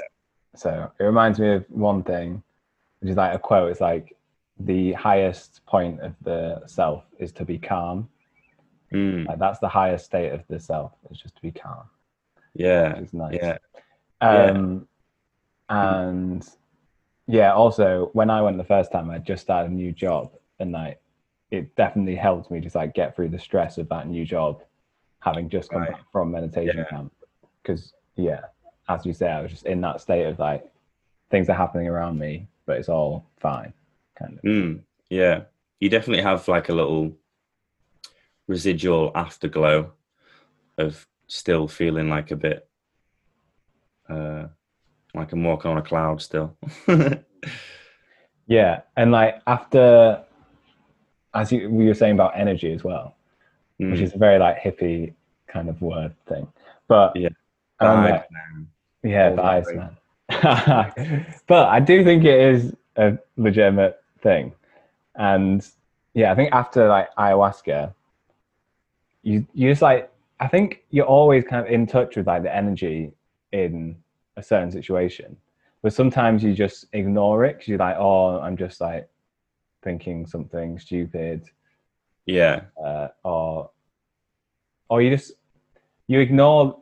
so 0.55 0.91
it 0.99 1.03
reminds 1.03 1.39
me 1.39 1.53
of 1.53 1.65
one 1.69 2.03
thing, 2.03 2.43
which 2.99 3.11
is 3.11 3.17
like 3.17 3.35
a 3.35 3.39
quote. 3.39 3.71
It's 3.71 3.81
like 3.81 4.15
the 4.59 4.93
highest 4.93 5.65
point 5.65 6.01
of 6.01 6.13
the 6.21 6.61
self 6.67 7.03
is 7.19 7.31
to 7.33 7.45
be 7.45 7.57
calm 7.57 8.07
Mm. 8.93 9.27
Like 9.27 9.39
that's 9.39 9.59
the 9.59 9.69
highest 9.69 10.05
state 10.05 10.31
of 10.31 10.43
the 10.47 10.59
self. 10.59 10.91
It's 11.09 11.21
just 11.21 11.35
to 11.35 11.41
be 11.41 11.51
calm. 11.51 11.83
Yeah, 12.53 12.97
it's 12.97 13.13
nice. 13.13 13.39
Yeah. 13.41 13.57
Um, 14.19 14.87
yeah. 15.69 15.99
and 15.99 16.49
yeah, 17.27 17.53
also 17.53 18.09
when 18.13 18.29
I 18.29 18.41
went 18.41 18.57
the 18.57 18.63
first 18.63 18.91
time, 18.91 19.09
I 19.09 19.19
just 19.19 19.43
started 19.43 19.71
a 19.71 19.73
new 19.73 19.91
job, 19.91 20.31
and 20.59 20.73
like 20.73 20.99
it 21.51 21.75
definitely 21.75 22.15
helped 22.15 22.49
me 22.49 22.59
just 22.59 22.75
like 22.75 22.93
get 22.93 23.15
through 23.15 23.29
the 23.29 23.39
stress 23.39 23.77
of 23.77 23.89
that 23.89 24.07
new 24.07 24.25
job, 24.25 24.63
having 25.19 25.49
just 25.49 25.69
come 25.69 25.81
right. 25.81 25.91
back 25.91 26.03
from 26.11 26.31
meditation 26.31 26.77
yeah. 26.77 26.85
camp. 26.85 27.13
Because 27.61 27.93
yeah, 28.15 28.41
as 28.89 29.05
you 29.05 29.13
say, 29.13 29.29
I 29.29 29.41
was 29.41 29.51
just 29.51 29.65
in 29.65 29.81
that 29.81 30.01
state 30.01 30.25
of 30.25 30.39
like 30.39 30.65
things 31.29 31.49
are 31.49 31.53
happening 31.53 31.87
around 31.87 32.17
me, 32.17 32.47
but 32.65 32.77
it's 32.77 32.89
all 32.89 33.25
fine, 33.37 33.73
kind 34.17 34.37
of. 34.37 34.43
Mm. 34.43 34.81
Yeah, 35.09 35.43
you 35.79 35.89
definitely 35.89 36.23
have 36.23 36.47
like 36.47 36.69
a 36.69 36.73
little 36.73 37.13
residual 38.47 39.11
afterglow 39.13 39.91
of 40.77 41.05
still 41.27 41.67
feeling 41.67 42.09
like 42.09 42.31
a 42.31 42.35
bit 42.35 42.67
uh, 44.11 44.47
like 45.13 45.31
I'm 45.31 45.43
walking 45.43 45.71
on 45.71 45.77
a 45.77 45.81
cloud 45.81 46.21
still. 46.21 46.57
yeah, 48.47 48.81
and 48.97 49.11
like 49.11 49.41
after, 49.47 50.23
as 51.33 51.51
you 51.51 51.69
we 51.69 51.87
were 51.87 51.93
saying 51.93 52.13
about 52.13 52.33
energy 52.35 52.73
as 52.73 52.83
well, 52.83 53.15
mm. 53.79 53.91
which 53.91 54.01
is 54.01 54.13
a 54.13 54.17
very 54.17 54.39
like 54.39 54.59
hippie 54.59 55.13
kind 55.47 55.69
of 55.69 55.81
word 55.81 56.13
thing, 56.27 56.47
but 56.87 57.15
yeah, 57.15 57.29
like, 57.81 58.29
man. 58.31 58.67
Yeah, 59.03 59.31
vibes, 59.31 59.75
man. 59.75 61.25
but 61.47 61.67
I 61.67 61.79
do 61.79 62.03
think 62.03 62.23
it 62.23 62.39
is 62.39 62.73
a 62.95 63.17
legitimate 63.37 64.01
thing, 64.21 64.53
and 65.15 65.67
yeah, 66.13 66.31
I 66.31 66.35
think 66.35 66.53
after 66.53 66.87
like 66.87 67.13
ayahuasca, 67.15 67.93
you 69.23 69.45
you 69.53 69.69
just 69.69 69.81
like 69.81 70.11
I 70.39 70.47
think 70.47 70.83
you're 70.89 71.05
always 71.05 71.43
kind 71.43 71.65
of 71.65 71.71
in 71.71 71.87
touch 71.87 72.15
with 72.15 72.27
like 72.27 72.43
the 72.43 72.55
energy 72.55 73.13
in 73.51 73.95
a 74.37 74.43
certain 74.43 74.71
situation, 74.71 75.37
but 75.81 75.93
sometimes 75.93 76.43
you 76.43 76.53
just 76.53 76.85
ignore 76.93 77.45
it 77.45 77.53
because 77.53 77.67
you're 77.67 77.77
like, 77.77 77.95
oh, 77.97 78.39
I'm 78.39 78.57
just 78.57 78.81
like 78.81 79.07
thinking 79.83 80.25
something 80.25 80.79
stupid, 80.79 81.43
yeah, 82.25 82.61
uh, 82.83 83.09
or 83.23 83.71
or 84.89 85.01
you 85.01 85.09
just 85.09 85.33
you 86.07 86.19
ignore 86.19 86.77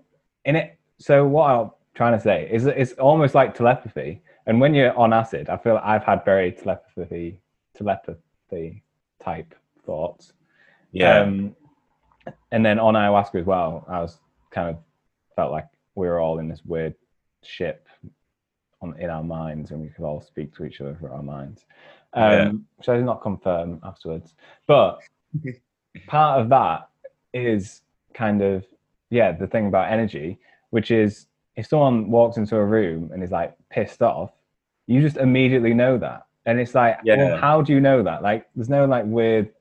in 0.46 0.56
it. 0.56 0.78
So 1.00 1.26
what 1.26 1.50
I'm 1.50 1.72
trying 1.94 2.14
to 2.14 2.20
say 2.20 2.50
is 2.52 2.66
it's 2.66 2.94
almost 2.94 3.36
like 3.36 3.56
telepathy, 3.56 4.22
and 4.46 4.60
when 4.60 4.74
you're 4.74 4.98
on 4.98 5.14
acid, 5.14 5.50
I 5.50 5.58
feel 5.58 5.76
like 5.76 5.84
I've 5.84 6.04
had 6.04 6.26
very 6.26 6.52
telepathy 6.52 7.40
telepathy 7.76 8.84
type 9.24 9.56
thoughts. 9.86 10.34
Yeah. 10.92 11.20
Um, 11.20 11.56
and 12.52 12.66
then 12.66 12.80
on 12.80 12.94
ayahuasca 12.96 13.40
as 13.40 13.46
well, 13.46 13.86
I 13.88 14.02
was 14.02 14.20
kind 14.52 14.70
of 14.70 14.78
felt 15.36 15.52
like 15.52 15.68
we 15.96 16.08
were 16.08 16.20
all 16.20 16.40
in 16.40 16.48
this 16.48 16.62
weird 16.66 16.96
ship 17.44 17.88
on 18.82 18.98
in 19.00 19.10
our 19.10 19.24
minds, 19.24 19.72
and 19.72 19.82
we 19.82 19.90
could 19.90 20.06
all 20.06 20.22
speak 20.22 20.56
to 20.56 20.66
each 20.66 20.82
other 20.82 20.96
through 20.96 21.12
our 21.12 21.24
minds. 21.24 21.66
Um, 22.14 22.32
yeah. 22.32 22.52
Which 22.78 22.90
I 22.90 22.96
did 22.98 23.06
not 23.06 23.22
confirm 23.22 23.80
afterwards, 23.84 24.34
but 24.68 25.00
part 26.08 26.42
of 26.42 26.50
that 26.50 26.90
is 27.34 27.82
kind 28.14 28.42
of 28.42 28.66
yeah 29.10 29.32
the 29.32 29.48
thing 29.48 29.68
about 29.68 29.92
energy, 29.92 30.40
which 30.72 30.92
is 30.92 31.28
if 31.56 31.68
someone 31.68 32.10
walks 32.10 32.38
into 32.38 32.56
a 32.56 32.66
room 32.66 33.12
and 33.14 33.24
is 33.24 33.32
like 33.32 33.56
pissed 33.70 34.02
off, 34.02 34.32
you 34.88 35.02
just 35.02 35.18
immediately 35.18 35.74
know 35.74 35.98
that, 35.98 36.26
and 36.46 36.60
it's 36.60 36.74
like, 36.74 36.98
yeah. 37.04 37.18
well, 37.18 37.38
how 37.38 37.62
do 37.62 37.74
you 37.74 37.80
know 37.80 38.02
that? 38.02 38.24
Like, 38.24 38.48
there's 38.56 38.70
no 38.70 38.86
like 38.86 39.06
weird 39.06 39.52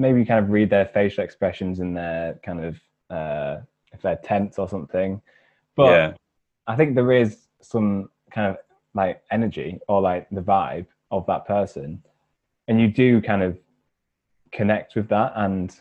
maybe 0.00 0.20
you 0.20 0.26
kind 0.26 0.42
of 0.42 0.50
read 0.50 0.70
their 0.70 0.86
facial 0.86 1.22
expressions 1.22 1.80
and 1.80 1.96
their 1.96 2.40
kind 2.42 2.64
of 2.64 2.80
uh, 3.10 3.60
if 3.92 4.00
they're 4.02 4.16
tense 4.16 4.58
or 4.58 4.68
something. 4.68 5.20
But 5.76 5.90
yeah. 5.90 6.12
I 6.66 6.76
think 6.76 6.94
there 6.94 7.12
is 7.12 7.48
some 7.60 8.08
kind 8.30 8.48
of 8.48 8.56
like 8.94 9.22
energy 9.30 9.78
or 9.88 10.00
like 10.00 10.28
the 10.30 10.40
vibe 10.40 10.86
of 11.10 11.26
that 11.26 11.46
person 11.46 12.02
and 12.68 12.80
you 12.80 12.88
do 12.88 13.20
kind 13.20 13.42
of 13.42 13.58
connect 14.52 14.94
with 14.94 15.08
that 15.08 15.32
and 15.36 15.80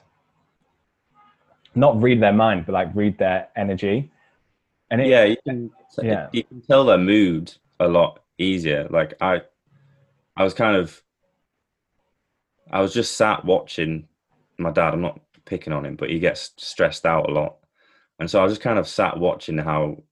not 1.76 2.02
read 2.02 2.22
their 2.22 2.34
mind 2.34 2.66
but 2.66 2.74
like 2.74 2.90
read 2.96 3.18
their 3.18 3.48
energy 3.56 4.12
and 4.92 5.02
it, 5.02 5.08
yeah, 5.08 5.24
you 5.26 5.38
can, 5.46 5.72
Yeah. 6.02 6.30
you 6.32 6.44
can 6.44 6.62
tell 6.62 6.86
their 6.86 6.98
mood 6.98 7.54
a 7.80 7.88
lot 7.88 8.24
easier. 8.38 8.88
Like 8.90 9.14
I, 9.22 9.42
I 10.36 10.44
was 10.44 10.54
kind 10.54 10.76
of, 10.76 11.02
I 12.72 12.82
was 12.82 12.94
just 12.94 13.16
sat 13.16 13.46
watching 13.46 14.08
my 14.58 14.72
dad. 14.72 14.94
I'm 14.94 15.02
not 15.02 15.20
picking 15.46 15.74
on 15.74 15.86
him, 15.86 15.96
but 15.96 16.10
he 16.10 16.20
gets 16.20 16.52
stressed 16.58 17.06
out 17.06 17.30
a 17.30 17.34
lot, 17.34 17.58
and 18.20 18.30
so 18.30 18.40
I 18.40 18.44
was 18.44 18.54
just 18.54 18.62
kind 18.62 18.80
of 18.80 18.88
sat 18.88 19.20
watching 19.20 19.58
how 19.58 20.04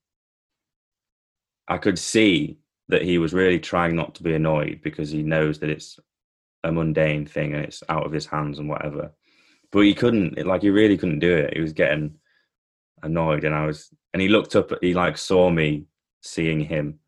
I 1.68 1.78
could 1.78 1.99
see 1.99 2.57
that 2.89 3.01
he 3.01 3.17
was 3.17 3.33
really 3.33 3.59
trying 3.59 3.95
not 3.95 4.15
to 4.15 4.23
be 4.23 4.33
annoyed 4.33 4.79
because 4.83 5.09
he 5.09 5.23
knows 5.23 5.59
that 5.59 5.69
it's 5.69 5.99
a 6.63 6.71
mundane 6.71 7.25
thing 7.25 7.53
and 7.53 7.63
it's 7.63 7.83
out 7.89 8.05
of 8.05 8.11
his 8.11 8.25
hands 8.25 8.59
and 8.59 8.69
whatever. 8.69 9.11
But 9.71 9.81
he 9.81 9.93
couldn't, 9.93 10.45
like, 10.45 10.61
he 10.61 10.69
really 10.69 10.97
couldn't 10.97 11.19
do 11.19 11.35
it. 11.35 11.53
He 11.53 11.61
was 11.61 11.73
getting 11.73 12.15
annoyed, 13.03 13.43
and 13.43 13.53
I 13.53 13.65
was, 13.65 13.89
and 14.13 14.21
he 14.21 14.29
looked 14.29 14.55
up, 14.55 14.71
he 14.81 14.93
like 14.93 15.17
saw 15.17 15.49
me 15.49 15.85
seeing 16.21 16.61
him 16.61 16.99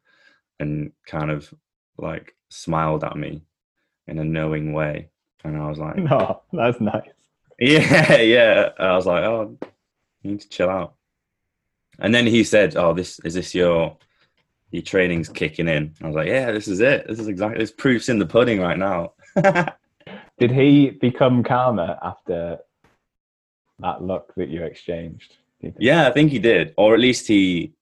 and 0.59 0.91
kind 1.07 1.31
of 1.31 1.53
like 1.97 2.35
smiled 2.49 3.03
at 3.03 3.15
me 3.15 3.43
in 4.07 4.19
a 4.19 4.23
knowing 4.23 4.73
way. 4.73 5.09
And 5.43 5.57
I 5.57 5.69
was 5.69 5.79
like, 5.79 5.95
no 5.97 6.41
that's 6.51 6.81
nice 6.81 7.09
yeah, 7.59 8.15
yeah. 8.21 8.69
I 8.79 8.95
was 8.95 9.05
like, 9.05 9.23
oh, 9.23 9.57
you 10.21 10.31
need 10.31 10.41
to 10.41 10.49
chill 10.49 10.69
out. 10.69 10.95
And 11.99 12.15
then 12.15 12.25
he 12.25 12.43
said, 12.43 12.75
oh, 12.75 12.93
this 12.93 13.19
is 13.19 13.33
this 13.33 13.53
your 13.53 13.97
your 14.71 14.83
training's 14.83 15.29
kicking 15.29 15.67
in. 15.67 15.93
I 16.01 16.07
was 16.07 16.15
like, 16.15 16.27
yeah, 16.27 16.51
this 16.51 16.67
is 16.67 16.79
it. 16.79 17.07
This 17.07 17.19
is 17.19 17.27
exactly 17.27 17.59
this 17.59 17.71
proof's 17.71 18.09
in 18.09 18.19
the 18.19 18.25
pudding 18.25 18.59
right 18.59 18.77
now. 18.77 19.13
did 20.39 20.51
he 20.51 20.91
become 20.91 21.43
calmer 21.43 21.97
after 22.01 22.59
that 23.79 24.03
look 24.03 24.33
that 24.35 24.49
you 24.49 24.63
exchanged 24.63 25.37
you 25.61 25.73
yeah, 25.77 26.07
I 26.07 26.11
think 26.11 26.31
he 26.31 26.39
did, 26.39 26.73
or 26.77 26.93
at 26.93 26.99
least 26.99 27.27
he. 27.27 27.73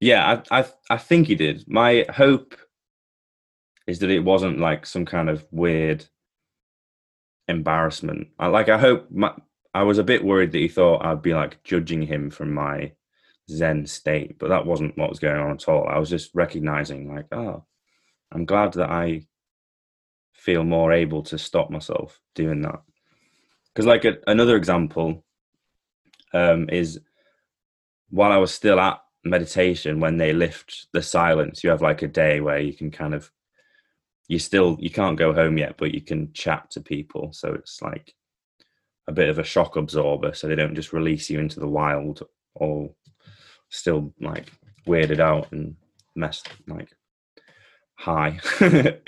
Yeah, 0.00 0.42
I 0.50 0.60
I 0.60 0.64
I 0.90 0.98
think 0.98 1.28
he 1.28 1.34
did. 1.34 1.64
My 1.68 2.04
hope 2.10 2.56
is 3.86 4.00
that 4.00 4.10
it 4.10 4.24
wasn't 4.24 4.58
like 4.58 4.84
some 4.84 5.04
kind 5.04 5.28
of 5.30 5.46
weird 5.50 6.04
embarrassment. 7.48 8.28
I 8.38 8.48
like. 8.48 8.68
I 8.68 8.78
hope. 8.78 9.10
My, 9.10 9.32
I 9.74 9.82
was 9.82 9.98
a 9.98 10.04
bit 10.04 10.24
worried 10.24 10.52
that 10.52 10.58
he 10.58 10.68
thought 10.68 11.04
I'd 11.04 11.22
be 11.22 11.34
like 11.34 11.62
judging 11.62 12.02
him 12.02 12.30
from 12.30 12.52
my 12.52 12.92
Zen 13.50 13.86
state, 13.86 14.38
but 14.38 14.48
that 14.48 14.66
wasn't 14.66 14.96
what 14.98 15.10
was 15.10 15.18
going 15.18 15.40
on 15.40 15.52
at 15.52 15.68
all. 15.68 15.86
I 15.88 15.98
was 15.98 16.10
just 16.10 16.30
recognizing, 16.34 17.14
like, 17.14 17.26
oh, 17.32 17.64
I'm 18.32 18.44
glad 18.44 18.72
that 18.74 18.90
I 18.90 19.26
feel 20.32 20.64
more 20.64 20.92
able 20.92 21.22
to 21.24 21.38
stop 21.38 21.70
myself 21.70 22.20
doing 22.34 22.62
that. 22.62 22.82
Because, 23.72 23.86
like, 23.86 24.04
a, 24.04 24.16
another 24.26 24.56
example 24.56 25.24
um, 26.32 26.68
is 26.70 27.00
while 28.10 28.32
I 28.32 28.38
was 28.38 28.52
still 28.52 28.80
at 28.80 29.00
meditation, 29.24 30.00
when 30.00 30.16
they 30.16 30.32
lift 30.32 30.88
the 30.92 31.02
silence, 31.02 31.62
you 31.62 31.70
have 31.70 31.82
like 31.82 32.02
a 32.02 32.08
day 32.08 32.40
where 32.40 32.58
you 32.58 32.72
can 32.72 32.90
kind 32.90 33.14
of, 33.14 33.30
you 34.28 34.38
still, 34.38 34.76
you 34.80 34.90
can't 34.90 35.18
go 35.18 35.32
home 35.32 35.58
yet, 35.58 35.76
but 35.76 35.94
you 35.94 36.00
can 36.00 36.32
chat 36.32 36.70
to 36.70 36.80
people. 36.80 37.32
So 37.32 37.52
it's 37.52 37.80
like 37.82 38.14
a 39.06 39.12
bit 39.12 39.28
of 39.28 39.38
a 39.38 39.44
shock 39.44 39.76
absorber. 39.76 40.34
So 40.34 40.46
they 40.46 40.54
don't 40.54 40.74
just 40.74 40.92
release 40.92 41.30
you 41.30 41.38
into 41.38 41.60
the 41.60 41.68
wild 41.68 42.22
or 42.54 42.90
still 43.70 44.12
like 44.20 44.50
weirded 44.86 45.20
out 45.20 45.50
and 45.52 45.76
messed 46.14 46.48
like 46.66 46.88
high. 47.94 48.38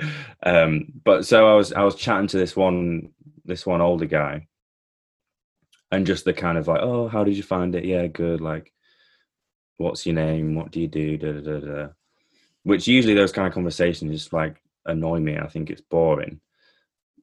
um, 0.43 0.87
but 1.05 1.27
so 1.27 1.49
I 1.49 1.55
was, 1.55 1.73
I 1.73 1.83
was 1.83 1.95
chatting 1.95 2.29
to 2.29 2.39
this 2.39 2.57
one, 2.57 3.11
this 3.45 3.67
one 3.67 3.81
older 3.81 4.07
guy 4.07 4.47
and 5.91 6.07
just 6.07 6.25
the 6.25 6.33
kind 6.33 6.59
of 6.59 6.69
like, 6.69 6.81
oh, 6.83 7.09
how 7.09 7.25
did 7.25 7.37
you 7.37 7.43
find 7.43 7.75
it? 7.75 7.85
Yeah, 7.85 8.07
good. 8.07 8.41
Like, 8.41 8.73
what's 9.77 10.05
your 10.05 10.15
name? 10.15 10.55
What 10.55 10.71
do 10.71 10.81
you 10.81 10.89
do? 10.89 11.17
Da, 11.17 11.33
da, 11.33 11.41
da, 11.41 11.61
da. 11.61 11.89
Which 12.65 12.87
usually 12.87 13.15
those 13.15 13.33
kind 13.33 13.47
of 13.47 13.55
conversations 13.55 14.13
just 14.13 14.33
like 14.33 14.61
annoy 14.85 15.21
me. 15.21 15.39
I 15.39 15.49
think 15.49 15.71
it's 15.71 15.81
boring. 15.81 16.41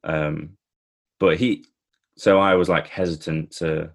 Um, 0.04 0.58
but 1.20 1.38
he, 1.38 1.66
so 2.18 2.40
I 2.40 2.56
was 2.56 2.70
like 2.70 2.88
hesitant 2.88 3.52
to 3.58 3.92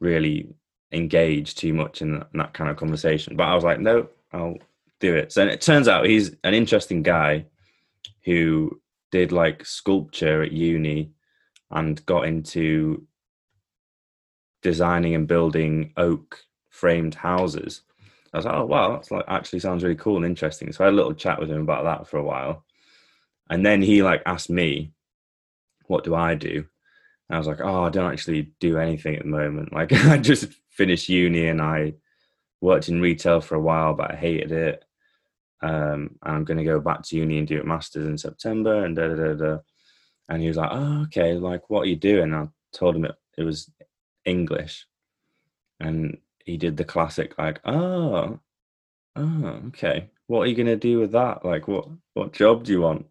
really 0.00 0.48
engage 0.94 1.54
too 1.54 1.74
much 1.74 2.02
in 2.02 2.12
that, 2.12 2.28
in 2.32 2.38
that 2.38 2.54
kind 2.54 2.70
of 2.70 2.76
conversation. 2.76 3.36
But 3.36 3.48
I 3.48 3.54
was 3.54 3.64
like, 3.64 3.80
no, 3.80 4.08
I'll 4.32 4.58
do 5.00 5.14
it. 5.14 5.32
So 5.32 5.42
and 5.42 5.50
it 5.50 5.60
turns 5.60 5.88
out 5.88 6.06
he's 6.06 6.34
an 6.44 6.54
interesting 6.54 7.02
guy 7.02 7.46
who 8.24 8.80
did 9.10 9.32
like 9.32 9.64
sculpture 9.64 10.42
at 10.42 10.52
uni 10.52 11.12
and 11.70 12.04
got 12.06 12.26
into 12.26 13.06
designing 14.62 15.14
and 15.14 15.28
building 15.28 15.92
oak 15.96 16.40
framed 16.70 17.14
houses. 17.14 17.82
I 18.32 18.38
was 18.38 18.46
like, 18.46 18.54
oh 18.54 18.64
wow, 18.64 18.92
that's 18.92 19.10
like 19.10 19.24
actually 19.28 19.60
sounds 19.60 19.84
really 19.84 19.94
cool 19.94 20.16
and 20.16 20.24
interesting. 20.24 20.72
So 20.72 20.82
I 20.82 20.86
had 20.86 20.94
a 20.94 20.96
little 20.96 21.14
chat 21.14 21.38
with 21.38 21.50
him 21.50 21.60
about 21.60 21.84
that 21.84 22.08
for 22.08 22.16
a 22.16 22.24
while. 22.24 22.64
And 23.50 23.64
then 23.64 23.82
he 23.82 24.02
like 24.02 24.22
asked 24.26 24.50
me, 24.50 24.92
what 25.86 26.02
do 26.02 26.14
I 26.14 26.34
do? 26.34 26.64
And 27.28 27.36
I 27.36 27.38
was 27.38 27.46
like, 27.46 27.60
oh, 27.60 27.84
I 27.84 27.90
don't 27.90 28.10
actually 28.10 28.52
do 28.58 28.78
anything 28.78 29.14
at 29.14 29.22
the 29.22 29.28
moment. 29.28 29.72
Like 29.72 29.92
I 30.06 30.18
just 30.18 30.46
finished 30.76 31.08
uni 31.08 31.48
and 31.48 31.62
I 31.62 31.94
worked 32.60 32.88
in 32.88 33.00
retail 33.00 33.40
for 33.40 33.54
a 33.54 33.60
while, 33.60 33.94
but 33.94 34.12
I 34.12 34.16
hated 34.16 34.52
it. 34.52 34.84
Um, 35.62 36.16
I'm 36.22 36.44
going 36.44 36.58
to 36.58 36.64
go 36.64 36.80
back 36.80 37.02
to 37.02 37.16
uni 37.16 37.38
and 37.38 37.48
do 37.48 37.60
a 37.60 37.64
master's 37.64 38.06
in 38.06 38.18
September 38.18 38.84
and 38.84 38.94
da 38.96 39.08
da 39.08 39.14
da 39.14 39.34
da. 39.34 39.58
And 40.28 40.42
he 40.42 40.48
was 40.48 40.56
like, 40.56 40.70
oh, 40.72 41.02
okay, 41.04 41.34
like 41.34 41.68
what 41.70 41.82
are 41.82 41.86
you 41.86 41.96
doing? 41.96 42.34
I 42.34 42.48
told 42.72 42.96
him 42.96 43.04
it, 43.04 43.14
it 43.38 43.42
was 43.42 43.70
English. 44.24 44.86
And 45.80 46.18
he 46.44 46.56
did 46.56 46.76
the 46.76 46.84
classic, 46.84 47.36
like, 47.38 47.60
oh, 47.64 48.38
oh, 49.16 49.60
okay. 49.68 50.10
What 50.26 50.40
are 50.40 50.46
you 50.46 50.54
going 50.54 50.66
to 50.66 50.76
do 50.76 50.98
with 50.98 51.12
that? 51.12 51.44
Like, 51.44 51.68
what, 51.68 51.88
what 52.14 52.32
job 52.32 52.64
do 52.64 52.72
you 52.72 52.80
want? 52.80 53.06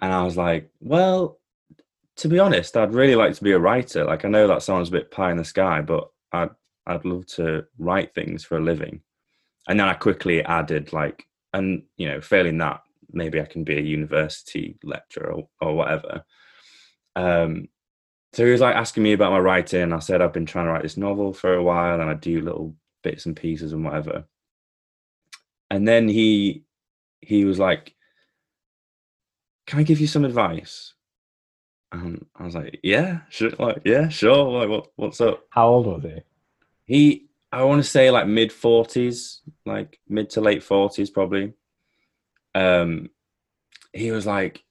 And 0.00 0.12
I 0.12 0.24
was 0.24 0.36
like, 0.36 0.70
well, 0.80 1.38
to 2.16 2.28
be 2.28 2.38
honest, 2.38 2.76
I'd 2.76 2.94
really 2.94 3.14
like 3.14 3.34
to 3.34 3.44
be 3.44 3.52
a 3.52 3.58
writer. 3.58 4.04
Like, 4.04 4.24
I 4.24 4.28
know 4.28 4.48
that 4.48 4.62
sounds 4.62 4.88
a 4.88 4.92
bit 4.92 5.10
pie 5.10 5.30
in 5.30 5.36
the 5.36 5.44
sky, 5.44 5.80
but 5.80 6.10
I'd, 6.32 6.50
I'd 6.86 7.04
love 7.04 7.26
to 7.26 7.66
write 7.78 8.14
things 8.14 8.44
for 8.44 8.58
a 8.58 8.62
living. 8.62 9.00
And 9.68 9.80
then 9.80 9.88
I 9.88 9.94
quickly 9.94 10.44
added, 10.44 10.92
like, 10.92 11.26
and, 11.52 11.82
you 11.96 12.08
know, 12.08 12.20
failing 12.20 12.58
that, 12.58 12.82
maybe 13.12 13.40
I 13.40 13.46
can 13.46 13.64
be 13.64 13.78
a 13.78 13.82
university 13.82 14.78
lecturer 14.84 15.32
or, 15.32 15.48
or 15.60 15.74
whatever. 15.74 16.24
Um, 17.16 17.68
so 18.32 18.44
he 18.44 18.52
was 18.52 18.60
like 18.60 18.76
asking 18.76 19.02
me 19.02 19.14
about 19.14 19.32
my 19.32 19.38
writing. 19.38 19.92
I 19.92 19.98
said 19.98 20.20
I've 20.20 20.32
been 20.32 20.46
trying 20.46 20.66
to 20.66 20.72
write 20.72 20.82
this 20.82 20.98
novel 20.98 21.32
for 21.32 21.54
a 21.54 21.62
while, 21.62 22.00
and 22.00 22.10
I 22.10 22.14
do 22.14 22.42
little 22.42 22.76
bits 23.02 23.24
and 23.24 23.34
pieces 23.34 23.72
and 23.72 23.84
whatever. 23.84 24.24
And 25.70 25.88
then 25.88 26.06
he 26.06 26.64
he 27.22 27.46
was 27.46 27.58
like, 27.58 27.94
"Can 29.66 29.78
I 29.78 29.84
give 29.84 30.00
you 30.00 30.06
some 30.06 30.24
advice?" 30.24 30.92
And 31.92 32.26
I 32.36 32.44
was 32.44 32.54
like, 32.54 32.78
"Yeah, 32.82 33.20
sure, 33.30 33.52
like 33.58 33.80
yeah, 33.86 34.08
sure. 34.08 34.60
Like 34.60 34.68
what 34.68 34.88
what's 34.96 35.20
up?" 35.22 35.44
how 35.50 35.68
old 35.68 35.86
was 35.86 36.02
he 36.02 36.20
He 36.86 37.26
I 37.52 37.64
want 37.64 37.82
to 37.82 37.88
say 37.88 38.10
like 38.10 38.26
mid 38.26 38.52
forties, 38.52 39.40
like 39.64 40.00
mid 40.08 40.30
to 40.30 40.40
late 40.40 40.62
forties 40.62 41.10
probably. 41.10 41.52
Um, 42.54 43.10
he 43.92 44.10
was 44.10 44.26
like, 44.26 44.64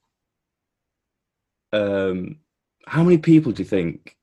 um, 1.71 2.37
how 2.87 3.03
many 3.03 3.17
people 3.17 3.51
do 3.51 3.63
you 3.63 3.69
think 3.69 4.15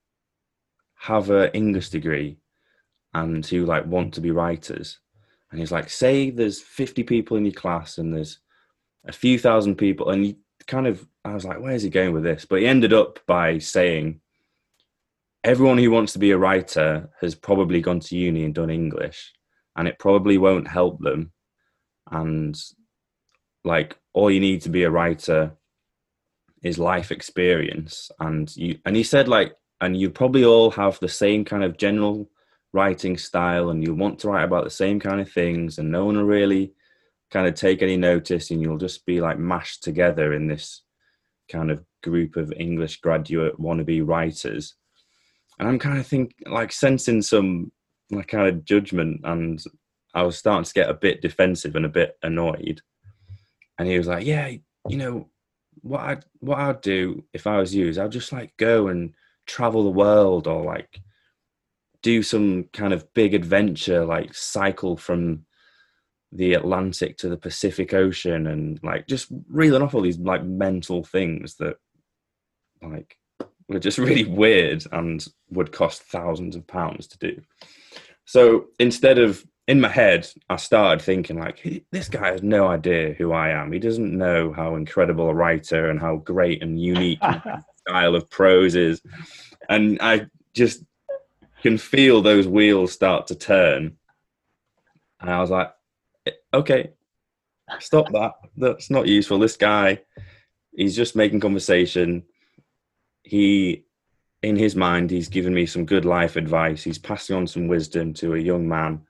have 0.97 1.31
an 1.31 1.51
English 1.53 1.91
degree 1.91 2.39
and 3.15 3.45
who 3.45 3.67
like 3.67 3.87
want 3.87 4.15
to 4.15 4.21
be 4.21 4.31
writers? 4.31 4.99
And 5.51 5.61
he's 5.61 5.73
like, 5.73 5.91
say 5.91 6.31
there's 6.31 6.61
50 6.61 7.03
people 7.03 7.37
in 7.37 7.45
your 7.45 7.53
class 7.53 7.99
and 7.99 8.13
there's 8.15 8.39
a 9.05 9.13
few 9.13 9.39
thousand 9.39 9.77
people, 9.77 10.11
and 10.11 10.27
you 10.27 10.37
kind 10.67 10.87
of, 10.87 11.07
I 11.25 11.35
was 11.35 11.45
like, 11.45 11.61
where's 11.61 11.83
he 11.83 11.91
going 11.91 12.13
with 12.13 12.23
this? 12.23 12.47
But 12.47 12.61
he 12.61 12.67
ended 12.67 12.93
up 12.93 13.19
by 13.27 13.59
saying, 13.59 14.22
everyone 15.45 15.79
who 15.79 15.91
wants 15.91 16.13
to 16.13 16.19
be 16.19 16.31
a 16.31 16.39
writer 16.39 17.11
has 17.21 17.35
probably 17.35 17.81
gone 17.81 18.01
to 18.01 18.17
uni 18.17 18.45
and 18.45 18.55
done 18.55 18.71
English, 18.71 19.33
and 19.77 19.89
it 19.89 19.99
probably 19.99 20.39
won't 20.39 20.69
help 20.69 21.01
them. 21.01 21.33
And 22.11 22.57
like, 23.65 23.99
all 24.13 24.31
you 24.31 24.41
need 24.41 24.63
to 24.63 24.69
be 24.69 24.83
a 24.83 24.91
writer 24.91 25.57
is 26.63 26.79
life 26.79 27.11
experience 27.11 28.11
and 28.21 28.55
you 28.57 28.79
and 28.85 28.95
he 28.95 29.03
said 29.03 29.29
like 29.29 29.55
and 29.81 29.97
you 29.97 30.09
probably 30.11 30.45
all 30.45 30.71
have 30.71 30.99
the 31.01 31.09
same 31.09 31.45
kind 31.45 31.65
of 31.65 31.77
general 31.77 32.31
writing 32.73 33.19
style 33.19 33.71
and 33.71 33.83
you 33.83 33.95
want 33.95 34.19
to 34.19 34.29
write 34.29 34.45
about 34.45 34.65
the 34.65 34.71
same 34.71 35.01
kind 35.01 35.21
of 35.21 35.31
things 35.31 35.79
and 35.79 35.91
no 35.91 36.05
one 36.05 36.17
will 36.17 36.25
really 36.25 36.73
kind 37.31 37.47
of 37.47 37.55
take 37.55 37.83
any 37.83 37.97
notice 37.97 38.51
and 38.51 38.63
you'll 38.63 38.79
just 38.79 39.05
be 39.05 39.21
like 39.21 39.39
mashed 39.39 39.83
together 39.83 40.33
in 40.33 40.47
this 40.47 40.83
kind 41.51 41.71
of 41.71 41.85
group 42.03 42.37
of 42.37 42.53
english 42.53 43.01
graduate 43.01 43.59
wannabe 43.61 44.07
writers 44.07 44.75
and 45.59 45.69
i'm 45.69 45.79
kind 45.79 45.99
of 45.99 46.07
think 46.07 46.35
like 46.47 46.73
sensing 46.73 47.23
some 47.23 47.71
like 48.11 48.29
kind 48.29 48.49
of 48.49 48.65
judgment 48.65 49.21
and 49.25 49.63
I 50.15 50.23
was 50.23 50.39
starting 50.39 50.65
to 50.65 50.75
get 50.75 50.91
a 50.91 50.95
bit 50.95 51.23
defensive 51.23 51.75
and 51.77 51.87
a 51.87 51.91
bit 51.91 52.17
annoyed. 52.23 52.83
And 53.79 53.89
he 53.89 53.97
was 53.99 54.07
like, 54.07 54.27
"Yeah, 54.27 54.49
you 54.89 54.97
know 54.97 55.29
what 55.81 56.01
I 56.01 56.19
what 56.41 56.59
I'd 56.59 56.81
do 56.83 57.25
if 57.33 57.47
I 57.47 57.59
was 57.59 57.75
you 57.75 57.89
is 57.89 57.99
I'd 57.99 58.13
just 58.13 58.33
like 58.33 58.57
go 58.59 58.89
and 58.89 59.15
travel 59.47 59.85
the 59.85 59.91
world 59.91 60.47
or 60.47 60.65
like 60.65 61.01
do 62.03 62.23
some 62.23 62.65
kind 62.73 62.93
of 62.93 63.13
big 63.15 63.35
adventure, 63.35 64.05
like 64.05 64.35
cycle 64.35 64.97
from 64.97 65.47
the 66.33 66.55
Atlantic 66.55 67.17
to 67.19 67.29
the 67.29 67.37
Pacific 67.37 67.95
Ocean 67.95 68.47
and 68.47 68.81
like 68.83 69.07
just 69.07 69.29
reeling 69.49 69.83
off 69.83 69.95
all 69.95 70.01
these 70.03 70.19
like 70.19 70.45
mental 70.45 71.05
things 71.05 71.57
that 71.57 71.77
like 72.83 73.17
were 73.73 73.81
just 73.81 73.99
really 74.07 74.25
weird 74.25 74.85
and 74.93 75.27
would 75.51 75.73
cost 75.73 76.03
thousands 76.03 76.57
of 76.57 76.67
pounds 76.67 77.07
to 77.09 77.19
do. 77.19 77.43
So 78.25 78.67
instead 78.79 79.19
of 79.19 79.45
in 79.69 79.81
my 79.81 79.89
head, 79.89 80.29
I 80.51 80.57
started 80.57 81.03
thinking 81.03 81.39
like, 81.39 81.85
this 81.91 82.09
guy 82.09 82.33
has 82.33 82.43
no 82.43 82.67
idea 82.67 83.15
who 83.15 83.33
I 83.33 83.51
am. 83.51 83.73
He 83.73 83.79
doesn't 83.79 84.17
know 84.17 84.53
how 84.53 84.75
incredible 84.75 85.29
a 85.29 85.35
writer 85.35 85.91
and 85.91 86.01
how 86.01 86.17
great 86.17 86.63
and 86.63 86.81
unique 86.81 87.21
style 87.89 88.15
of 88.15 88.29
prose 88.29 88.75
is. 88.75 89.01
And 89.69 89.99
I 90.01 90.27
just 90.55 90.85
can 91.63 91.79
feel 91.79 92.21
those 92.21 92.49
wheels 92.49 92.93
start 92.93 93.29
to 93.29 93.35
turn. 93.37 93.97
And 95.21 95.31
I 95.31 95.41
was 95.41 95.51
like, 95.51 95.73
eh, 96.27 96.33
okay, 96.53 96.91
stop 97.79 98.11
that. 98.13 98.33
That's 98.57 98.91
not 98.91 99.07
useful. 99.07 99.39
This 99.39 99.57
guy, 99.57 100.01
he's 100.75 100.97
just 100.97 101.15
making 101.15 101.41
conversation. 101.41 102.25
He, 103.23 103.85
in 104.43 104.57
his 104.57 104.75
mind, 104.75 105.11
he's 105.11 105.29
given 105.29 105.55
me 105.55 105.67
some 105.67 105.85
good 105.85 106.05
life 106.05 106.37
advice. 106.37 106.83
He's 106.83 106.99
passing 106.99 107.37
on 107.37 107.47
some 107.47 107.69
wisdom 107.69 108.13
to 108.15 108.35
a 108.35 108.39
young 108.39 108.69
man 108.69 109.03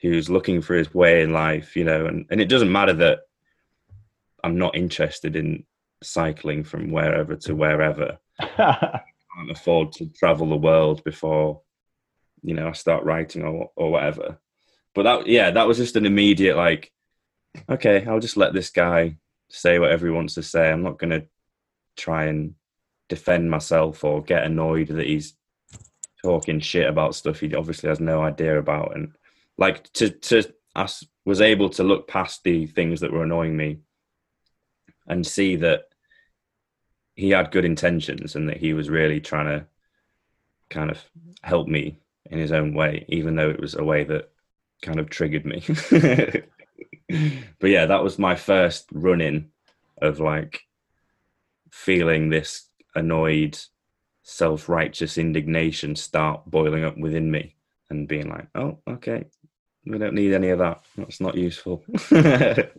who's 0.00 0.28
looking 0.28 0.60
for 0.60 0.74
his 0.74 0.92
way 0.92 1.22
in 1.22 1.32
life, 1.32 1.76
you 1.76 1.84
know, 1.84 2.06
and, 2.06 2.26
and 2.30 2.40
it 2.40 2.48
doesn't 2.48 2.72
matter 2.72 2.92
that 2.92 3.20
I'm 4.42 4.58
not 4.58 4.76
interested 4.76 5.36
in 5.36 5.64
cycling 6.02 6.64
from 6.64 6.90
wherever 6.90 7.36
to 7.36 7.54
wherever. 7.54 8.18
I 8.40 9.00
can't 9.36 9.50
afford 9.50 9.92
to 9.92 10.06
travel 10.06 10.48
the 10.48 10.56
world 10.56 11.02
before, 11.04 11.62
you 12.42 12.54
know, 12.54 12.68
I 12.68 12.72
start 12.72 13.04
writing 13.04 13.42
or 13.44 13.70
or 13.76 13.92
whatever 13.92 14.38
but 14.94 15.02
that 15.02 15.26
yeah 15.26 15.50
that 15.50 15.66
was 15.66 15.76
just 15.76 15.96
an 15.96 16.06
immediate 16.06 16.56
like 16.56 16.90
okay 17.68 18.04
i'll 18.06 18.20
just 18.20 18.36
let 18.36 18.52
this 18.52 18.70
guy 18.70 19.16
say 19.50 19.78
whatever 19.78 20.06
he 20.06 20.12
wants 20.12 20.34
to 20.34 20.42
say 20.42 20.70
i'm 20.70 20.82
not 20.82 20.98
going 20.98 21.10
to 21.10 21.26
try 21.96 22.24
and 22.24 22.54
defend 23.08 23.50
myself 23.50 24.02
or 24.04 24.22
get 24.22 24.44
annoyed 24.44 24.88
that 24.88 25.06
he's 25.06 25.34
talking 26.22 26.58
shit 26.58 26.88
about 26.88 27.14
stuff 27.14 27.40
he 27.40 27.54
obviously 27.54 27.88
has 27.88 28.00
no 28.00 28.22
idea 28.22 28.58
about 28.58 28.96
and 28.96 29.12
like 29.58 29.92
to 29.92 30.08
to 30.08 30.42
I 30.74 30.88
was 31.24 31.40
able 31.40 31.68
to 31.70 31.84
look 31.84 32.08
past 32.08 32.42
the 32.44 32.66
things 32.66 33.00
that 33.00 33.12
were 33.12 33.22
annoying 33.22 33.56
me 33.56 33.78
and 35.06 35.26
see 35.26 35.56
that 35.56 35.84
he 37.14 37.30
had 37.30 37.52
good 37.52 37.64
intentions 37.64 38.34
and 38.34 38.48
that 38.48 38.56
he 38.56 38.72
was 38.72 38.90
really 38.90 39.20
trying 39.20 39.46
to 39.46 39.66
kind 40.70 40.90
of 40.90 40.98
help 41.42 41.68
me 41.68 42.00
in 42.30 42.38
his 42.38 42.52
own 42.52 42.74
way 42.74 43.04
even 43.08 43.36
though 43.36 43.50
it 43.50 43.60
was 43.60 43.74
a 43.74 43.84
way 43.84 44.02
that 44.04 44.30
kind 44.82 45.00
of 45.00 45.10
triggered 45.10 45.46
me. 45.46 45.62
but 47.58 47.70
yeah, 47.70 47.86
that 47.86 48.02
was 48.02 48.18
my 48.18 48.34
first 48.34 48.86
run 48.92 49.20
in 49.20 49.50
of 50.00 50.20
like 50.20 50.62
feeling 51.70 52.28
this 52.28 52.68
annoyed, 52.94 53.58
self 54.22 54.68
righteous 54.68 55.18
indignation 55.18 55.96
start 55.96 56.42
boiling 56.46 56.84
up 56.84 56.96
within 56.96 57.30
me 57.30 57.56
and 57.90 58.08
being 58.08 58.28
like, 58.28 58.48
oh, 58.54 58.78
okay, 58.88 59.24
we 59.86 59.98
don't 59.98 60.14
need 60.14 60.32
any 60.32 60.48
of 60.50 60.58
that. 60.60 60.82
That's 60.96 61.20
not 61.20 61.36
useful. 61.36 61.84
Very 62.10 62.70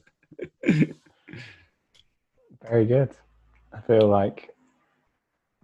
good. 2.86 3.12
I 3.74 3.82
feel 3.86 4.08
like 4.08 4.56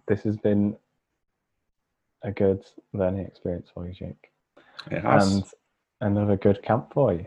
this 0.06 0.22
has 0.22 0.36
been 0.36 0.76
a 2.22 2.30
good 2.30 2.64
learning 2.92 3.26
experience 3.26 3.68
for 3.72 3.86
you, 3.86 3.94
Jake. 3.94 4.30
It 4.90 5.02
has. 5.02 5.32
And 5.34 5.44
another 6.00 6.36
good 6.36 6.62
camp 6.62 6.92
for 6.92 7.12
you. 7.12 7.26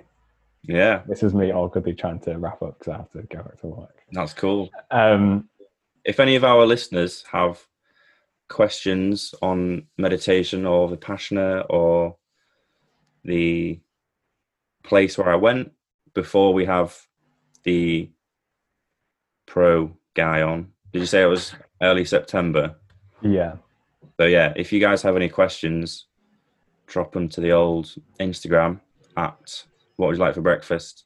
Yeah, 0.68 1.04
This 1.08 1.22
is 1.22 1.34
me 1.34 1.52
awkwardly 1.54 1.94
trying 1.94 2.20
to 2.22 2.38
wrap 2.40 2.62
up 2.64 2.80
because 2.80 2.94
I 2.94 2.98
have 2.98 3.12
to 3.12 3.22
go 3.24 3.44
back 3.44 3.60
to 3.62 3.68
work. 3.68 4.02
that's 4.12 4.34
cool. 4.34 4.70
Um, 4.90 5.48
If 6.06 6.20
any 6.20 6.36
of 6.36 6.44
our 6.44 6.66
listeners 6.66 7.24
have 7.32 7.66
questions 8.48 9.34
on 9.42 9.88
meditation 9.98 10.66
or 10.66 10.88
the 10.88 10.98
Vipassana 10.98 11.66
or 11.70 12.18
the 13.24 13.80
place 14.84 15.18
where 15.18 15.30
I 15.30 15.36
went 15.36 15.72
before 16.14 16.54
we 16.54 16.66
have 16.66 16.96
the 17.64 18.12
pro 19.48 19.98
guy 20.14 20.44
on, 20.44 20.72
did 20.94 21.00
you 21.00 21.08
say 21.08 21.24
it 21.24 21.28
was 21.28 21.54
early 21.82 22.06
September? 22.06 22.76
yeah, 23.22 23.56
So 24.20 24.28
yeah, 24.28 24.54
if 24.56 24.72
you 24.72 24.80
guys 24.80 25.02
have 25.02 25.16
any 25.16 25.30
questions, 25.30 26.06
drop 26.86 27.12
them 27.14 27.28
to 27.30 27.42
the 27.42 27.52
old 27.52 27.96
Instagram 28.20 28.80
at 29.18 29.66
what 29.96 30.08
would 30.08 30.18
you 30.18 30.24
like 30.24 30.36
for 30.36 30.42
breakfast. 30.42 31.06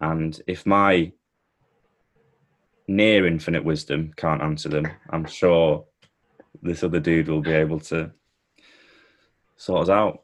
And 0.00 0.40
if 0.48 0.66
my 0.66 1.12
near 2.90 3.24
infinite 3.26 3.64
wisdom 3.64 4.12
can't 4.16 4.42
answer 4.42 4.68
them, 4.68 4.88
I'm 5.10 5.24
sure 5.24 5.84
this 6.60 6.82
other 6.82 6.98
dude 6.98 7.28
will 7.28 7.40
be 7.40 7.52
able 7.52 7.78
to 7.80 8.10
sort 9.56 9.82
us 9.82 9.88
out. 9.88 10.22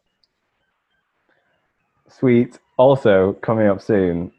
sweet. 2.09 2.59
Also, 2.77 3.35
coming 3.35 3.69
up 3.69 3.81
soon, 3.81 4.33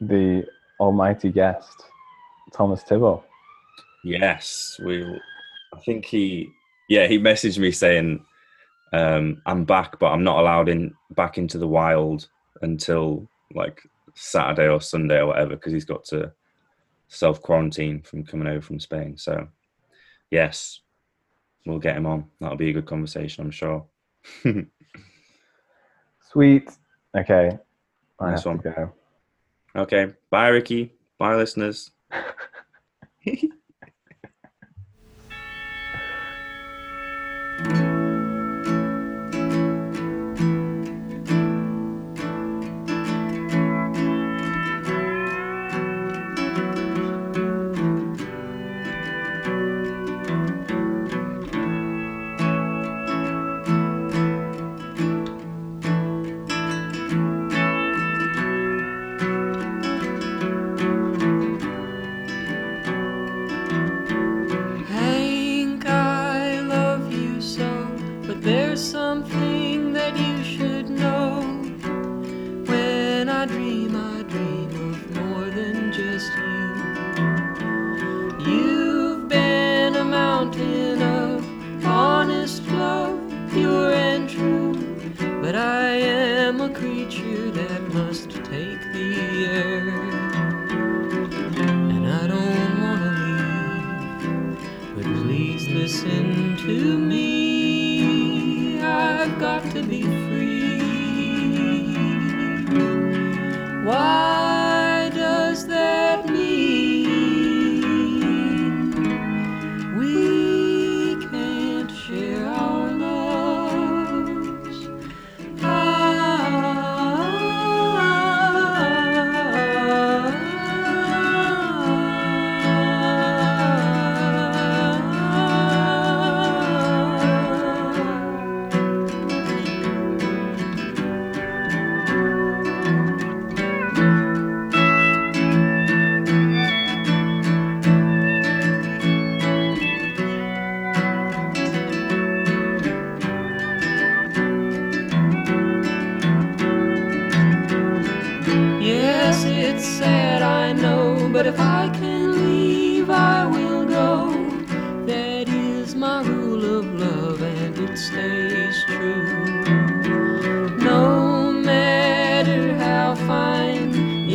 the 0.00 0.44
almighty 0.80 1.30
guest, 1.30 1.84
Thomas 2.54 2.82
Tibble. 2.84 3.24
Yes, 4.04 4.78
we. 4.84 5.04
I 5.74 5.80
think 5.84 6.06
he. 6.06 6.48
Yeah, 6.88 7.06
he 7.06 7.18
messaged 7.18 7.58
me 7.58 7.72
saying, 7.72 8.24
um, 8.92 9.42
"I'm 9.44 9.64
back, 9.64 9.98
but 9.98 10.12
I'm 10.12 10.24
not 10.24 10.38
allowed 10.38 10.68
in 10.68 10.94
back 11.10 11.36
into 11.36 11.58
the 11.58 11.68
wild 11.68 12.28
until 12.62 13.28
like 13.54 13.82
Saturday 14.14 14.68
or 14.68 14.80
Sunday 14.80 15.18
or 15.18 15.26
whatever 15.26 15.56
because 15.56 15.72
he's 15.72 15.84
got 15.84 16.04
to 16.06 16.32
self 17.08 17.42
quarantine 17.42 18.02
from 18.02 18.24
coming 18.24 18.48
over 18.48 18.60
from 18.60 18.80
Spain." 18.80 19.16
So, 19.16 19.48
yes, 20.30 20.80
we'll 21.64 21.78
get 21.78 21.96
him 21.96 22.06
on. 22.06 22.26
That'll 22.40 22.56
be 22.56 22.70
a 22.70 22.74
good 22.74 22.86
conversation, 22.86 23.44
I'm 23.44 23.50
sure. 23.50 23.86
Sweet. 26.32 26.70
Okay. 27.16 27.58
I 28.20 28.30
Nice 28.30 28.44
one. 28.44 28.60
Okay, 29.74 30.14
bye, 30.30 30.48
Ricky. 30.48 30.92
Bye, 31.18 31.36
listeners. 31.36 31.90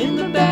in 0.01 0.15
the 0.15 0.23
back 0.23 0.50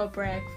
for 0.00 0.06
breakfast? 0.06 0.49